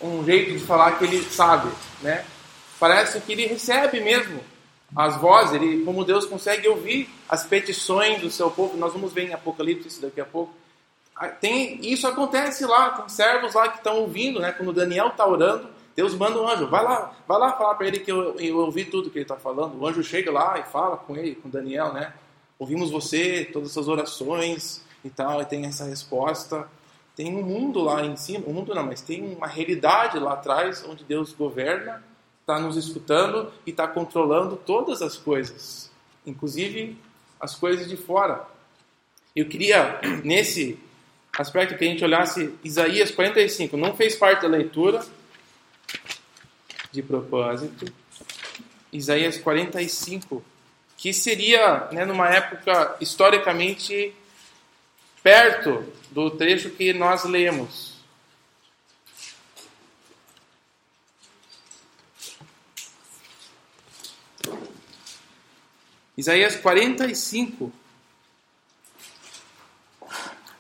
um 0.01 0.25
jeito 0.25 0.53
de 0.53 0.59
falar 0.59 0.99
que 0.99 1.05
ele 1.05 1.23
sabe, 1.23 1.71
né? 2.03 2.25
Parece 2.79 3.21
que 3.21 3.33
ele 3.33 3.47
recebe 3.47 4.01
mesmo 4.01 4.41
as 4.95 5.17
vozes, 5.17 5.55
ele, 5.55 5.85
como 5.85 6.05
Deus 6.05 6.25
consegue 6.25 6.69
ouvir 6.69 7.09
as 7.29 7.45
petições 7.45 8.21
do 8.21 8.31
seu 8.31 8.51
povo. 8.51 8.77
Nós 8.77 8.93
vamos 8.93 9.13
ver 9.13 9.29
em 9.29 9.35
Apocalipse 9.35 9.89
isso 9.89 10.01
daqui 10.01 10.21
a 10.21 10.25
pouco 10.25 10.53
tem, 11.41 11.81
isso 11.83 12.07
acontece 12.07 12.65
lá, 12.65 12.91
tem 12.91 13.09
servos 13.09 13.55
lá 13.55 13.69
que 13.69 13.79
estão 13.79 13.99
ouvindo, 13.99 14.41
né? 14.41 14.53
Quando 14.53 14.73
Daniel 14.73 15.09
está 15.09 15.27
orando, 15.27 15.69
Deus 15.97 16.15
manda 16.15 16.41
um 16.41 16.49
anjo, 16.49 16.69
vai 16.69 16.85
lá, 16.85 17.13
vai 17.27 17.39
lá 17.39 17.53
falar 17.53 17.75
para 17.75 17.89
ele 17.89 17.99
que 17.99 18.13
eu, 18.13 18.39
eu 18.39 18.59
ouvi 18.59 18.85
tudo 18.85 19.11
que 19.11 19.19
ele 19.19 19.25
está 19.25 19.37
falando. 19.37 19.77
O 19.77 19.87
anjo 19.87 20.03
chega 20.03 20.31
lá 20.31 20.59
e 20.59 20.63
fala 20.63 20.97
com 20.97 21.17
ele, 21.17 21.35
com 21.35 21.49
Daniel, 21.49 21.93
né? 21.93 22.13
Ouvimos 22.59 22.91
você, 22.91 23.45
todas 23.53 23.69
as 23.69 23.75
suas 23.75 23.89
orações 23.89 24.85
e 25.05 25.11
tal, 25.11 25.43
e 25.43 25.45
tem 25.45 25.67
essa 25.67 25.85
resposta. 25.85 26.69
Tem 27.17 27.37
um 27.37 27.43
mundo 27.43 27.81
lá 27.81 28.05
em 28.05 28.17
cima, 28.17 28.45
um 28.47 28.53
mundo 28.53 28.73
não, 28.73 28.87
mas 28.87 29.01
tem 29.01 29.35
uma 29.35 29.49
realidade 29.49 30.21
lá 30.21 30.35
atrás 30.35 30.85
onde 30.89 31.03
Deus 31.03 31.33
governa 31.33 32.01
está 32.41 32.61
nos 32.61 32.77
escutando 32.77 33.53
e 33.67 33.71
está 33.71 33.89
controlando 33.89 34.57
todas 34.57 35.03
as 35.03 35.17
coisas, 35.17 35.91
inclusive 36.25 36.97
as 37.41 37.57
coisas 37.57 37.89
de 37.89 37.97
fora. 37.97 38.47
Eu 39.35 39.49
queria, 39.49 40.01
nesse 40.25 40.79
aspecto, 41.39 41.79
que 41.79 41.85
a 41.85 41.89
gente 41.89 42.05
olhasse 42.05 42.53
Isaías 42.65 43.11
45. 43.13 43.77
Não 43.77 43.97
fez 43.97 44.17
parte 44.17 44.43
da 44.43 44.49
leitura, 44.49 45.07
de 46.91 47.03
propósito. 47.03 47.87
Isaías 48.93 49.37
45, 49.39 50.43
que 50.97 51.13
seria, 51.13 51.89
né, 51.93 52.05
numa 52.05 52.29
época 52.29 52.97
historicamente 53.01 54.13
perto 55.23 55.85
do 56.11 56.31
trecho 56.31 56.71
que 56.71 56.93
nós 56.93 57.25
lemos. 57.25 57.99
Isaías 66.17 66.57
45. 66.57 67.73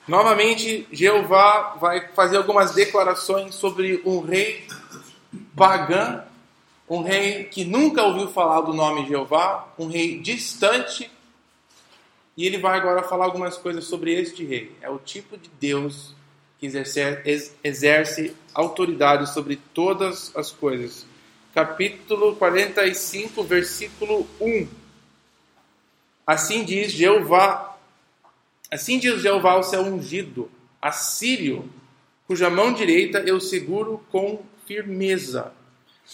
Novamente, 0.08 0.88
Jeová 0.90 1.76
vai 1.78 2.08
fazer 2.14 2.38
algumas 2.38 2.72
declarações 2.72 3.54
sobre 3.54 4.00
um 4.06 4.20
rei 4.20 4.66
pagã, 5.54 6.24
um 6.88 7.02
rei 7.02 7.44
que 7.44 7.62
nunca 7.62 8.02
ouviu 8.02 8.28
falar 8.28 8.62
do 8.62 8.72
nome 8.72 9.06
Jeová, 9.06 9.68
um 9.78 9.86
rei 9.86 10.18
distante. 10.18 11.10
E 12.34 12.46
ele 12.46 12.56
vai 12.56 12.78
agora 12.78 13.02
falar 13.02 13.26
algumas 13.26 13.58
coisas 13.58 13.84
sobre 13.84 14.14
este 14.14 14.46
rei. 14.46 14.72
É 14.80 14.88
o 14.88 14.98
tipo 14.98 15.36
de 15.36 15.50
Deus 15.60 16.14
que 16.58 16.64
exerce, 16.64 17.52
exerce 17.62 18.34
autoridade 18.54 19.28
sobre 19.30 19.56
todas 19.74 20.34
as 20.34 20.50
coisas. 20.50 21.04
Capítulo 21.52 22.34
45, 22.36 23.42
versículo 23.44 24.26
1. 24.40 24.66
Assim 26.26 26.64
diz 26.64 26.92
Jeová, 26.92 27.67
assim 28.70 28.98
diz 28.98 29.20
Jeová 29.20 29.56
o 29.56 29.62
seu 29.62 29.82
ungido, 29.82 30.50
assírio, 30.80 31.70
cuja 32.26 32.50
mão 32.50 32.72
direita 32.72 33.18
eu 33.20 33.40
seguro 33.40 34.04
com 34.10 34.42
firmeza, 34.66 35.52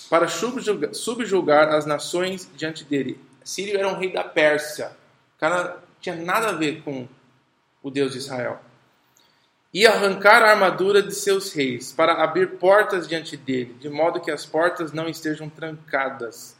para 0.08 0.28
subjugar, 0.28 1.68
as 1.68 1.86
nações 1.86 2.48
diante 2.56 2.84
dele. 2.84 3.18
Sírio 3.44 3.78
era 3.78 3.88
um 3.88 3.96
rei 3.96 4.12
da 4.12 4.24
Pérsia. 4.24 4.90
O 5.36 5.40
cara 5.40 5.82
tinha 6.00 6.16
nada 6.16 6.48
a 6.48 6.52
ver 6.52 6.82
com 6.82 7.06
o 7.82 7.90
Deus 7.90 8.12
de 8.12 8.18
Israel. 8.18 8.60
E 9.72 9.86
arrancar 9.86 10.42
a 10.42 10.50
armadura 10.50 11.02
de 11.02 11.14
seus 11.14 11.52
reis, 11.52 11.92
para 11.92 12.22
abrir 12.22 12.58
portas 12.58 13.08
diante 13.08 13.36
dele, 13.36 13.74
de 13.80 13.88
modo 13.88 14.20
que 14.20 14.30
as 14.30 14.46
portas 14.46 14.92
não 14.92 15.08
estejam 15.08 15.48
trancadas. 15.48 16.56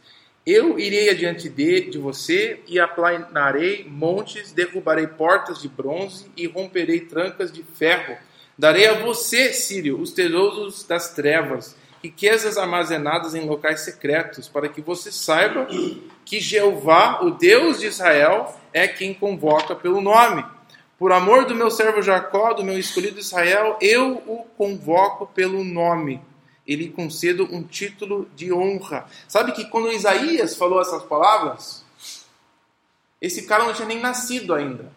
Eu 0.47 0.79
irei 0.79 1.09
adiante 1.09 1.49
de, 1.49 1.89
de 1.89 1.97
você 1.97 2.61
e 2.69 2.79
aplanarei 2.79 3.87
montes, 3.89 4.53
derrubarei 4.53 5.07
portas 5.07 5.63
de 5.63 5.69
bronze 5.69 6.27
e 6.37 6.47
romperei 6.47 7.01
trancas 7.01 7.51
de 7.51 7.63
ferro. 7.63 8.19
Darei 8.59 8.87
a 8.87 9.01
você, 9.01 9.55
Sírio, 9.55 9.99
os 9.99 10.13
tesouros 10.13 10.85
das 10.85 11.15
trevas, 11.15 11.75
riquezas 12.03 12.59
armazenadas 12.59 13.35
em 13.35 13.47
locais 13.47 13.81
secretos, 13.81 14.47
para 14.47 14.69
que 14.69 14.83
você 14.83 15.11
saiba 15.11 15.67
que 16.27 16.39
Jeová, 16.41 17.23
o 17.23 17.31
Deus 17.31 17.81
de 17.81 17.87
Israel, 17.87 18.55
é 18.71 18.87
quem 18.87 19.15
convoca 19.15 19.75
pelo 19.75 20.03
nome. 20.03 20.45
Por 20.99 21.11
amor 21.11 21.47
do 21.47 21.55
meu 21.55 21.71
servo 21.71 22.03
Jacó, 22.03 22.53
do 22.53 22.63
meu 22.63 22.79
escolhido 22.79 23.19
Israel, 23.19 23.79
eu 23.81 24.23
o 24.27 24.45
convoco 24.59 25.27
pelo 25.27 25.65
nome 25.65 26.21
e 26.67 26.75
lhe 26.75 26.89
concedo 26.89 27.49
um 27.51 27.63
título 27.63 28.29
de 28.35 28.53
honra. 28.53 29.07
Sabe 29.29 29.53
que 29.53 29.67
quando 29.67 29.93
Isaías 29.93 30.57
falou 30.57 30.81
essas 30.81 31.03
palavras, 31.03 31.85
esse 33.21 33.47
cara 33.47 33.65
não 33.65 33.75
tinha 33.75 33.89
nem 33.89 34.01
nascido 34.01 34.55
ainda. 34.55 34.93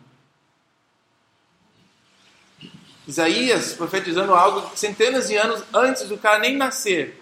Isaías 3.07 3.73
profetizando 3.73 4.33
algo 4.33 4.75
centenas 4.75 5.29
de 5.29 5.37
anos 5.37 5.63
antes 5.73 6.09
do 6.09 6.17
cara 6.17 6.39
nem 6.39 6.55
nascer. 6.55 7.21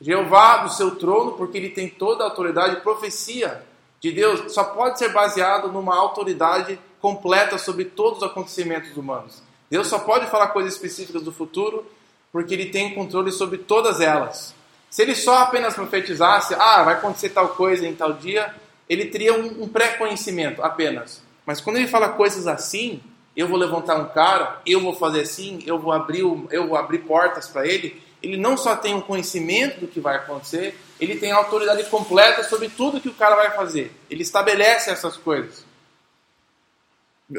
Jeová 0.00 0.58
do 0.58 0.72
seu 0.72 0.96
trono, 0.96 1.32
porque 1.32 1.58
ele 1.58 1.70
tem 1.70 1.88
toda 1.88 2.22
a 2.22 2.26
autoridade, 2.26 2.80
profecia 2.80 3.64
de 4.00 4.12
Deus 4.12 4.52
só 4.52 4.62
pode 4.64 4.98
ser 4.98 5.12
baseado 5.12 5.72
numa 5.72 5.96
autoridade 5.96 6.78
completa 7.00 7.58
sobre 7.58 7.84
todos 7.84 8.18
os 8.18 8.24
acontecimentos 8.24 8.96
humanos. 8.96 9.42
Deus 9.70 9.88
só 9.88 9.98
pode 9.98 10.30
falar 10.30 10.48
coisas 10.48 10.74
específicas 10.74 11.22
do 11.22 11.32
futuro 11.32 11.84
porque 12.32 12.54
ele 12.54 12.66
tem 12.66 12.94
controle 12.94 13.32
sobre 13.32 13.58
todas 13.58 14.00
elas. 14.00 14.54
Se 14.90 15.02
ele 15.02 15.14
só 15.14 15.38
apenas 15.38 15.74
profetizasse, 15.74 16.54
ah, 16.54 16.82
vai 16.82 16.94
acontecer 16.94 17.30
tal 17.30 17.48
coisa 17.48 17.86
em 17.86 17.94
tal 17.94 18.14
dia, 18.14 18.54
ele 18.88 19.06
teria 19.06 19.34
um, 19.34 19.64
um 19.64 19.68
pré-conhecimento 19.68 20.62
apenas. 20.62 21.22
Mas 21.44 21.60
quando 21.60 21.76
ele 21.76 21.86
fala 21.86 22.10
coisas 22.10 22.46
assim, 22.46 23.00
eu 23.36 23.46
vou 23.46 23.58
levantar 23.58 23.96
um 23.96 24.08
cara, 24.08 24.60
eu 24.66 24.80
vou 24.80 24.94
fazer 24.94 25.20
assim, 25.20 25.62
eu 25.66 25.78
vou 25.78 25.92
abrir, 25.92 26.20
eu 26.50 26.66
vou 26.66 26.76
abrir 26.76 26.98
portas 27.00 27.48
para 27.48 27.66
ele. 27.66 28.02
Ele 28.22 28.36
não 28.36 28.56
só 28.56 28.74
tem 28.74 28.94
um 28.94 29.00
conhecimento 29.00 29.80
do 29.80 29.86
que 29.86 30.00
vai 30.00 30.16
acontecer, 30.16 30.76
ele 31.00 31.16
tem 31.16 31.30
autoridade 31.30 31.84
completa 31.84 32.42
sobre 32.42 32.68
tudo 32.68 33.00
que 33.00 33.08
o 33.08 33.14
cara 33.14 33.36
vai 33.36 33.52
fazer. 33.52 33.92
Ele 34.10 34.22
estabelece 34.22 34.90
essas 34.90 35.16
coisas. 35.16 35.64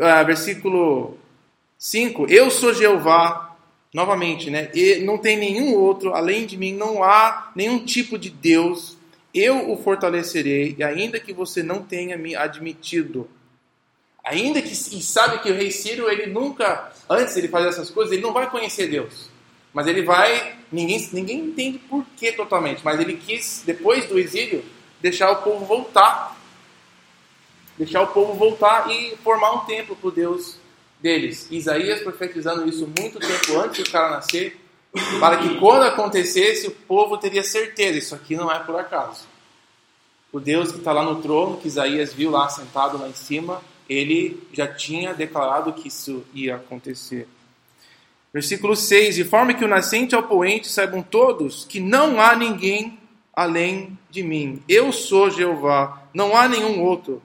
Ah, 0.01 0.23
versículo 0.23 1.17
5: 1.77 2.27
Eu 2.29 2.49
sou 2.49 2.73
Jeová, 2.73 3.48
novamente, 3.93 4.49
né? 4.49 4.69
E 4.73 4.99
não 4.99 5.17
tem 5.17 5.37
nenhum 5.37 5.73
outro 5.75 6.13
além 6.13 6.45
de 6.45 6.57
mim, 6.57 6.73
não 6.73 7.03
há 7.03 7.51
nenhum 7.55 7.85
tipo 7.85 8.17
de 8.17 8.29
Deus. 8.29 8.97
Eu 9.33 9.71
o 9.71 9.77
fortalecerei, 9.77 10.75
e 10.77 10.83
ainda 10.83 11.19
que 11.19 11.33
você 11.33 11.61
não 11.61 11.83
tenha 11.83 12.17
me 12.17 12.35
admitido, 12.35 13.29
Ainda 14.29 14.61
que 14.61 14.71
e 14.73 15.01
sabe 15.01 15.39
que 15.39 15.49
o 15.49 15.55
rei 15.55 15.71
Ciro, 15.71 16.07
ele 16.07 16.27
nunca, 16.27 16.91
antes 17.09 17.35
ele 17.35 17.47
fazer 17.47 17.69
essas 17.69 17.89
coisas, 17.89 18.13
ele 18.13 18.21
não 18.21 18.31
vai 18.31 18.47
conhecer 18.47 18.87
Deus. 18.87 19.27
Mas 19.73 19.87
ele 19.87 20.03
vai, 20.03 20.55
ninguém, 20.71 21.09
ninguém 21.11 21.39
entende 21.39 21.79
por 21.79 22.05
que 22.15 22.31
totalmente, 22.31 22.81
mas 22.83 22.99
ele 22.99 23.17
quis, 23.17 23.63
depois 23.65 24.05
do 24.05 24.19
exílio, 24.19 24.63
deixar 25.01 25.31
o 25.31 25.37
povo 25.37 25.65
voltar. 25.65 26.37
Deixar 27.75 28.01
o 28.01 28.07
povo 28.07 28.33
voltar 28.33 28.91
e 28.91 29.15
formar 29.23 29.51
um 29.53 29.59
templo 29.59 29.95
para 29.95 30.11
Deus 30.11 30.58
deles. 31.01 31.47
Isaías 31.51 32.01
profetizando 32.01 32.67
isso 32.67 32.87
muito 32.99 33.19
tempo 33.19 33.59
antes 33.59 33.83
do 33.83 33.91
cara 33.91 34.09
nascer, 34.11 34.59
para 35.19 35.37
que 35.37 35.59
quando 35.59 35.83
acontecesse, 35.83 36.67
o 36.67 36.71
povo 36.71 37.17
teria 37.17 37.43
certeza, 37.43 37.97
isso 37.97 38.15
aqui 38.15 38.35
não 38.35 38.51
é 38.51 38.59
por 38.59 38.79
acaso. 38.79 39.27
O 40.31 40.39
Deus 40.39 40.71
que 40.71 40.77
está 40.77 40.91
lá 40.91 41.03
no 41.03 41.21
trono, 41.21 41.57
que 41.57 41.67
Isaías 41.67 42.13
viu 42.13 42.31
lá 42.31 42.49
sentado 42.49 42.97
lá 42.97 43.07
em 43.07 43.13
cima, 43.13 43.61
ele 43.87 44.41
já 44.53 44.67
tinha 44.67 45.13
declarado 45.13 45.73
que 45.73 45.87
isso 45.87 46.23
ia 46.33 46.55
acontecer. 46.55 47.27
Versículo 48.31 48.75
6: 48.75 49.15
De 49.15 49.23
forma 49.23 49.53
que 49.55 49.65
o 49.65 49.67
nascente 49.67 50.13
ao 50.13 50.23
poente 50.23 50.67
saibam 50.67 51.01
todos 51.01 51.65
que 51.65 51.79
não 51.79 52.21
há 52.21 52.35
ninguém 52.35 52.99
além 53.33 53.97
de 54.11 54.21
mim. 54.21 54.61
Eu 54.67 54.91
sou 54.91 55.31
Jeová, 55.31 56.03
não 56.13 56.35
há 56.37 56.47
nenhum 56.47 56.83
outro. 56.83 57.21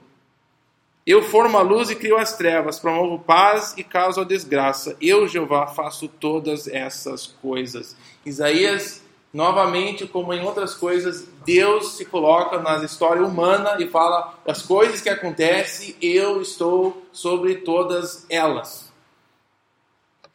Eu 1.05 1.21
formo 1.21 1.55
a 1.57 1.61
luz 1.61 1.91
e 1.91 1.95
crio 1.95 2.17
as 2.17 2.35
trevas, 2.35 2.79
promovo 2.79 3.19
paz 3.19 3.75
e 3.77 3.83
causo 3.83 4.21
a 4.21 4.23
desgraça. 4.23 4.97
Eu, 4.99 5.27
Jeová, 5.27 5.67
faço 5.67 6.07
todas 6.07 6.67
essas 6.67 7.27
coisas. 7.27 7.95
Isaías 8.25 9.03
novamente, 9.31 10.07
como 10.07 10.33
em 10.33 10.41
outras 10.43 10.73
coisas, 10.73 11.27
Deus 11.45 11.97
se 11.97 12.05
coloca 12.05 12.57
na 12.57 12.83
história 12.83 13.21
humana 13.21 13.75
e 13.79 13.87
fala 13.87 14.33
as 14.47 14.61
coisas 14.61 15.01
que 15.01 15.09
acontecem, 15.09 15.93
eu 16.01 16.41
estou 16.41 17.05
sobre 17.11 17.55
todas 17.57 18.25
elas. 18.29 18.91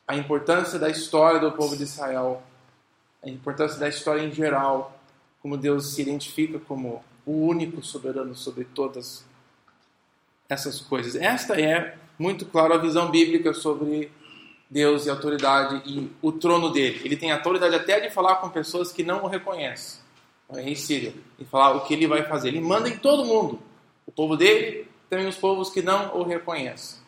A 0.06 0.14
importância 0.14 0.78
da 0.78 0.90
história 0.90 1.40
do 1.40 1.50
povo 1.50 1.74
de 1.74 1.84
Israel, 1.84 2.42
a 3.24 3.28
importância 3.30 3.78
da 3.80 3.88
história 3.88 4.22
em 4.22 4.32
geral, 4.32 5.00
como 5.40 5.56
Deus 5.56 5.94
se 5.94 6.02
identifica 6.02 6.58
como 6.60 7.02
o 7.24 7.46
único 7.46 7.82
soberano 7.82 8.34
sobre 8.34 8.64
todas 8.64 9.24
essas 10.50 10.80
coisas. 10.80 11.14
Esta 11.14 11.58
é, 11.58 11.94
muito 12.18 12.44
claro, 12.44 12.74
a 12.74 12.78
visão 12.78 13.10
bíblica 13.10 13.54
sobre 13.54 14.10
Deus 14.68 15.06
e 15.06 15.10
autoridade 15.10 15.80
e 15.86 16.10
o 16.20 16.32
trono 16.32 16.70
dele. 16.70 17.00
Ele 17.04 17.16
tem 17.16 17.30
autoridade 17.30 17.74
até 17.74 18.00
de 18.00 18.10
falar 18.10 18.36
com 18.36 18.50
pessoas 18.50 18.92
que 18.92 19.04
não 19.04 19.24
o 19.24 19.28
reconhecem. 19.28 20.00
O 20.48 20.56
rei 20.56 20.74
Síria. 20.74 21.14
E 21.38 21.44
falar 21.44 21.76
o 21.76 21.80
que 21.82 21.94
ele 21.94 22.08
vai 22.08 22.24
fazer. 22.24 22.48
Ele 22.48 22.60
manda 22.60 22.88
em 22.88 22.98
todo 22.98 23.24
mundo. 23.24 23.60
O 24.04 24.10
povo 24.12 24.36
dele, 24.36 24.88
também 25.08 25.28
os 25.28 25.36
povos 25.36 25.70
que 25.70 25.80
não 25.80 26.16
o 26.16 26.24
reconhecem. 26.24 26.98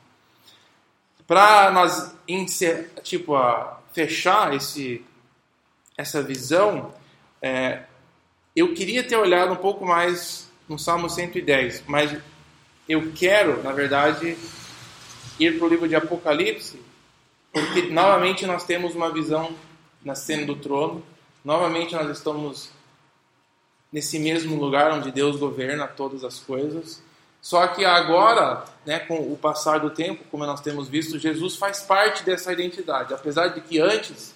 Para 1.27 1.71
nós 1.73 2.15
tipo, 3.03 3.35
fechar 3.93 4.55
esse, 4.55 5.05
essa 5.97 6.23
visão, 6.23 6.93
é, 7.41 7.83
eu 8.55 8.75
queria 8.75 9.03
ter 9.03 9.17
olhado 9.17 9.53
um 9.53 9.57
pouco 9.57 9.85
mais 9.85 10.51
no 10.69 10.79
Salmo 10.79 11.09
110, 11.09 11.85
mas 11.87 12.17
eu 12.93 13.13
quero, 13.15 13.63
na 13.63 13.73
verdade, 13.73 14.37
ir 15.39 15.59
para 15.59 15.67
o 15.67 15.69
livro 15.69 15.89
de 15.89 15.97
Apocalipse 15.97 16.79
porque 17.53 17.83
novamente 17.83 18.47
nós 18.47 18.65
temos 18.65 18.95
uma 18.95 19.13
visão 19.13 19.55
na 20.03 20.15
cena 20.15 20.47
do 20.47 20.57
trono, 20.57 21.05
novamente 21.45 21.95
nós 21.95 22.09
estamos 22.09 22.71
nesse 23.93 24.19
mesmo 24.19 24.59
lugar 24.59 24.91
onde 24.93 25.13
Deus 25.13 25.37
governa 25.37 25.87
todas 25.87 26.25
as 26.25 26.41
coisas. 26.41 27.03
Só 27.43 27.67
que 27.67 27.85
agora, 27.85 28.65
né, 28.87 29.01
com 29.01 29.19
o 29.31 29.37
passar 29.37 29.81
do 29.81 29.91
tempo, 29.91 30.25
como 30.31 30.47
nós 30.47 30.63
temos 30.63 30.89
visto, 30.89 31.19
Jesus 31.19 31.57
faz 31.57 31.83
parte 31.83 32.25
dessa 32.25 32.53
identidade. 32.53 33.13
Apesar 33.13 33.49
de 33.49 33.61
que 33.61 33.79
antes 33.79 34.35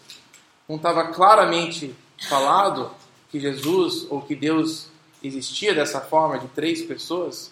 não 0.68 0.76
estava 0.76 1.08
claramente 1.08 1.94
falado 2.28 2.90
que 3.30 3.40
Jesus 3.40 4.06
ou 4.10 4.20
que 4.20 4.34
Deus 4.34 4.88
existia 5.22 5.74
dessa 5.74 6.00
forma 6.00 6.38
de 6.38 6.48
três 6.48 6.82
pessoas, 6.82 7.50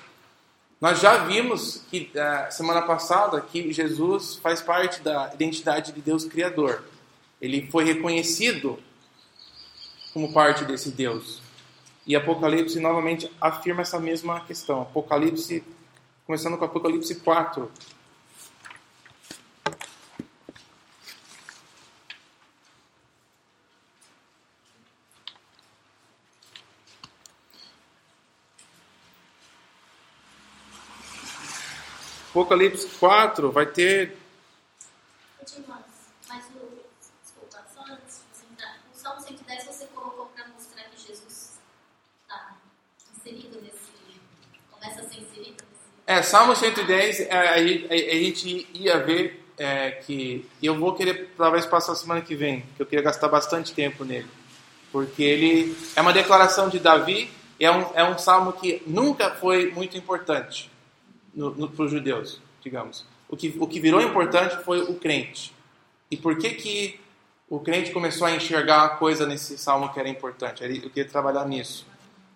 nós 0.84 1.00
já 1.00 1.24
vimos 1.24 1.80
que 1.90 2.10
uh, 2.14 2.52
semana 2.52 2.82
passada 2.82 3.40
que 3.40 3.72
Jesus 3.72 4.36
faz 4.36 4.60
parte 4.60 5.00
da 5.00 5.30
identidade 5.32 5.92
de 5.92 6.02
Deus 6.02 6.26
Criador. 6.26 6.84
Ele 7.40 7.66
foi 7.70 7.84
reconhecido 7.84 8.78
como 10.12 10.34
parte 10.34 10.62
desse 10.66 10.90
Deus. 10.90 11.40
E 12.06 12.14
Apocalipse 12.14 12.78
novamente 12.80 13.32
afirma 13.40 13.80
essa 13.80 13.98
mesma 13.98 14.40
questão. 14.40 14.82
Apocalipse, 14.82 15.64
começando 16.26 16.58
com 16.58 16.66
Apocalipse 16.66 17.14
4. 17.14 17.72
Apocalipse 32.34 32.88
4 32.98 33.52
vai 33.52 33.64
ter. 33.64 34.16
Mas. 36.28 36.42
Desculpa, 37.22 37.64
só 37.72 37.80
antes. 37.82 38.22
O 38.92 38.98
Salmo 38.98 39.20
110 39.20 39.64
você 39.64 39.86
colocou 39.94 40.26
para 40.34 40.48
mostrar 40.48 40.82
que 40.82 41.06
Jesus 41.06 41.60
está 42.22 42.56
inserido 43.16 43.60
nesse. 43.62 43.78
Começa 44.68 45.00
a 45.00 45.04
ser 45.04 45.20
inserido 45.20 45.62
nesse. 45.62 45.84
É, 46.08 46.22
Salmo 46.22 46.56
110, 46.56 47.20
é, 47.20 47.30
a, 47.30 47.52
a, 47.52 47.54
a 47.54 48.18
gente 48.18 48.68
ia 48.74 48.98
ver 48.98 49.48
é, 49.56 49.92
que. 49.92 50.44
Eu 50.60 50.76
vou 50.76 50.92
querer 50.92 51.32
talvez 51.36 51.64
passar 51.64 51.94
semana 51.94 52.20
que 52.20 52.34
vem, 52.34 52.62
que 52.76 52.82
eu 52.82 52.86
queria 52.86 53.04
gastar 53.04 53.28
bastante 53.28 53.72
tempo 53.72 54.04
nele. 54.04 54.28
Porque 54.90 55.22
ele 55.22 55.76
é 55.94 56.00
uma 56.00 56.12
declaração 56.12 56.68
de 56.68 56.80
Davi, 56.80 57.30
é 57.60 57.70
um, 57.70 57.94
é 57.94 58.02
um 58.02 58.18
salmo 58.18 58.52
que 58.54 58.82
nunca 58.88 59.30
foi 59.30 59.70
muito 59.70 59.96
importante 59.96 60.73
para 61.34 61.84
os 61.84 61.90
judeus, 61.90 62.40
digamos. 62.62 63.04
O 63.28 63.36
que, 63.36 63.56
o 63.58 63.66
que 63.66 63.80
virou 63.80 64.00
importante 64.00 64.62
foi 64.64 64.82
o 64.82 64.94
crente. 64.94 65.52
E 66.10 66.16
por 66.16 66.38
que, 66.38 66.50
que 66.50 67.00
o 67.48 67.58
crente 67.58 67.90
começou 67.90 68.26
a 68.26 68.30
enxergar 68.30 68.84
a 68.84 68.88
coisa 68.90 69.26
nesse 69.26 69.58
salmo 69.58 69.92
que 69.92 69.98
era 69.98 70.08
importante? 70.08 70.62
Eu 70.62 70.90
queria 70.90 71.08
trabalhar 71.10 71.44
nisso. 71.46 71.86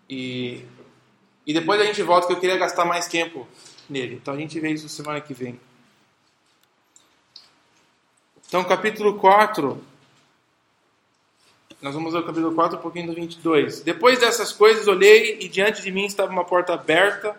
E, 0.09 0.65
e 1.47 1.53
depois 1.53 1.81
a 1.81 1.85
gente 1.85 2.03
volta, 2.03 2.27
que 2.27 2.33
eu 2.33 2.41
queria 2.41 2.57
gastar 2.57 2.85
mais 2.85 3.07
tempo 3.07 3.47
nele. 3.89 4.17
Então 4.17 4.35
a 4.35 4.37
gente 4.37 4.59
vê 4.59 4.71
isso 4.71 4.89
semana 4.89 5.21
que 5.21 5.35
vem. 5.35 5.61
Então, 8.49 8.65
capítulo 8.65 9.19
4. 9.19 9.85
Nós 11.81 11.95
vamos 11.95 12.15
ao 12.15 12.25
capítulo 12.25 12.55
4, 12.55 12.79
um 12.79 12.81
pouquinho 12.81 13.07
do 13.07 13.15
22. 13.15 13.83
Depois 13.83 14.19
dessas 14.19 14.53
coisas, 14.53 14.89
olhei 14.89 15.39
e 15.41 15.49
diante 15.49 15.83
de 15.83 15.93
mim 15.93 16.07
estava 16.07 16.33
uma 16.33 16.45
porta 16.45 16.75
aberta 16.75 17.37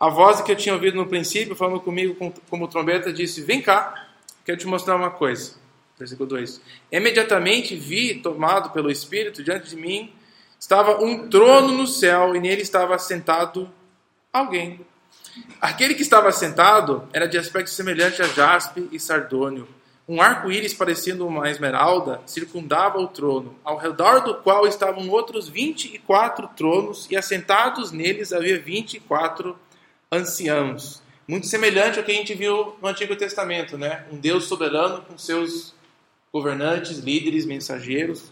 a 0.00 0.08
voz 0.08 0.40
que 0.40 0.50
eu 0.50 0.56
tinha 0.56 0.74
ouvido 0.74 0.96
no 0.96 1.06
princípio, 1.06 1.54
falando 1.54 1.78
comigo 1.78 2.16
como 2.48 2.66
trombeta, 2.66 3.12
disse: 3.12 3.42
Vem 3.42 3.60
cá, 3.60 4.08
quero 4.46 4.56
te 4.56 4.66
mostrar 4.66 4.96
uma 4.96 5.10
coisa. 5.10 5.56
Versículo 5.98 6.26
2: 6.26 6.58
Imediatamente 6.90 7.76
vi, 7.76 8.14
tomado 8.14 8.70
pelo 8.70 8.90
Espírito, 8.90 9.44
diante 9.44 9.68
de 9.68 9.76
mim 9.76 10.10
estava 10.58 11.04
um 11.04 11.28
trono 11.28 11.72
no 11.74 11.86
céu 11.86 12.34
e 12.34 12.40
nele 12.40 12.62
estava 12.62 12.98
sentado 12.98 13.70
alguém. 14.32 14.80
Aquele 15.60 15.94
que 15.94 16.02
estava 16.02 16.32
sentado 16.32 17.06
era 17.12 17.28
de 17.28 17.36
aspecto 17.36 17.68
semelhante 17.68 18.22
a 18.22 18.26
jaspe 18.26 18.88
e 18.90 18.98
sardônio. 18.98 19.68
Um 20.08 20.20
arco-íris 20.20 20.74
parecendo 20.74 21.26
uma 21.26 21.48
esmeralda 21.50 22.20
circundava 22.26 22.98
o 22.98 23.06
trono, 23.06 23.54
ao 23.62 23.76
redor 23.76 24.20
do 24.20 24.34
qual 24.36 24.66
estavam 24.66 25.08
outros 25.08 25.48
vinte 25.48 25.94
e 25.94 25.98
quatro 25.98 26.48
tronos, 26.56 27.06
e 27.10 27.16
assentados 27.16 27.92
neles 27.92 28.32
havia 28.32 28.58
vinte 28.58 28.94
e 28.94 29.00
quatro 29.00 29.56
anciãos. 30.12 31.02
Muito 31.26 31.46
semelhante 31.46 31.98
ao 31.98 32.04
que 32.04 32.10
a 32.10 32.14
gente 32.14 32.34
viu 32.34 32.74
no 32.82 32.88
Antigo 32.88 33.14
Testamento, 33.14 33.78
né? 33.78 34.04
Um 34.10 34.16
Deus 34.16 34.44
soberano 34.44 35.02
com 35.02 35.16
seus 35.16 35.72
governantes, 36.32 36.98
líderes, 36.98 37.46
mensageiros. 37.46 38.24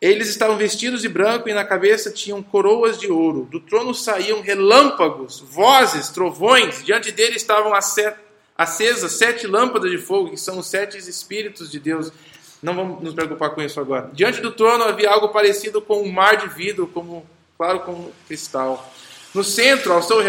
Eles 0.00 0.28
estavam 0.28 0.56
vestidos 0.56 1.00
de 1.00 1.08
branco 1.08 1.48
e 1.48 1.54
na 1.54 1.64
cabeça 1.64 2.12
tinham 2.12 2.42
coroas 2.42 3.00
de 3.00 3.10
ouro. 3.10 3.48
Do 3.50 3.58
trono 3.58 3.94
saíam 3.94 4.42
relâmpagos, 4.42 5.40
vozes, 5.40 6.10
trovões. 6.10 6.84
Diante 6.84 7.10
dele 7.10 7.36
estavam 7.36 7.72
acesas 8.56 9.12
sete 9.12 9.46
lâmpadas 9.46 9.90
de 9.90 9.98
fogo, 9.98 10.30
que 10.30 10.36
são 10.36 10.58
os 10.58 10.66
sete 10.66 10.98
espíritos 10.98 11.70
de 11.70 11.80
Deus. 11.80 12.12
Não 12.62 12.74
vamos 12.74 13.02
nos 13.02 13.14
preocupar 13.14 13.50
com 13.50 13.62
isso 13.62 13.80
agora. 13.80 14.10
Diante 14.12 14.40
do 14.40 14.52
trono 14.52 14.84
havia 14.84 15.10
algo 15.10 15.30
parecido 15.30 15.80
com 15.80 16.02
um 16.02 16.12
mar 16.12 16.36
de 16.36 16.48
vidro, 16.48 16.86
como 16.86 17.26
claro 17.56 17.80
como 17.80 18.12
cristal. 18.28 18.92
No 19.34 19.42
centro, 19.42 19.92
ao 19.92 20.02
seu 20.02 20.20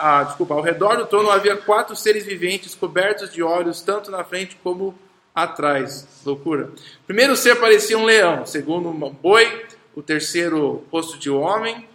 ah, 0.00 0.22
desculpa, 0.22 0.54
ao 0.54 0.62
redor 0.62 0.96
do 0.96 1.06
trono 1.06 1.30
havia 1.30 1.56
quatro 1.56 1.94
seres 1.94 2.24
viventes 2.24 2.74
cobertos 2.74 3.30
de 3.30 3.42
olhos, 3.42 3.82
tanto 3.82 4.10
na 4.10 4.24
frente 4.24 4.56
como 4.62 4.94
atrás. 5.34 6.06
Loucura. 6.24 6.70
O 7.02 7.06
primeiro 7.06 7.36
ser 7.36 7.56
parecia 7.56 7.98
um 7.98 8.04
leão, 8.04 8.46
segundo 8.46 8.88
um 8.88 9.10
boi, 9.10 9.66
o 9.94 10.02
terceiro 10.02 10.84
rosto 10.90 11.18
de 11.18 11.28
homem 11.28 11.86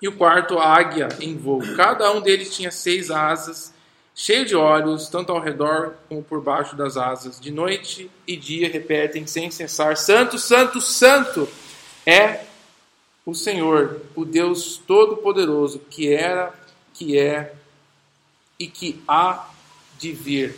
e 0.00 0.08
o 0.08 0.16
quarto 0.16 0.58
águia 0.58 1.08
em 1.20 1.36
voo. 1.36 1.60
Cada 1.76 2.10
um 2.12 2.22
deles 2.22 2.54
tinha 2.56 2.70
seis 2.70 3.10
asas, 3.10 3.74
cheio 4.14 4.46
de 4.46 4.56
olhos, 4.56 5.08
tanto 5.08 5.30
ao 5.30 5.40
redor 5.40 5.94
como 6.08 6.22
por 6.22 6.40
baixo 6.40 6.74
das 6.74 6.96
asas. 6.96 7.38
De 7.38 7.50
noite 7.50 8.10
e 8.26 8.34
dia 8.34 8.68
repetem 8.68 9.26
sem 9.26 9.50
cessar: 9.50 9.94
Santo, 9.98 10.38
Santo, 10.38 10.80
Santo 10.80 11.46
é 12.06 12.45
o 13.26 13.34
Senhor, 13.34 14.02
o 14.14 14.24
Deus 14.24 14.80
Todo-Poderoso, 14.86 15.80
que 15.90 16.12
era, 16.12 16.54
que 16.94 17.18
é 17.18 17.52
e 18.58 18.68
que 18.68 19.02
há 19.06 19.50
de 19.98 20.12
vir. 20.12 20.54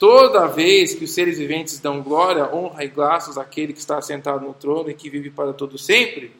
Toda 0.00 0.48
vez 0.48 0.96
que 0.96 1.04
os 1.04 1.14
seres 1.14 1.38
viventes 1.38 1.78
dão 1.78 2.02
glória, 2.02 2.52
honra 2.52 2.84
e 2.84 2.88
graças 2.88 3.38
àquele 3.38 3.72
que 3.72 3.78
está 3.78 4.02
sentado 4.02 4.44
no 4.44 4.52
trono 4.52 4.90
e 4.90 4.94
que 4.94 5.08
vive 5.08 5.30
para 5.30 5.52
todo 5.52 5.78
sempre, 5.78 6.32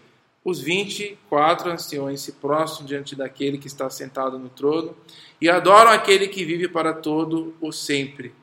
os 0.44 0.58
vinte 0.58 1.04
e 1.04 1.18
quatro 1.28 1.70
anciões 1.70 2.20
se 2.20 2.32
prostram 2.32 2.84
diante 2.84 3.14
daquele 3.14 3.56
que 3.56 3.68
está 3.68 3.88
sentado 3.88 4.36
no 4.40 4.48
trono 4.48 4.96
e 5.40 5.48
adoram 5.48 5.92
aquele 5.92 6.26
que 6.26 6.44
vive 6.44 6.66
para 6.66 6.92
todo 6.92 7.54
o 7.60 7.70
sempre. 7.70 8.34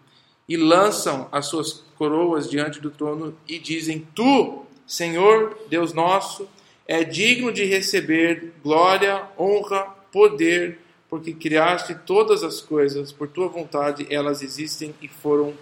E 0.47 0.55
lançam 0.55 1.27
as 1.33 1.47
suas 1.47 1.83
coroas 1.97 2.49
diante 2.49 2.79
do 2.79 2.89
trono 2.89 3.35
e 3.45 3.59
dizem: 3.59 4.07
Tu, 4.15 4.65
Senhor, 4.87 5.59
Deus 5.69 5.93
nosso, 5.93 6.47
é 6.89 7.03
digno 7.03 7.51
de 7.51 7.65
receber 7.65 8.51
glória, 8.63 9.21
honra, 9.37 9.83
poder, 10.11 10.79
porque 11.07 11.33
criaste 11.33 11.93
todas 11.93 12.43
as 12.43 12.61
coisas, 12.61 13.11
por 13.11 13.27
tua 13.27 13.47
vontade 13.47 14.07
elas 14.09 14.41
existem 14.41 14.95
e 14.99 15.07
foram 15.07 15.53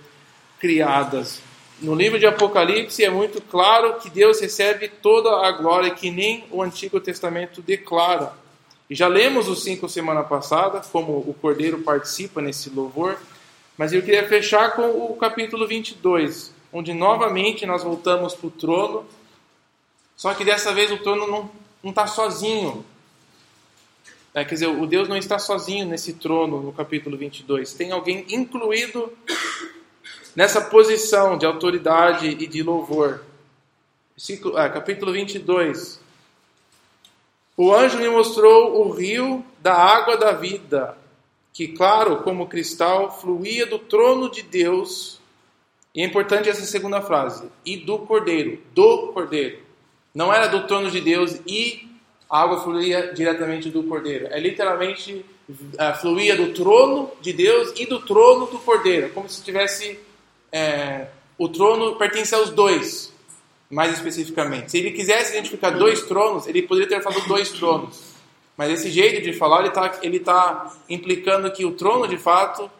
criadas. 0.58 1.42
No 1.82 1.94
livro 1.94 2.18
de 2.18 2.26
Apocalipse 2.26 3.04
é 3.04 3.10
muito 3.10 3.42
claro 3.42 3.96
que 3.96 4.10
Deus 4.10 4.40
recebe 4.40 4.88
toda 4.88 5.46
a 5.46 5.52
glória 5.52 5.92
que 5.92 6.10
nem 6.10 6.46
o 6.50 6.64
Antigo 6.64 6.98
Testamento 6.98 7.62
declara. 7.62 8.32
E 8.90 8.96
já 8.96 9.10
lemos 9.10 9.50
os 9.50 9.64
cinco 9.64 9.90
semana 9.90 10.24
passada, 10.24 10.80
como 10.94 11.12
o 11.12 11.36
Cordeiro 11.42 11.80
participa 11.80 12.42
nesse 12.42 12.70
louvor, 12.70 13.18
mas 13.78 13.92
eu 13.92 14.02
queria 14.02 14.26
fechar 14.30 14.78
com 14.78 15.12
o 15.12 15.18
capítulo 15.18 15.68
22, 15.68 16.54
onde 16.72 16.94
novamente 16.94 17.66
nós 17.66 17.84
voltamos 17.84 18.34
para 18.34 18.48
o 18.48 18.52
trono 18.52 19.16
só 20.18 20.34
que 20.34 20.43
dessa 20.43 20.74
vez 20.74 20.91
o 20.91 20.97
trono 20.97 21.51
não 21.84 21.91
está 21.91 22.07
sozinho. 22.07 22.84
É, 24.34 24.43
quer 24.43 24.55
dizer, 24.55 24.68
o 24.68 24.88
Deus 24.88 25.07
não 25.07 25.15
está 25.15 25.38
sozinho 25.38 25.86
nesse 25.86 26.13
trono 26.13 26.61
no 26.61 26.74
capítulo 26.74 27.15
22. 27.15 27.74
Tem 27.74 27.91
alguém 27.91 28.26
incluído 28.30 29.15
nessa 30.36 30.59
posição 30.59 31.38
de 31.38 31.45
autoridade 31.45 32.30
e 32.30 32.47
de 32.47 32.63
louvor. 32.63 33.24
Ciclo, 34.18 34.57
é, 34.57 34.68
capítulo 34.70 35.11
22. 35.11 35.99
O 37.55 37.72
anjo 37.72 37.99
me 37.99 38.09
mostrou 38.09 38.88
o 38.88 38.91
rio 38.91 39.45
da 39.59 39.76
água 39.76 40.18
da 40.18 40.32
vida, 40.32 40.97
que, 41.53 41.68
claro 41.68 42.24
como 42.24 42.47
cristal, 42.47 43.20
fluía 43.20 43.68
do 43.68 43.78
trono 43.78 44.32
de 44.32 44.41
Deus. 44.41 45.20
E 45.93 46.01
é 46.01 46.05
importante 46.05 46.49
essa 46.49 46.65
segunda 46.65 47.01
frase: 47.01 47.47
e 47.63 47.78
do 47.78 47.99
cordeiro, 47.99 48.59
do 48.74 49.11
cordeiro. 49.13 49.66
Não 50.18 50.34
era 50.34 50.47
do 50.47 50.65
trono 50.65 50.89
de 50.89 50.99
Deus 50.99 51.39
e 51.45 51.88
a 52.28 52.41
água 52.41 52.63
fluía 52.63 53.13
diretamente 53.13 53.70
do 53.70 53.84
cordeiro. 53.84 54.26
É 54.32 54.39
literalmente 54.39 55.24
uh, 55.47 56.01
fluía 56.01 56.36
do 56.36 56.53
trono 56.53 57.11
de 57.22 57.32
Deus 57.32 57.72
e 57.76 57.86
do 57.86 57.99
trono 57.99 58.47
do 58.47 58.57
cordeiro, 58.57 59.11
como 59.11 59.30
se 59.30 59.43
tivesse 59.43 59.99
é, 60.51 61.05
o 61.38 61.47
trono 61.47 61.97
pertence 61.97 62.34
aos 62.34 62.49
dois. 62.49 63.13
mais 63.70 63.93
especificamente. 63.93 64.72
Se 64.72 64.80
ele 64.80 64.89
quisesse 64.89 65.34
identificar 65.34 65.70
dois 65.70 66.01
tronos, 66.01 66.47
ele 66.47 66.63
poderia 66.63 66.89
ter 66.89 67.03
falado 67.03 67.28
dois 67.28 67.51
tronos. 67.51 68.15
Mas 68.57 68.72
esse 68.72 68.89
jeito 68.89 69.22
de 69.22 69.34
falar, 69.34 69.59
ele 69.59 69.68
está 69.68 69.99
ele 70.01 70.20
tá 70.20 70.76
implicando 70.89 71.51
que 71.51 71.63
o 71.63 71.74
trono, 71.74 72.07
de 72.07 72.18
fato, 72.18 72.72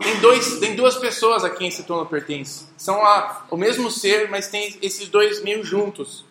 tem, 0.00 0.18
dois, 0.18 0.58
tem 0.58 0.74
duas 0.74 0.96
pessoas 0.96 1.44
a 1.44 1.50
quem 1.50 1.68
esse 1.68 1.84
trono 1.84 2.06
pertence. 2.06 2.66
São 2.76 3.06
a, 3.06 3.46
o 3.52 3.56
mesmo 3.56 3.88
ser, 3.88 4.28
mas 4.28 4.48
tem 4.48 4.76
esses 4.82 5.08
dois 5.08 5.44
meio 5.44 5.62
juntos. 5.62 6.24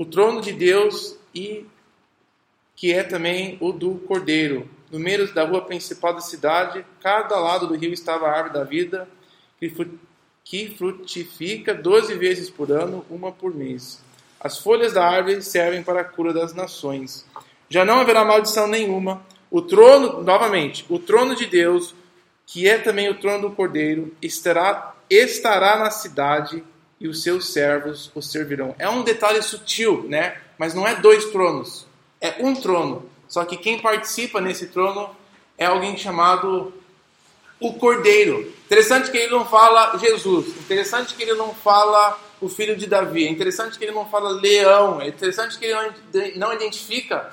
O 0.00 0.06
trono 0.06 0.40
de 0.40 0.54
Deus 0.54 1.14
e 1.34 1.66
que 2.74 2.90
é 2.90 3.02
também 3.02 3.58
o 3.60 3.70
do 3.70 3.96
Cordeiro. 3.96 4.66
No 4.90 4.98
meio 4.98 5.30
da 5.34 5.44
rua 5.44 5.60
principal 5.60 6.14
da 6.14 6.22
cidade, 6.22 6.86
cada 7.02 7.38
lado 7.38 7.66
do 7.66 7.76
rio 7.76 7.92
estava 7.92 8.26
a 8.26 8.30
árvore 8.30 8.54
da 8.54 8.64
vida, 8.64 9.06
que 10.42 10.74
frutifica 10.74 11.74
doze 11.74 12.14
vezes 12.14 12.48
por 12.48 12.72
ano, 12.72 13.04
uma 13.10 13.30
por 13.30 13.54
mês. 13.54 14.02
As 14.40 14.56
folhas 14.56 14.94
da 14.94 15.06
árvore 15.06 15.42
servem 15.42 15.82
para 15.82 16.00
a 16.00 16.04
cura 16.04 16.32
das 16.32 16.54
nações. 16.54 17.26
Já 17.68 17.84
não 17.84 18.00
haverá 18.00 18.24
maldição 18.24 18.66
nenhuma. 18.66 19.22
O 19.50 19.60
trono, 19.60 20.22
novamente, 20.22 20.86
o 20.88 20.98
trono 20.98 21.36
de 21.36 21.44
Deus, 21.44 21.94
que 22.46 22.66
é 22.66 22.78
também 22.78 23.10
o 23.10 23.20
trono 23.20 23.50
do 23.50 23.54
Cordeiro, 23.54 24.16
estará, 24.22 24.94
estará 25.10 25.78
na 25.78 25.90
cidade 25.90 26.64
e 27.00 27.08
os 27.08 27.22
seus 27.22 27.52
servos 27.52 28.10
o 28.14 28.20
servirão. 28.20 28.74
É 28.78 28.88
um 28.88 29.02
detalhe 29.02 29.42
sutil, 29.42 30.04
né? 30.08 30.36
Mas 30.58 30.74
não 30.74 30.86
é 30.86 30.94
dois 30.96 31.26
tronos 31.26 31.88
é 32.20 32.36
um 32.40 32.54
trono. 32.54 33.08
Só 33.26 33.44
que 33.44 33.56
quem 33.56 33.78
participa 33.78 34.40
nesse 34.40 34.66
trono 34.66 35.10
é 35.56 35.66
alguém 35.66 35.96
chamado 35.96 36.72
o 37.58 37.74
Cordeiro. 37.74 38.52
Interessante 38.66 39.10
que 39.10 39.16
ele 39.16 39.30
não 39.30 39.46
fala 39.46 39.96
Jesus. 39.98 40.48
Interessante 40.58 41.14
que 41.14 41.22
ele 41.22 41.34
não 41.34 41.54
fala 41.54 42.18
o 42.40 42.48
filho 42.48 42.76
de 42.76 42.86
Davi. 42.86 43.28
Interessante 43.28 43.78
que 43.78 43.84
ele 43.84 43.92
não 43.92 44.06
fala 44.06 44.30
leão. 44.30 45.02
Interessante 45.02 45.58
que 45.58 45.64
ele 45.64 46.36
não 46.36 46.52
identifica 46.52 47.30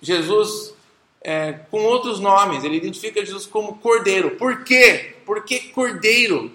Jesus 0.00 0.74
é, 1.20 1.52
com 1.70 1.82
outros 1.84 2.20
nomes. 2.20 2.64
Ele 2.64 2.76
identifica 2.76 3.24
Jesus 3.24 3.46
como 3.46 3.78
Cordeiro. 3.78 4.32
Por 4.32 4.64
quê? 4.64 5.16
Por 5.26 5.44
que 5.44 5.70
Cordeiro? 5.70 6.52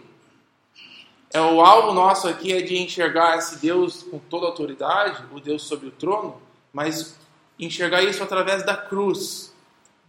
É, 1.33 1.41
o 1.41 1.61
alvo 1.61 1.93
nosso 1.93 2.27
aqui 2.27 2.53
é 2.53 2.61
de 2.61 2.77
enxergar 2.77 3.37
esse 3.37 3.57
Deus 3.57 4.03
com 4.03 4.17
toda 4.17 4.45
autoridade, 4.45 5.23
o 5.31 5.39
Deus 5.39 5.63
sobre 5.63 5.87
o 5.87 5.91
trono, 5.91 6.41
mas 6.71 7.17
enxergar 7.59 8.01
isso 8.03 8.23
através 8.23 8.63
da 8.65 8.75
cruz. 8.75 9.53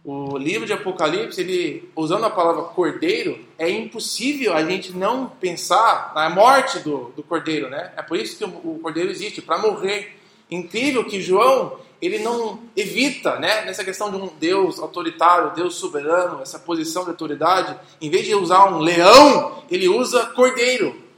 O 0.03 0.37
livro 0.37 0.65
de 0.65 0.71
Apocalipse, 0.71 1.41
ele 1.41 1.89
usando 1.93 2.25
a 2.25 2.29
palavra 2.29 2.63
cordeiro, 2.63 3.45
é 3.57 3.69
impossível 3.69 4.53
a 4.53 4.63
gente 4.63 4.93
não 4.93 5.27
pensar 5.27 6.13
na 6.15 6.29
morte 6.29 6.79
do, 6.79 7.11
do 7.15 7.21
cordeiro, 7.21 7.69
né? 7.69 7.91
É 7.97 8.01
por 8.01 8.17
isso 8.17 8.37
que 8.37 8.45
o, 8.45 8.47
o 8.47 8.79
cordeiro 8.81 9.11
existe, 9.11 9.41
para 9.41 9.57
morrer. 9.57 10.17
Incrível 10.49 11.03
que 11.03 11.21
João, 11.21 11.77
ele 12.01 12.19
não 12.19 12.59
evita, 12.77 13.37
né, 13.39 13.65
nessa 13.65 13.83
questão 13.83 14.09
de 14.09 14.15
um 14.15 14.27
Deus 14.39 14.79
autoritário, 14.79 15.53
Deus 15.53 15.75
soberano, 15.75 16.41
essa 16.41 16.57
posição 16.57 17.03
de 17.03 17.09
autoridade, 17.09 17.75
em 18.01 18.09
vez 18.09 18.25
de 18.25 18.33
usar 18.33 18.71
um 18.71 18.79
leão, 18.79 19.63
ele 19.69 19.89
usa 19.89 20.27
cordeiro. 20.27 21.08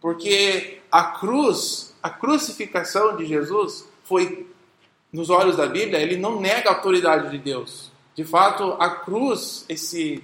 Porque 0.00 0.80
a 0.90 1.04
cruz, 1.04 1.94
a 2.02 2.08
crucificação 2.08 3.16
de 3.16 3.26
Jesus 3.26 3.86
foi 4.04 4.46
nos 5.12 5.28
olhos 5.28 5.56
da 5.56 5.66
Bíblia, 5.66 6.00
ele 6.00 6.16
não 6.16 6.40
nega 6.40 6.70
a 6.70 6.74
autoridade 6.74 7.30
de 7.30 7.38
Deus. 7.38 7.90
De 8.14 8.24
fato, 8.24 8.76
a 8.78 8.90
cruz, 8.90 9.64
esse, 9.68 10.22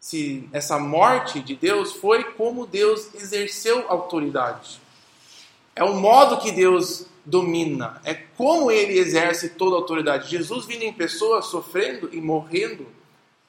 esse, 0.00 0.48
essa 0.52 0.78
morte 0.78 1.40
de 1.40 1.54
Deus, 1.54 1.92
foi 1.92 2.24
como 2.24 2.66
Deus 2.66 3.14
exerceu 3.14 3.84
autoridade. 3.88 4.80
É 5.74 5.84
o 5.84 5.94
modo 5.94 6.38
que 6.38 6.50
Deus 6.50 7.06
domina, 7.24 8.00
é 8.04 8.14
como 8.14 8.70
ele 8.70 8.98
exerce 8.98 9.50
toda 9.50 9.76
a 9.76 9.78
autoridade. 9.78 10.30
Jesus 10.30 10.64
vindo 10.64 10.82
em 10.82 10.92
pessoa, 10.92 11.42
sofrendo 11.42 12.08
e 12.12 12.20
morrendo, 12.20 12.86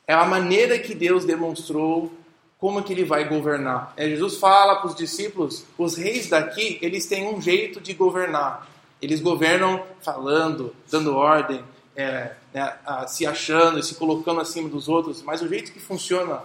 é 0.06 0.14
a 0.14 0.26
maneira 0.26 0.78
que 0.78 0.94
Deus 0.94 1.26
demonstrou 1.26 2.12
como 2.60 2.84
que 2.84 2.92
ele 2.92 3.06
vai 3.06 3.28
governar. 3.28 3.94
É, 3.96 4.08
Jesus 4.08 4.38
fala 4.38 4.76
para 4.76 4.88
os 4.88 4.96
discípulos, 4.96 5.66
os 5.78 5.96
reis 5.96 6.28
daqui, 6.28 6.78
eles 6.82 7.06
têm 7.06 7.34
um 7.34 7.42
jeito 7.42 7.80
de 7.80 7.94
governar. 7.94 8.70
Eles 9.02 9.22
governam 9.22 9.82
falando, 10.02 10.76
dando 10.92 11.16
ordem, 11.16 11.64
é, 11.96 12.34
né, 12.54 12.74
se 13.08 13.26
achando, 13.26 13.82
se 13.82 13.96
colocando 13.96 14.42
acima 14.42 14.68
dos 14.68 14.90
outros, 14.90 15.24
mas 15.24 15.42
o 15.42 15.48
jeito 15.48 15.72
que 15.72 15.80
funciona 15.80 16.42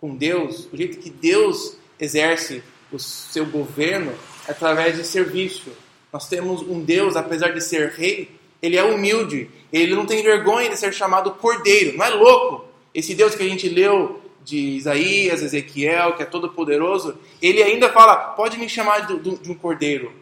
com 0.00 0.14
Deus, 0.14 0.68
o 0.72 0.76
jeito 0.76 0.98
que 0.98 1.10
Deus 1.10 1.76
exerce 1.98 2.62
o 2.92 2.98
seu 2.98 3.44
governo 3.44 4.12
é 4.46 4.52
através 4.52 4.96
de 4.96 5.04
serviço. 5.04 5.72
Nós 6.12 6.28
temos 6.28 6.62
um 6.62 6.80
Deus, 6.80 7.16
apesar 7.16 7.48
de 7.48 7.60
ser 7.60 7.90
rei, 7.90 8.30
ele 8.62 8.76
é 8.76 8.84
humilde, 8.84 9.50
ele 9.72 9.96
não 9.96 10.06
tem 10.06 10.22
vergonha 10.22 10.70
de 10.70 10.76
ser 10.76 10.94
chamado 10.94 11.32
cordeiro, 11.32 11.96
não 11.98 12.04
é 12.04 12.10
louco? 12.10 12.66
Esse 12.94 13.14
Deus 13.14 13.34
que 13.34 13.42
a 13.42 13.48
gente 13.48 13.68
leu 13.68 14.22
de 14.46 14.76
Isaías, 14.76 15.42
Ezequiel, 15.42 16.14
que 16.14 16.22
é 16.22 16.26
todo 16.26 16.50
poderoso, 16.50 17.18
ele 17.42 17.60
ainda 17.60 17.92
fala: 17.92 18.14
pode 18.14 18.56
me 18.58 18.68
chamar 18.68 19.00
de, 19.00 19.18
de 19.18 19.50
um 19.50 19.54
cordeiro. 19.54 20.12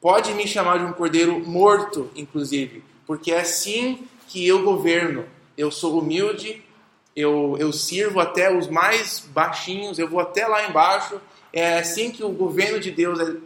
Pode 0.00 0.34
me 0.34 0.46
chamar 0.46 0.78
de 0.78 0.84
um 0.84 0.92
cordeiro 0.92 1.38
morto, 1.46 2.10
inclusive, 2.14 2.82
porque 3.06 3.32
é 3.32 3.40
assim 3.40 4.06
que 4.26 4.46
eu 4.46 4.62
governo. 4.62 5.24
Eu 5.56 5.70
sou 5.70 5.98
humilde, 5.98 6.62
eu, 7.14 7.56
eu 7.58 7.72
sirvo 7.72 8.20
até 8.20 8.52
os 8.52 8.68
mais 8.68 9.20
baixinhos, 9.30 9.98
eu 9.98 10.08
vou 10.08 10.20
até 10.20 10.46
lá 10.46 10.68
embaixo. 10.68 11.20
É 11.52 11.78
assim 11.78 12.10
que 12.10 12.22
o 12.22 12.30
governo 12.30 12.78
de 12.78 12.90
Deus 12.90 13.18
é, 13.20 13.36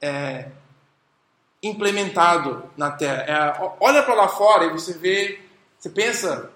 é 0.00 0.48
implementado 1.62 2.64
na 2.76 2.90
terra. 2.90 3.22
É, 3.22 3.74
olha 3.80 4.02
para 4.02 4.14
lá 4.14 4.28
fora 4.28 4.66
e 4.66 4.70
você 4.70 4.92
vê, 4.92 5.40
você 5.78 5.88
pensa 5.88 6.50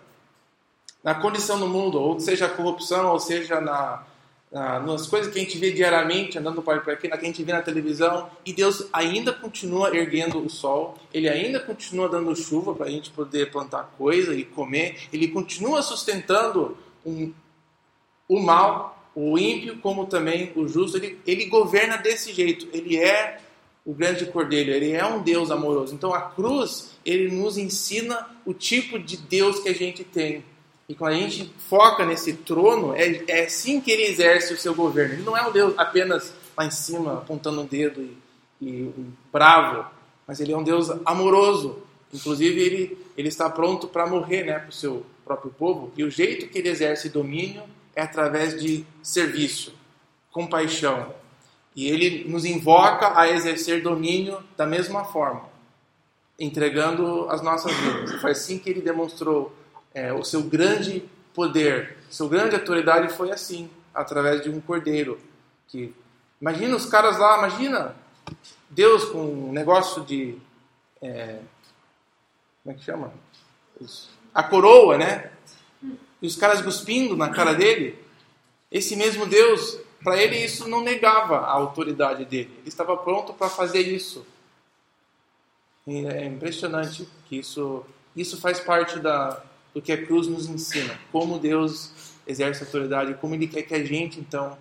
na 1.03 1.15
condição 1.15 1.59
do 1.59 1.67
mundo, 1.67 2.01
ou 2.01 2.21
seja 2.21 2.47
a 2.47 2.49
corrupção, 2.49 3.11
ou 3.11 3.19
seja 3.19 3.61
na, 3.61 4.05
ah, 4.55 4.81
nas 4.81 5.07
coisas 5.07 5.33
que 5.33 5.39
a 5.39 5.43
gente 5.43 5.57
vê 5.59 5.73
diariamente, 5.73 6.39
andando 6.39 6.61
para 6.61 6.77
aqui, 6.77 7.09
que 7.09 7.15
a 7.15 7.17
gente 7.17 7.43
vê 7.43 7.53
na 7.53 7.63
televisão, 7.63 8.29
e 8.45 8.53
Deus 8.53 8.87
ainda 8.93 9.33
continua 9.33 9.97
erguendo 9.97 10.45
o 10.45 10.51
sol, 10.51 10.99
Ele 11.13 11.29
ainda 11.29 11.59
continua 11.59 12.09
dando 12.09 12.37
chuva 12.37 12.75
para 12.75 12.87
a 12.87 12.91
gente 12.91 13.11
poder 13.11 13.51
plantar 13.51 13.95
coisa 13.97 14.35
e 14.35 14.45
comer, 14.45 15.09
Ele 15.13 15.29
continua 15.29 15.81
sustentando 15.83 16.77
um, 17.05 17.33
o 18.29 18.41
mal, 18.41 19.11
o 19.15 19.39
ímpio, 19.39 19.79
como 19.79 20.07
também 20.07 20.53
o 20.55 20.69
justo, 20.69 20.97
ele, 20.99 21.19
ele 21.27 21.47
governa 21.47 21.97
desse 21.97 22.33
jeito, 22.33 22.69
Ele 22.73 22.97
é 22.97 23.41
o 23.85 23.93
grande 23.93 24.27
cordeiro, 24.27 24.71
Ele 24.71 24.93
é 24.93 25.05
um 25.05 25.23
Deus 25.23 25.51
amoroso. 25.51 25.95
Então 25.95 26.15
a 26.15 26.21
cruz, 26.21 26.93
Ele 27.05 27.35
nos 27.35 27.57
ensina 27.57 28.29
o 28.45 28.55
tipo 28.55 28.99
de 28.99 29.17
Deus 29.17 29.61
que 29.61 29.69
a 29.69 29.75
gente 29.75 30.05
tem. 30.05 30.45
E 30.89 30.95
quando 30.95 31.15
a 31.15 31.17
gente 31.17 31.53
foca 31.69 32.05
nesse 32.05 32.35
trono, 32.35 32.95
é, 32.95 33.25
é 33.29 33.45
assim 33.45 33.81
que 33.81 33.91
ele 33.91 34.03
exerce 34.03 34.53
o 34.53 34.59
seu 34.59 34.75
governo. 34.75 35.15
Ele 35.15 35.23
não 35.23 35.37
é 35.37 35.47
um 35.47 35.53
Deus 35.53 35.75
apenas 35.79 36.33
lá 36.57 36.67
em 36.67 36.71
cima, 36.71 37.19
apontando 37.19 37.63
o 37.63 37.65
dedo 37.65 38.03
e, 38.03 38.19
e 38.61 38.83
um 38.97 39.13
bravo, 39.33 39.87
mas 40.27 40.41
ele 40.41 40.53
é 40.53 40.57
um 40.57 40.63
Deus 40.63 40.91
amoroso. 41.05 41.83
Inclusive, 42.13 42.61
ele, 42.61 42.99
ele 43.17 43.29
está 43.29 43.49
pronto 43.49 43.89
para 43.89 44.07
morrer 44.07 44.45
né, 44.45 44.59
para 44.59 44.69
o 44.69 44.73
seu 44.73 45.07
próprio 45.25 45.51
povo. 45.51 45.93
E 45.97 46.05
o 46.05 46.11
jeito 46.11 46.49
que 46.49 46.59
ele 46.59 46.69
exerce 46.69 47.09
domínio 47.09 47.63
é 47.95 48.03
através 48.03 48.61
de 48.61 48.85
serviço, 49.03 49.75
compaixão. 50.31 51.15
E 51.75 51.89
ele 51.89 52.29
nos 52.29 52.45
invoca 52.45 53.19
a 53.19 53.31
exercer 53.31 53.83
domínio 53.83 54.43
da 54.57 54.67
mesma 54.67 55.05
forma, 55.05 55.45
entregando 56.39 57.29
as 57.31 57.41
nossas 57.41 57.73
vidas. 57.75 58.21
Foi 58.21 58.33
assim 58.33 58.59
que 58.59 58.69
ele 58.69 58.83
demonstrou 58.83 59.55
é, 59.95 60.13
o 60.13 60.25
seu 60.25 60.43
grande 60.43 61.09
poder, 61.35 61.99
sua 62.11 62.29
grande 62.29 62.55
autoridade 62.55 63.13
foi 63.13 63.31
assim, 63.31 63.71
através 63.95 64.43
de 64.43 64.51
um 64.51 64.61
cordeiro. 64.61 65.21
Que 65.69 65.95
imagina 66.41 66.77
os 66.77 66.87
caras 66.87 67.19
lá, 67.19 67.39
imagina 67.39 67.95
Deus 68.69 69.07
com 69.07 69.23
um 69.23 69.53
negócio 69.53 70.05
de 70.05 70.39
é, 71.01 71.41
como 72.63 72.77
é 72.77 72.79
que 72.79 72.85
chama? 72.85 73.13
A 74.33 74.43
coroa, 74.43 74.97
né? 74.97 75.33
E 76.21 76.27
os 76.27 76.37
caras 76.37 76.63
cuspindo 76.63 77.17
na 77.17 77.31
cara 77.31 77.53
dele. 77.53 77.99
Esse 78.71 78.95
mesmo 78.95 79.27
Deus, 79.27 79.79
para 80.03 80.17
ele 80.17 80.37
isso 80.37 80.69
não 80.69 80.81
negava 80.81 81.39
a 81.39 81.51
autoridade 81.51 82.25
dele. 82.25 82.55
Ele 82.59 82.69
estava 82.69 82.97
pronto 82.97 83.35
para 83.35 83.49
fazer 83.49 83.81
isso. 83.81 84.25
E 85.87 86.07
é 86.07 86.25
impressionante 86.25 87.09
que 87.29 87.39
isso, 87.39 87.85
isso 88.15 88.41
faz 88.41 88.61
parte 88.61 89.01
da, 89.01 89.43
do 89.75 89.81
que 89.81 89.93
a 89.93 90.07
cruz 90.07 90.27
nos 90.27 90.49
ensina, 90.49 90.99
como 91.11 91.39
Deus 91.39 91.91
exerce 92.27 92.63
autoridade, 92.63 93.15
como 93.15 93.35
Ele 93.35 93.47
quer 93.47 93.63
que 93.63 93.75
a 93.75 93.85
gente, 93.85 94.21
então, 94.21 94.57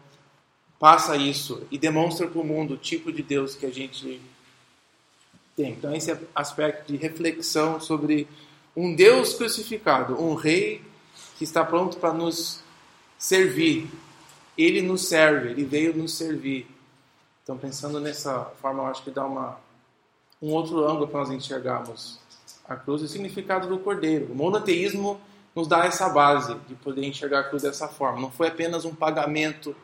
passa 0.79 1.15
isso 1.15 1.65
e 1.69 1.77
demonstra 1.77 2.27
para 2.27 2.41
o 2.41 2.43
mundo 2.43 2.73
o 2.73 2.77
tipo 2.77 3.11
de 3.11 3.21
Deus 3.21 3.55
que 3.55 3.65
a 3.65 3.71
gente 3.71 4.21
tem. 5.55 5.73
Então, 5.73 5.93
esse 5.93 6.11
é 6.11 6.19
aspecto 6.33 6.91
de 6.91 6.97
reflexão 6.97 7.79
sobre 7.79 8.27
um 8.75 8.95
Deus 8.95 9.33
crucificado, 9.33 10.19
um 10.21 10.33
rei 10.33 10.81
que 11.37 11.43
está 11.43 11.63
pronto 11.63 11.97
para 11.97 12.13
nos 12.13 12.63
servir. 13.17 13.89
Ele 14.57 14.81
nos 14.81 15.07
serve, 15.07 15.49
ele 15.49 15.65
veio 15.65 15.95
nos 15.95 16.13
servir. 16.15 16.67
Então, 17.43 17.57
pensando 17.57 17.99
nessa 17.99 18.45
forma, 18.61 18.83
eu 18.83 18.87
acho 18.87 19.03
que 19.03 19.11
dá 19.11 19.25
uma 19.25 19.59
um 20.41 20.51
outro 20.53 20.83
ângulo 20.83 21.07
para 21.07 21.19
nós 21.19 21.29
enxergarmos 21.29 22.19
a 22.67 22.75
cruz 22.75 23.01
e 23.01 23.05
o 23.05 23.07
significado 23.07 23.67
do 23.67 23.79
cordeiro. 23.79 24.31
O 24.31 24.35
monoteísmo 24.35 25.19
nos 25.55 25.67
dá 25.67 25.85
essa 25.85 26.09
base 26.09 26.55
de 26.67 26.75
poder 26.75 27.05
enxergar 27.05 27.39
a 27.39 27.43
cruz 27.43 27.63
dessa 27.63 27.87
forma. 27.87 28.21
Não 28.21 28.31
foi 28.31 28.47
apenas 28.47 28.85
um 28.85 28.95
pagamento 28.95 29.75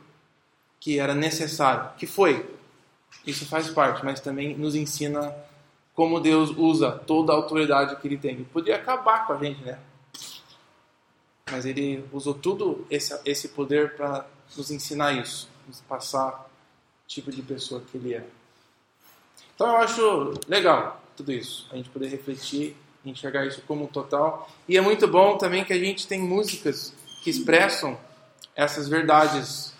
que 0.80 1.00
era 1.00 1.14
necessário, 1.14 1.92
que 1.98 2.08
foi. 2.08 2.50
Isso 3.26 3.46
faz 3.46 3.70
parte, 3.70 4.04
mas 4.06 4.20
também 4.20 4.58
nos 4.58 4.76
ensina 4.76 5.36
como 5.94 6.20
Deus 6.20 6.52
usa 6.52 6.92
toda 6.92 7.34
a 7.34 7.36
autoridade 7.36 7.96
que 7.98 8.08
ele 8.08 8.18
tem. 8.18 8.32
Ele 8.32 8.46
podia 8.46 8.76
acabar 8.76 9.26
com 9.26 9.34
a 9.34 9.38
gente, 9.38 9.62
né? 9.64 9.80
Mas 11.50 11.66
ele 11.66 12.06
usou 12.12 12.34
tudo 12.34 12.86
esse, 12.90 13.20
esse 13.26 13.50
poder 13.50 13.96
para 13.96 14.26
nos 14.56 14.70
ensinar 14.70 15.14
isso, 15.14 15.50
nos 15.68 15.82
passar 15.82 16.48
o 17.04 17.08
tipo 17.08 17.32
de 17.32 17.42
pessoa 17.42 17.82
que 17.82 17.98
ele 17.98 18.14
é. 18.14 18.26
Então 19.56 19.68
eu 19.68 19.78
acho 19.78 20.34
legal 20.48 21.02
tudo 21.18 21.34
isso, 21.34 21.68
a 21.72 21.76
gente 21.76 21.90
poder 21.90 22.08
refletir 22.08 22.78
enxergar 23.10 23.46
isso 23.46 23.62
como 23.68 23.86
um 23.86 23.88
total. 23.88 24.50
E 24.68 24.78
é 24.78 24.82
muito 24.82 25.08
bom 25.08 25.38
também 25.38 25.64
que 25.64 25.74
a 25.74 25.80
gente 25.80 26.08
tem 26.08 26.20
músicas 26.20 26.94
que 27.24 27.30
expressam 27.30 27.98
essas 28.56 28.88
verdades 28.88 29.74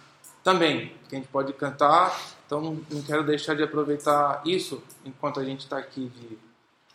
também, 0.44 0.94
que 1.10 1.16
a 1.16 1.20
gente 1.20 1.28
pode 1.28 1.54
cantar. 1.54 2.20
Então 2.46 2.80
não 2.90 3.02
quero 3.02 3.26
deixar 3.26 3.56
de 3.56 3.64
aproveitar 3.64 4.42
isso 4.46 4.82
enquanto 5.06 5.40
a 5.40 5.44
gente 5.44 5.62
está 5.62 5.78
aqui 5.78 6.10
de 6.16 6.38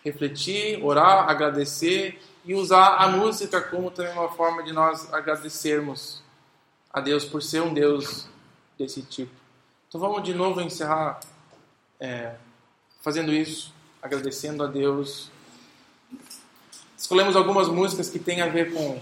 refletir, 0.05 0.83
orar, 0.83 1.29
agradecer 1.29 2.21
e 2.45 2.55
usar 2.55 2.97
a 2.97 3.09
música 3.09 3.61
como 3.61 3.91
também 3.91 4.13
uma 4.13 4.31
forma 4.31 4.63
de 4.63 4.73
nós 4.73 5.13
agradecermos 5.13 6.23
a 6.93 7.01
Deus 7.01 7.25
por 7.25 7.43
ser 7.43 7.63
um 7.63 7.73
Deus 7.73 8.27
desse 8.79 9.03
tipo. 9.03 9.33
Então 9.89 10.01
vamos 10.01 10.23
de 10.23 10.35
novo 10.35 10.61
encerrar 10.61 11.21
é, 12.01 12.35
fazendo 13.03 13.33
isso, 13.33 13.73
agradecendo 14.03 14.65
a 14.65 14.67
Deus. 14.67 15.31
Escolhemos 16.99 17.37
algumas 17.37 17.69
músicas 17.69 18.11
que 18.11 18.19
têm 18.19 18.41
a 18.43 18.49
ver 18.49 18.73
com 18.73 19.01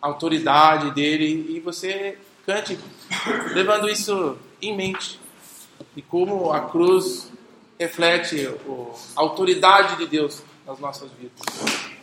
a 0.00 0.06
autoridade 0.06 0.90
dele. 0.92 1.54
E 1.54 1.60
você 1.60 2.18
cante 2.46 2.78
levando 3.52 3.88
isso 3.88 4.38
em 4.62 4.74
mente. 4.74 5.20
E 5.94 6.00
como 6.00 6.50
a 6.50 6.62
cruz 6.68 7.30
reflete 7.78 8.48
a 9.16 9.20
autoridade 9.20 9.96
de 9.96 10.06
Deus 10.06 10.42
nas 10.66 10.78
nossas 10.78 11.10
vidas. 11.12 11.97